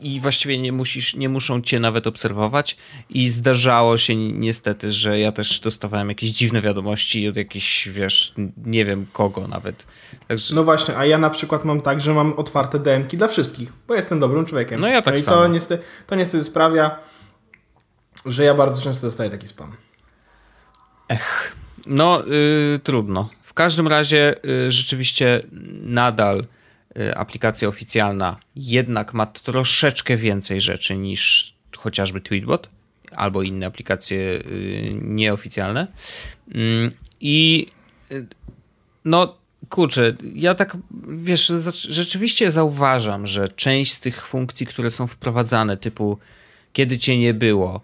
i 0.00 0.20
właściwie 0.20 0.58
nie, 0.58 0.72
musisz, 0.72 1.14
nie 1.14 1.28
muszą 1.28 1.62
cię 1.62 1.80
nawet 1.80 2.06
obserwować. 2.06 2.76
I 3.10 3.28
zdarzało 3.28 3.96
się 3.96 4.16
niestety, 4.16 4.92
że 4.92 5.18
ja 5.18 5.32
też 5.32 5.60
dostawałem 5.60 6.08
jakieś 6.08 6.30
dziwne 6.30 6.60
wiadomości 6.60 7.28
od 7.28 7.36
jakichś, 7.36 7.88
wiesz, 7.88 8.34
nie 8.64 8.84
wiem 8.84 9.06
kogo 9.12 9.48
nawet. 9.48 9.86
Także... 10.28 10.54
No 10.54 10.64
właśnie, 10.64 10.96
a 10.96 11.06
ja 11.06 11.18
na 11.18 11.30
przykład 11.30 11.64
mam 11.64 11.80
tak, 11.80 12.00
że 12.00 12.14
mam 12.14 12.32
otwarte 12.32 12.78
DMki 12.78 13.16
dla 13.16 13.28
wszystkich, 13.28 13.72
bo 13.88 13.94
jestem 13.94 14.20
dobrym 14.20 14.44
człowiekiem. 14.44 14.80
No 14.80 14.88
ja 14.88 15.02
tak 15.02 15.14
no 15.14 15.20
samo. 15.20 15.36
I 15.36 15.40
to 15.40 15.48
niestety, 15.48 15.84
to 16.06 16.14
niestety 16.14 16.44
sprawia, 16.44 16.98
że 18.26 18.44
ja 18.44 18.54
bardzo 18.54 18.82
często 18.82 19.06
dostaję 19.06 19.30
taki 19.30 19.48
spam. 19.48 19.76
Ech, 21.08 21.56
no 21.86 22.22
yy, 22.26 22.80
trudno. 22.82 23.28
W 23.42 23.54
każdym 23.54 23.88
razie 23.88 24.34
yy, 24.44 24.70
rzeczywiście 24.70 25.42
nadal 25.82 26.44
aplikacja 27.14 27.68
oficjalna 27.68 28.36
jednak 28.56 29.14
ma 29.14 29.26
troszeczkę 29.26 30.16
więcej 30.16 30.60
rzeczy 30.60 30.96
niż 30.96 31.54
chociażby 31.76 32.20
Tweetbot 32.20 32.68
albo 33.12 33.42
inne 33.42 33.66
aplikacje 33.66 34.18
y, 34.18 34.98
nieoficjalne. 35.02 35.86
Mm, 36.54 36.90
I 37.20 37.66
y, 38.12 38.26
no 39.04 39.38
kurczę, 39.68 40.16
ja 40.34 40.54
tak 40.54 40.76
wiesz, 41.08 41.52
rzeczywiście 41.88 42.50
zauważam, 42.50 43.26
że 43.26 43.48
część 43.48 43.92
z 43.92 44.00
tych 44.00 44.26
funkcji, 44.26 44.66
które 44.66 44.90
są 44.90 45.06
wprowadzane, 45.06 45.76
typu 45.76 46.18
kiedy 46.72 46.98
cię 46.98 47.18
nie 47.18 47.34
było, 47.34 47.80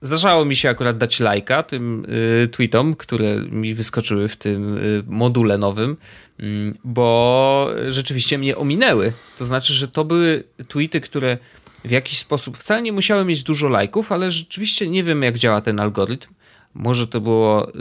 Zdarzało 0.00 0.44
mi 0.44 0.56
się 0.56 0.68
akurat 0.68 0.98
dać 0.98 1.20
lajka 1.20 1.62
tym 1.62 2.06
tweetom, 2.50 2.94
które 2.94 3.36
mi 3.36 3.74
wyskoczyły 3.74 4.28
w 4.28 4.36
tym 4.36 4.80
module 5.06 5.58
nowym, 5.58 5.96
Mm, 6.40 6.78
bo 6.84 7.70
rzeczywiście 7.88 8.38
mnie 8.38 8.56
ominęły. 8.56 9.12
To 9.38 9.44
znaczy, 9.44 9.72
że 9.72 9.88
to 9.88 10.04
były 10.04 10.44
tweety, 10.68 11.00
które 11.00 11.38
w 11.84 11.90
jakiś 11.90 12.18
sposób 12.18 12.56
wcale 12.56 12.82
nie 12.82 12.92
musiały 12.92 13.24
mieć 13.24 13.42
dużo 13.42 13.68
lajków, 13.68 14.12
ale 14.12 14.30
rzeczywiście 14.30 14.90
nie 14.90 15.04
wiem, 15.04 15.22
jak 15.22 15.38
działa 15.38 15.60
ten 15.60 15.80
algorytm. 15.80 16.28
Może 16.74 17.06
to 17.06 17.20
było, 17.20 17.72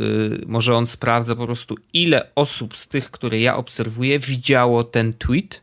może 0.47 0.75
on 0.75 0.87
sprawdza 0.87 1.35
po 1.35 1.45
prostu, 1.45 1.75
ile 1.93 2.29
osób 2.35 2.77
z 2.77 2.87
tych, 2.87 3.11
które 3.11 3.39
ja 3.39 3.57
obserwuję, 3.57 4.19
widziało 4.19 4.83
ten 4.83 5.13
tweet. 5.13 5.61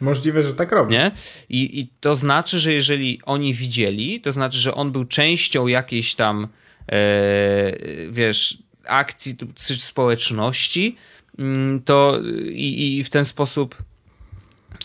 Możliwe, 0.00 0.42
że 0.42 0.54
tak 0.54 0.72
robi. 0.72 0.92
Nie? 0.92 1.10
I, 1.48 1.80
I 1.80 1.88
to 2.00 2.16
znaczy, 2.16 2.58
że 2.58 2.72
jeżeli 2.72 3.20
oni 3.24 3.54
widzieli, 3.54 4.20
to 4.20 4.32
znaczy, 4.32 4.58
że 4.58 4.74
on 4.74 4.92
był 4.92 5.04
częścią 5.04 5.66
jakiejś 5.66 6.14
tam, 6.14 6.48
yy, 6.92 6.96
wiesz, 8.10 8.58
akcji 8.84 9.36
czy 9.54 9.78
społeczności, 9.78 10.96
Mm, 11.38 11.82
to 11.82 12.20
i, 12.50 12.96
i 12.98 13.04
w 13.04 13.10
ten 13.10 13.24
sposób 13.24 13.74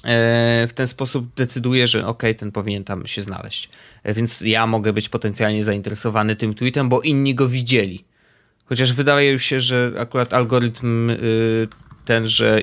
e, 0.04 0.68
w 0.68 0.74
ten 0.74 0.88
sposób 0.88 1.36
decyduje, 1.36 1.88
że 1.88 2.08
ok, 2.08 2.24
ten 2.38 2.52
powinien 2.52 2.84
tam 2.84 3.08
się 3.08 3.22
znaleźć. 3.22 3.70
E, 4.04 4.14
więc 4.14 4.42
ja 4.42 4.68
mogę 4.68 4.94
być 4.94 5.10
potencjalnie 5.10 5.64
zainteresowany 5.64 6.36
tym 6.36 6.54
tweetem, 6.54 6.90
bo 6.90 7.02
inni 7.02 7.36
go 7.36 7.50
widzieli. 7.50 8.06
Chociaż 8.66 8.94
wydaje 8.94 9.40
się, 9.40 9.62
że 9.62 9.92
akurat 10.00 10.34
algorytm 10.34 11.10
y, 11.10 11.68
ten, 12.10 12.28
że 12.28 12.62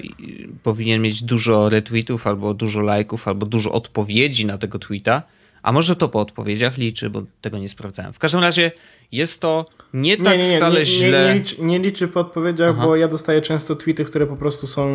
powinien 0.62 1.02
mieć 1.02 1.22
dużo 1.22 1.68
retweetów, 1.68 2.26
albo 2.26 2.54
dużo 2.54 2.80
lajków, 2.80 3.28
albo 3.28 3.46
dużo 3.46 3.72
odpowiedzi 3.72 4.46
na 4.46 4.58
tego 4.58 4.78
tweeta, 4.78 5.22
a 5.62 5.72
może 5.72 5.96
to 5.96 6.08
po 6.08 6.20
odpowiedziach 6.20 6.78
liczy, 6.78 7.10
bo 7.10 7.22
tego 7.40 7.58
nie 7.58 7.68
sprawdzałem. 7.68 8.12
W 8.12 8.18
każdym 8.18 8.40
razie 8.40 8.72
jest 9.12 9.40
to 9.40 9.64
nie 9.94 10.16
tak 10.16 10.26
nie, 10.26 10.38
nie, 10.38 10.50
nie, 10.50 10.56
wcale 10.56 10.84
źle. 10.84 11.28
Nie, 11.28 11.38
liczy, 11.38 11.62
nie 11.62 11.78
liczy 11.78 12.08
po 12.08 12.20
odpowiedziach, 12.20 12.74
Aha. 12.78 12.86
bo 12.86 12.96
ja 12.96 13.08
dostaję 13.08 13.42
często 13.42 13.76
tweety, 13.76 14.04
które 14.04 14.26
po 14.26 14.36
prostu 14.36 14.66
są 14.66 14.86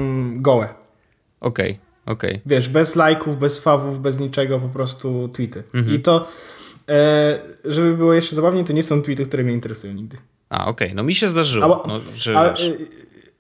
gołe. 0.42 0.70
Okej, 1.40 1.72
okay, 1.72 2.14
okej. 2.14 2.32
Okay. 2.32 2.42
Wiesz, 2.46 2.70
bez 2.70 2.96
lajków, 2.96 3.40
bez 3.40 3.60
fawów, 3.60 4.02
bez 4.02 4.20
niczego, 4.20 4.60
po 4.60 4.70
prostu 4.70 5.30
tweety. 5.34 5.64
Mhm. 5.74 5.96
I 5.96 6.00
to, 6.00 6.28
e, 6.90 7.40
żeby 7.66 7.98
było 7.98 8.14
jeszcze 8.14 8.36
zabawniej, 8.36 8.64
to 8.64 8.74
nie 8.74 8.84
są 8.84 9.02
tweety, 9.02 9.26
które 9.26 9.44
mnie 9.44 9.54
interesują 9.54 9.94
nigdy. 9.94 10.18
A, 10.50 10.68
okej. 10.68 10.88
Okay. 10.88 10.96
No 10.96 11.04
mi 11.04 11.16
się 11.16 11.30
zdarzyło. 11.30 11.66
Albo, 11.66 11.84
no, 11.88 12.00
że 12.16 12.38
ale, 12.38 12.54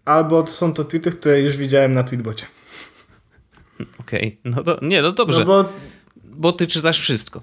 albo 0.06 0.48
są 0.48 0.74
to 0.74 0.84
tweety, 0.84 1.12
które 1.12 1.42
już 1.42 1.58
widziałem 1.58 1.94
na 1.94 2.04
tweetbocie. 2.04 2.46
Okej, 4.00 4.40
no 4.44 4.64
to 4.64 4.78
nie, 4.82 5.02
no 5.02 5.12
dobrze. 5.12 5.40
No 5.40 5.46
bo 5.46 5.70
bo 6.42 6.52
ty 6.52 6.68
czytasz 6.68 7.00
wszystko. 7.00 7.42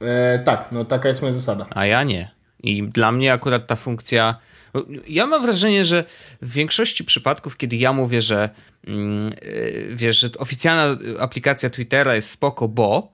E, 0.00 0.38
tak, 0.38 0.68
no 0.72 0.84
taka 0.84 1.08
jest 1.08 1.22
moja 1.22 1.32
zasada. 1.32 1.66
A 1.70 1.86
ja 1.86 2.04
nie. 2.04 2.30
I 2.62 2.82
dla 2.82 3.12
mnie 3.12 3.32
akurat 3.32 3.66
ta 3.66 3.76
funkcja. 3.76 4.36
Ja 5.08 5.26
mam 5.26 5.42
wrażenie, 5.42 5.84
że 5.84 6.04
w 6.42 6.52
większości 6.52 7.04
przypadków, 7.04 7.56
kiedy 7.56 7.76
ja 7.76 7.92
mówię, 7.92 8.22
że 8.22 8.50
mm, 8.86 9.32
y, 9.42 9.88
wiesz, 9.94 10.20
że 10.20 10.28
oficjalna 10.38 10.98
aplikacja 11.20 11.70
Twittera 11.70 12.14
jest 12.14 12.30
spoko, 12.30 12.68
bo 12.68 13.12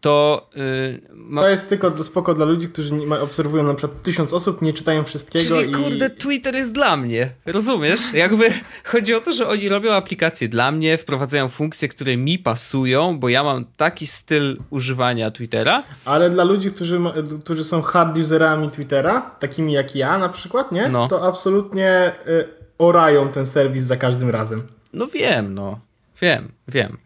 to. 0.00 0.48
Yy, 0.56 1.00
ma... 1.14 1.40
To 1.40 1.48
jest 1.48 1.68
tylko 1.68 2.04
spoko 2.04 2.34
dla 2.34 2.46
ludzi, 2.46 2.68
którzy 2.68 2.94
nie, 2.94 3.20
obserwują 3.20 3.64
na 3.64 3.74
przykład 3.74 4.02
tysiąc 4.02 4.32
osób, 4.32 4.62
nie 4.62 4.72
czytają 4.72 5.04
wszystkiego. 5.04 5.56
Czyli 5.56 5.70
i... 5.70 5.74
kurde, 5.74 6.10
Twitter 6.10 6.54
jest 6.54 6.72
dla 6.72 6.96
mnie. 6.96 7.30
Rozumiesz? 7.46 8.12
Jakby 8.12 8.50
chodzi 8.92 9.14
o 9.14 9.20
to, 9.20 9.32
że 9.32 9.48
oni 9.48 9.68
robią 9.68 9.92
aplikacje 9.92 10.48
dla 10.48 10.72
mnie, 10.72 10.98
wprowadzają 10.98 11.48
funkcje, 11.48 11.88
które 11.88 12.16
mi 12.16 12.38
pasują, 12.38 13.18
bo 13.18 13.28
ja 13.28 13.44
mam 13.44 13.64
taki 13.76 14.06
styl 14.06 14.58
używania 14.70 15.30
Twittera. 15.30 15.82
Ale 16.04 16.30
dla 16.30 16.44
ludzi, 16.44 16.70
którzy, 16.70 16.98
ma, 16.98 17.12
którzy 17.44 17.64
są 17.64 17.82
hard 17.82 18.18
userami 18.18 18.70
Twittera, 18.70 19.20
takimi 19.20 19.72
jak 19.72 19.96
ja 19.96 20.18
na 20.18 20.28
przykład, 20.28 20.72
nie? 20.72 20.88
No. 20.88 21.08
To 21.08 21.26
absolutnie 21.26 22.12
y, 22.26 22.48
orają 22.78 23.28
ten 23.28 23.46
serwis 23.46 23.82
za 23.84 23.96
każdym 23.96 24.30
razem. 24.30 24.62
No 24.92 25.06
wiem, 25.06 25.54
no. 25.54 25.80
Wiem, 26.20 26.52
wiem. 26.68 26.98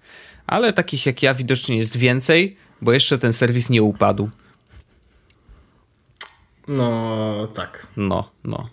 Ale 0.47 0.73
takich 0.73 1.07
jak 1.07 1.23
ja 1.23 1.35
widocznie 1.35 1.77
jest 1.77 1.97
więcej 1.97 2.57
bo 2.83 2.93
jeszcze 2.93 3.19
ten 3.19 3.33
serwis 3.33 3.71
nie 3.71 3.83
upadł. 3.83 4.31
No, 6.69 7.49
tak. 7.55 7.87
No, 7.97 8.31
no. 8.45 8.69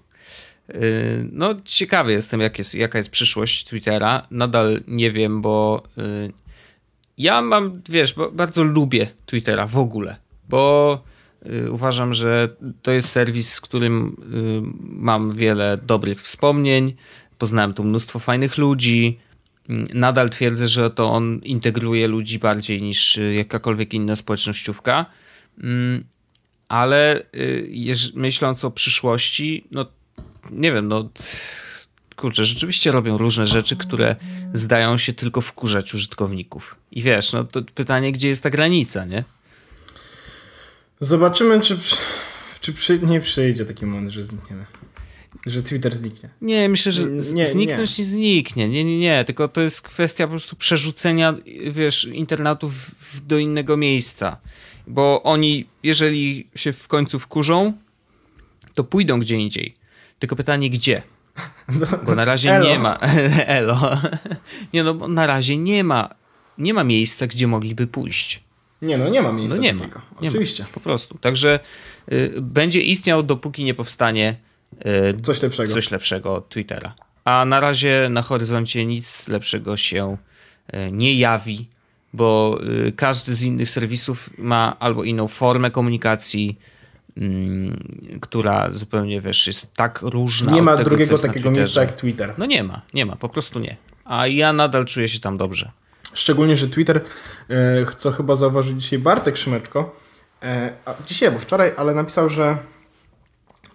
Y, 0.69 1.29
no, 1.31 1.55
ciekawy 1.65 2.11
jestem, 2.11 2.41
jak 2.41 2.57
jest, 2.57 2.75
jaka 2.75 2.97
jest 2.97 3.11
przyszłość 3.11 3.65
Twittera. 3.65 4.27
Nadal 4.31 4.81
nie 4.87 5.11
wiem, 5.11 5.41
bo 5.41 5.83
y, 5.97 6.33
ja 7.17 7.41
mam, 7.41 7.81
wiesz, 7.89 8.15
bardzo 8.33 8.63
lubię 8.63 9.07
Twittera 9.25 9.67
w 9.67 9.77
ogóle, 9.77 10.15
bo 10.49 11.03
y, 11.45 11.71
uważam, 11.71 12.13
że 12.13 12.55
to 12.81 12.91
jest 12.91 13.09
serwis, 13.09 13.53
z 13.53 13.61
którym 13.61 14.17
mam 14.79 15.31
wiele 15.31 15.77
dobrych 15.77 16.21
wspomnień. 16.21 16.95
Poznałem 17.37 17.73
tu 17.73 17.83
mnóstwo 17.83 18.19
fajnych 18.19 18.57
ludzi 18.57 19.19
nadal 19.93 20.29
twierdzę, 20.29 20.67
że 20.67 20.89
to 20.89 21.11
on 21.11 21.39
integruje 21.43 22.07
ludzi 22.07 22.39
bardziej 22.39 22.81
niż 22.81 23.17
y, 23.17 23.33
jakakolwiek 23.33 23.93
inna 23.93 24.15
społecznościówka. 24.15 25.05
Mm, 25.63 26.03
ale 26.67 27.23
y, 27.35 27.93
myśląc 28.15 28.65
o 28.65 28.71
przyszłości, 28.71 29.63
no 29.71 29.85
nie 30.51 30.71
wiem, 30.71 30.87
no 30.87 31.09
kurczę, 32.15 32.45
rzeczywiście 32.45 32.91
robią 32.91 33.17
różne 33.17 33.45
rzeczy, 33.45 33.77
które 33.77 34.15
zdają 34.53 34.97
się 34.97 35.13
tylko 35.13 35.41
wkurzać 35.41 35.93
użytkowników. 35.93 36.75
I 36.91 37.01
wiesz, 37.01 37.33
no 37.33 37.43
to 37.43 37.61
pytanie, 37.75 38.11
gdzie 38.11 38.27
jest 38.27 38.43
ta 38.43 38.49
granica, 38.49 39.05
nie? 39.05 39.23
Zobaczymy, 40.99 41.61
czy, 41.61 41.77
czy 42.61 42.73
przy, 42.73 42.99
nie 42.99 43.19
przyjdzie 43.19 43.65
taki 43.65 43.85
moment, 43.85 44.09
że 44.09 44.23
znikniemy. 44.23 44.65
Że 45.45 45.61
Twitter 45.61 45.95
zniknie. 45.95 46.29
Nie, 46.41 46.69
myślę, 46.69 46.91
że 46.91 47.05
nie, 47.05 47.45
zniknąć 47.45 47.97
nie. 47.97 48.03
nie 48.03 48.09
zniknie. 48.09 48.69
Nie, 48.69 48.85
nie, 48.85 48.99
nie. 48.99 49.25
Tylko 49.25 49.47
to 49.47 49.61
jest 49.61 49.81
kwestia 49.81 50.27
po 50.27 50.31
prostu 50.31 50.55
przerzucenia, 50.55 51.35
wiesz, 51.71 52.03
internetu 52.03 52.71
do 53.27 53.37
innego 53.37 53.77
miejsca. 53.77 54.37
Bo 54.87 55.23
oni, 55.23 55.65
jeżeli 55.83 56.47
się 56.55 56.73
w 56.73 56.87
końcu 56.87 57.19
wkurzą, 57.19 57.73
to 58.73 58.83
pójdą 58.83 59.19
gdzie 59.19 59.35
indziej. 59.35 59.73
Tylko 60.19 60.35
pytanie, 60.35 60.69
gdzie? 60.69 61.01
Bo 62.05 62.15
na 62.15 62.25
razie 62.25 62.55
Elo. 62.55 62.67
nie 62.67 62.79
ma. 62.79 62.97
Elo. 63.57 64.01
Nie, 64.73 64.83
no, 64.83 64.93
bo 64.93 65.07
na 65.07 65.25
razie 65.25 65.57
nie 65.57 65.83
ma. 65.83 66.09
Nie 66.57 66.73
ma 66.73 66.83
miejsca, 66.83 67.27
gdzie 67.27 67.47
mogliby 67.47 67.87
pójść. 67.87 68.43
Nie, 68.81 68.97
no 68.97 69.09
nie 69.09 69.21
ma 69.21 69.31
miejsca. 69.31 69.57
No 69.57 69.63
nie 69.63 69.73
ma. 69.73 69.85
Nie 70.21 70.29
Oczywiście. 70.29 70.63
Ma, 70.63 70.69
po 70.69 70.79
prostu. 70.79 71.17
Także 71.17 71.59
y, 72.11 72.33
będzie 72.41 72.81
istniał, 72.81 73.23
dopóki 73.23 73.63
nie 73.63 73.73
powstanie 73.73 74.35
coś 75.23 75.41
lepszego. 75.41 75.73
Coś 75.73 75.91
lepszego 75.91 76.41
Twittera. 76.49 76.93
A 77.25 77.45
na 77.45 77.59
razie 77.59 78.07
na 78.09 78.21
horyzoncie 78.21 78.85
nic 78.85 79.27
lepszego 79.27 79.77
się 79.77 80.17
y, 80.73 80.91
nie 80.91 81.15
jawi, 81.15 81.67
bo 82.13 82.59
y, 82.87 82.91
każdy 82.91 83.35
z 83.35 83.43
innych 83.43 83.69
serwisów 83.69 84.29
ma 84.37 84.75
albo 84.79 85.03
inną 85.03 85.27
formę 85.27 85.71
komunikacji, 85.71 86.59
mm, 87.17 87.79
która 88.21 88.71
zupełnie 88.71 89.21
wiesz, 89.21 89.47
jest 89.47 89.73
tak 89.73 90.01
różna. 90.01 90.51
Nie 90.51 90.61
ma 90.61 90.77
tego, 90.77 90.89
drugiego 90.89 91.17
takiego 91.17 91.51
miejsca 91.51 91.81
jak 91.81 91.91
Twitter. 91.91 92.33
No 92.37 92.45
nie 92.45 92.63
ma, 92.63 92.81
nie 92.93 93.05
ma, 93.05 93.15
po 93.15 93.29
prostu 93.29 93.59
nie. 93.59 93.77
A 94.05 94.27
ja 94.27 94.53
nadal 94.53 94.85
czuję 94.85 95.07
się 95.07 95.19
tam 95.19 95.37
dobrze. 95.37 95.71
Szczególnie, 96.13 96.57
że 96.57 96.67
Twitter, 96.67 97.01
co 97.97 98.11
chyba 98.11 98.35
zauważył 98.35 98.77
dzisiaj 98.77 98.99
Bartek 98.99 99.37
Szymeczko, 99.37 99.95
dzisiaj, 101.07 101.31
bo 101.31 101.39
wczoraj, 101.39 101.71
ale 101.77 101.93
napisał, 101.93 102.29
że 102.29 102.57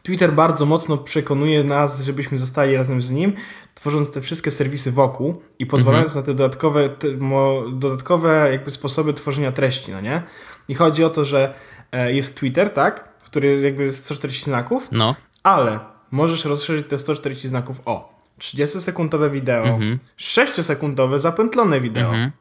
Twitter 0.07 0.33
bardzo 0.33 0.67
mocno 0.67 0.97
przekonuje 0.97 1.65
nas, 1.65 2.03
żebyśmy 2.03 2.39
zostali 2.39 2.77
razem 2.77 3.03
z 3.03 3.11
nim, 3.11 3.33
tworząc 3.75 4.11
te 4.11 4.21
wszystkie 4.21 4.51
serwisy 4.51 4.93
wokół 4.93 5.43
i 5.59 5.67
pozwalając 5.67 6.09
mhm. 6.09 6.23
na 6.23 6.27
te 6.27 6.35
dodatkowe, 6.35 6.89
te, 6.89 7.09
mo, 7.09 7.63
dodatkowe 7.73 8.49
jakby 8.53 8.71
sposoby 8.71 9.15
tworzenia 9.15 9.53
treści, 9.53 9.93
no 9.93 10.01
nie? 10.01 10.23
I 10.69 10.75
chodzi 10.75 11.05
o 11.05 11.11
to, 11.11 11.25
że 11.25 11.55
e, 11.93 12.13
jest 12.13 12.39
Twitter, 12.39 12.71
tak? 12.71 13.19
Który 13.25 13.61
jakby 13.61 13.85
jest 13.85 14.05
140 14.05 14.45
znaków, 14.45 14.89
no. 14.93 15.15
ale 15.43 15.81
możesz 16.11 16.45
rozszerzyć 16.45 16.87
te 16.87 16.99
140 16.99 17.49
znaków 17.49 17.81
o 17.85 18.23
30-sekundowe 18.41 19.31
wideo, 19.31 19.65
mhm. 19.65 19.99
6-sekundowe 20.19 21.19
zapętlone 21.19 21.81
wideo, 21.81 22.09
mhm. 22.09 22.33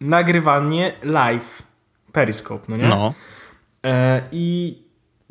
nagrywanie 0.00 0.92
live, 1.02 1.62
Periscope, 2.12 2.64
no 2.68 2.76
nie? 2.76 2.88
No. 2.88 3.14
E, 3.84 4.22
I 4.32 4.85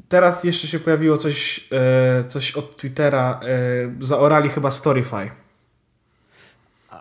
teraz 0.09 0.43
jeszcze 0.43 0.67
się 0.67 0.79
pojawiło 0.79 1.17
coś, 1.17 1.67
e, 1.71 2.23
coś 2.23 2.51
od 2.51 2.77
Twittera. 2.77 3.39
E, 3.43 4.05
zaorali 4.05 4.49
chyba 4.49 4.71
Storyfy. 4.71 5.31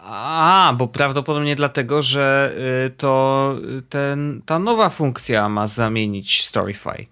A, 0.06 0.74
bo 0.78 0.88
prawdopodobnie 0.88 1.56
dlatego, 1.56 2.02
że 2.02 2.54
y, 2.86 2.90
to 2.90 3.54
ten, 3.88 4.42
ta 4.46 4.58
nowa 4.58 4.88
funkcja 4.88 5.48
ma 5.48 5.66
zamienić 5.66 6.44
Storyfy. 6.44 7.06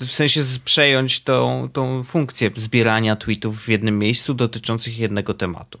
W 0.00 0.06
sensie 0.06 0.40
przejąć 0.64 1.24
tą, 1.24 1.68
tą 1.72 2.02
funkcję 2.02 2.50
zbierania 2.56 3.16
tweetów 3.16 3.60
w 3.60 3.68
jednym 3.68 3.98
miejscu 3.98 4.34
dotyczących 4.34 4.98
jednego 4.98 5.34
tematu. 5.34 5.78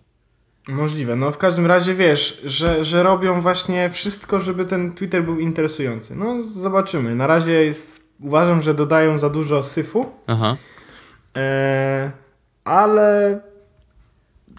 Możliwe. 0.68 1.16
No 1.16 1.30
w 1.30 1.38
każdym 1.38 1.66
razie 1.66 1.94
wiesz, 1.94 2.40
że, 2.44 2.84
że 2.84 3.02
robią 3.02 3.40
właśnie 3.40 3.90
wszystko, 3.90 4.40
żeby 4.40 4.64
ten 4.64 4.92
Twitter 4.92 5.24
był 5.24 5.38
interesujący. 5.38 6.16
No 6.16 6.42
zobaczymy. 6.42 7.14
Na 7.14 7.26
razie 7.26 7.52
jest 7.52 8.07
uważam, 8.20 8.60
że 8.60 8.74
dodają 8.74 9.18
za 9.18 9.30
dużo 9.30 9.62
syfu. 9.62 10.12
Aha. 10.26 10.56
E, 11.36 12.12
ale 12.64 13.40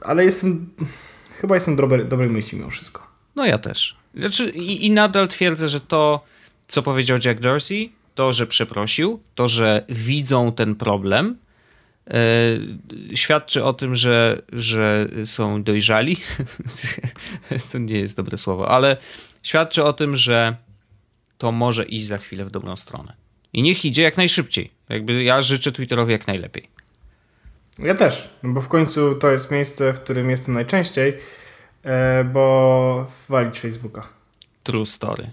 ale 0.02 0.26
jestem 0.26 0.70
chyba 1.42 1.56
jestem 1.56 1.76
dobry, 1.76 2.06
dobrej 2.06 2.30
myśli 2.30 2.58
mimo 2.58 2.70
wszystko. 2.70 3.08
No 3.36 3.46
ja 3.46 3.58
też. 3.58 3.96
Znaczy, 4.16 4.50
i, 4.50 4.86
I 4.86 4.92
nadal 4.92 5.28
twierdzę, 5.28 5.70
że 5.70 5.80
to, 5.80 6.26
co 6.68 6.84
powiedział 6.84 7.18
Jack 7.26 7.40
Dorsey, 7.40 7.92
to, 8.16 8.34
że 8.34 8.48
przeprosił, 8.48 9.20
to, 9.36 9.48
że 9.48 9.86
widzą 9.90 10.52
ten 10.52 10.76
problem, 10.76 11.38
e, 12.08 12.16
świadczy 13.16 13.64
o 13.64 13.74
tym, 13.74 13.96
że, 13.96 14.42
że 14.54 15.08
są 15.26 15.64
dojrzali. 15.64 16.18
to 17.72 17.78
nie 17.78 18.00
jest 18.00 18.18
dobre 18.18 18.38
słowo, 18.38 18.70
ale 18.70 18.98
świadczy 19.44 19.84
o 19.84 19.94
tym, 19.94 20.18
że 20.18 20.56
to 21.38 21.52
może 21.52 21.86
iść 21.86 22.06
za 22.06 22.18
chwilę 22.18 22.46
w 22.46 22.52
dobrą 22.52 22.76
stronę. 22.76 23.19
I 23.54 23.62
niech 23.62 23.86
idzie 23.86 24.04
jak 24.04 24.18
najszybciej. 24.18 24.72
Jakby 24.90 25.24
ja 25.24 25.42
życzę 25.42 25.72
Twitterowi 25.72 26.12
jak 26.12 26.28
najlepiej. 26.28 26.70
Ja 27.80 27.96
też, 27.96 28.30
bo 28.44 28.62
w 28.62 28.68
końcu 28.68 29.16
to 29.16 29.32
jest 29.32 29.52
miejsce, 29.52 29.94
w 29.94 30.00
którym 30.00 30.30
jestem 30.30 30.54
najczęściej, 30.54 31.18
e, 31.84 32.24
bo 32.24 33.08
walić 33.30 33.60
Facebooka. 33.60 34.08
True 34.64 34.86
story. 34.86 35.30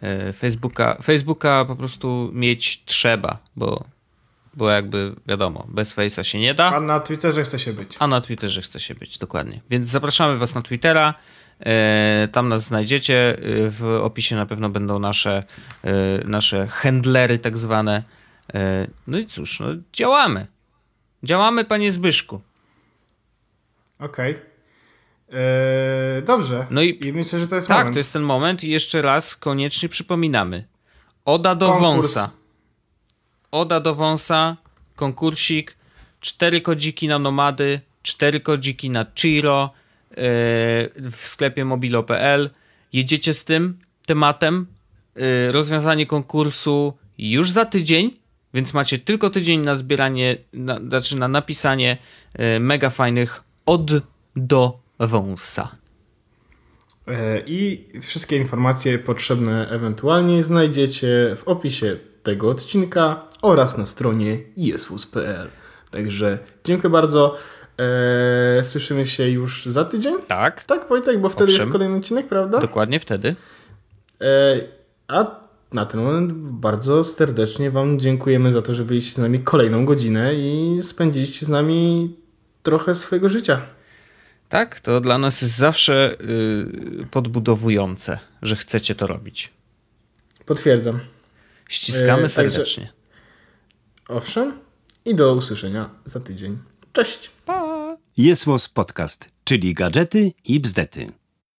E, 0.00 0.32
Facebooka, 0.32 0.98
Facebooka 1.02 1.64
po 1.64 1.76
prostu 1.76 2.30
mieć 2.32 2.84
trzeba, 2.84 3.38
bo, 3.56 3.84
bo 4.54 4.70
jakby 4.70 5.14
wiadomo, 5.26 5.66
bez 5.68 5.96
Face'a 5.96 6.22
się 6.22 6.38
nie 6.38 6.54
da. 6.54 6.70
A 6.70 6.80
na 6.80 7.00
Twitterze 7.00 7.42
chce 7.42 7.58
się 7.58 7.72
być. 7.72 7.96
A 7.98 8.06
na 8.06 8.20
Twitterze 8.20 8.62
chce 8.62 8.80
się 8.80 8.94
być, 8.94 9.18
dokładnie. 9.18 9.60
Więc 9.70 9.88
zapraszamy 9.88 10.38
Was 10.38 10.54
na 10.54 10.62
Twittera. 10.62 11.14
E, 11.60 12.28
tam 12.32 12.48
nas 12.48 12.64
znajdziecie. 12.64 13.38
E, 13.38 13.70
w 13.70 13.84
opisie 14.02 14.36
na 14.36 14.46
pewno 14.46 14.68
będą 14.68 14.98
nasze, 14.98 15.44
e, 15.84 15.92
nasze 16.24 16.66
handlery, 16.66 17.38
tak 17.38 17.58
zwane. 17.58 18.02
No 19.06 19.18
i 19.18 19.26
cóż, 19.26 19.60
no, 19.60 19.66
działamy. 19.92 20.46
Działamy, 21.22 21.64
panie 21.64 21.92
Zbyszku. 21.92 22.40
Okej. 23.98 24.34
Okay. 24.34 26.22
dobrze. 26.22 26.66
No 26.70 26.82
i, 26.82 27.06
I, 27.06 27.12
myślę, 27.12 27.38
że 27.38 27.46
to 27.46 27.56
jest 27.56 27.68
tak, 27.68 27.78
moment. 27.78 27.94
to 27.94 27.98
jest 27.98 28.12
ten 28.12 28.22
moment 28.22 28.64
i 28.64 28.70
jeszcze 28.70 29.02
raz 29.02 29.36
koniecznie 29.36 29.88
przypominamy. 29.88 30.64
Oda 31.24 31.54
do 31.54 31.66
Konkurs. 31.66 31.84
wąsa. 31.84 32.30
Oda 33.50 33.80
do 33.80 33.94
wąsa, 33.94 34.56
konkursik, 34.96 35.76
cztery 36.20 36.60
kodziki 36.60 37.08
na 37.08 37.18
nomady, 37.18 37.80
cztery 38.02 38.40
kodziki 38.40 38.90
na 38.90 39.06
Chiro, 39.14 39.70
w 41.10 41.22
sklepie 41.24 41.64
mobilo.pl. 41.64 42.50
Jedziecie 42.92 43.34
z 43.34 43.44
tym 43.44 43.78
tematem, 44.06 44.66
y, 45.48 45.52
rozwiązanie 45.52 46.06
konkursu 46.06 46.92
już 47.18 47.50
za 47.50 47.64
tydzień, 47.64 48.14
więc 48.54 48.74
macie 48.74 48.98
tylko 48.98 49.30
tydzień 49.30 49.60
na 49.60 49.74
zbieranie, 49.74 50.36
na, 50.52 50.80
znaczy 50.80 51.16
na 51.16 51.28
napisanie 51.28 51.96
y, 52.56 52.60
mega 52.60 52.90
fajnych 52.90 53.44
od 53.66 53.90
do 54.36 54.80
wąsa. 54.98 55.68
E, 57.08 57.42
I 57.46 57.88
wszystkie 58.00 58.36
informacje 58.36 58.98
potrzebne 58.98 59.68
ewentualnie 59.68 60.42
znajdziecie 60.42 61.34
w 61.36 61.48
opisie 61.48 61.96
tego 62.22 62.48
odcinka 62.48 63.28
oraz 63.42 63.78
na 63.78 63.86
stronie 63.86 64.38
jesłus.pl. 64.56 65.50
Także 65.90 66.38
dziękuję 66.64 66.90
bardzo. 66.90 67.36
E, 68.58 68.64
słyszymy 68.64 69.06
się 69.06 69.28
już 69.28 69.66
za 69.66 69.84
tydzień. 69.84 70.14
Tak, 70.28 70.64
Tak, 70.64 70.88
Wojtek, 70.88 71.20
bo 71.20 71.28
wtedy 71.28 71.44
Owszem. 71.44 71.60
jest 71.60 71.72
kolejny 71.72 71.96
odcinek, 71.96 72.28
prawda? 72.28 72.58
dokładnie 72.58 73.00
wtedy. 73.00 73.34
E, 74.20 74.60
a 75.08 75.40
na 75.72 75.86
ten 75.86 76.00
moment 76.00 76.32
bardzo 76.52 77.04
serdecznie 77.04 77.70
Wam 77.70 78.00
dziękujemy 78.00 78.52
za 78.52 78.62
to, 78.62 78.74
że 78.74 78.84
byliście 78.84 79.14
z 79.14 79.18
nami 79.18 79.40
kolejną 79.40 79.84
godzinę 79.84 80.34
i 80.34 80.78
spędziliście 80.82 81.46
z 81.46 81.48
nami 81.48 82.10
trochę 82.62 82.94
swojego 82.94 83.28
życia. 83.28 83.62
Tak, 84.48 84.80
to 84.80 85.00
dla 85.00 85.18
nas 85.18 85.42
jest 85.42 85.56
zawsze 85.56 86.16
y, 86.20 87.06
podbudowujące, 87.10 88.18
że 88.42 88.56
chcecie 88.56 88.94
to 88.94 89.06
robić. 89.06 89.52
Potwierdzam. 90.46 91.00
Ściskamy 91.68 92.22
także- 92.22 92.28
serdecznie. 92.28 92.92
Owszem. 94.08 94.52
I 95.04 95.14
do 95.14 95.34
usłyszenia 95.34 95.90
za 96.04 96.20
tydzień. 96.20 96.58
Cześć. 96.92 97.30
Jest 98.20 98.44
Podcast, 98.68 99.28
czyli 99.44 99.74
gadżety 99.74 100.32
i 100.44 100.60
bzdety. 100.60 101.19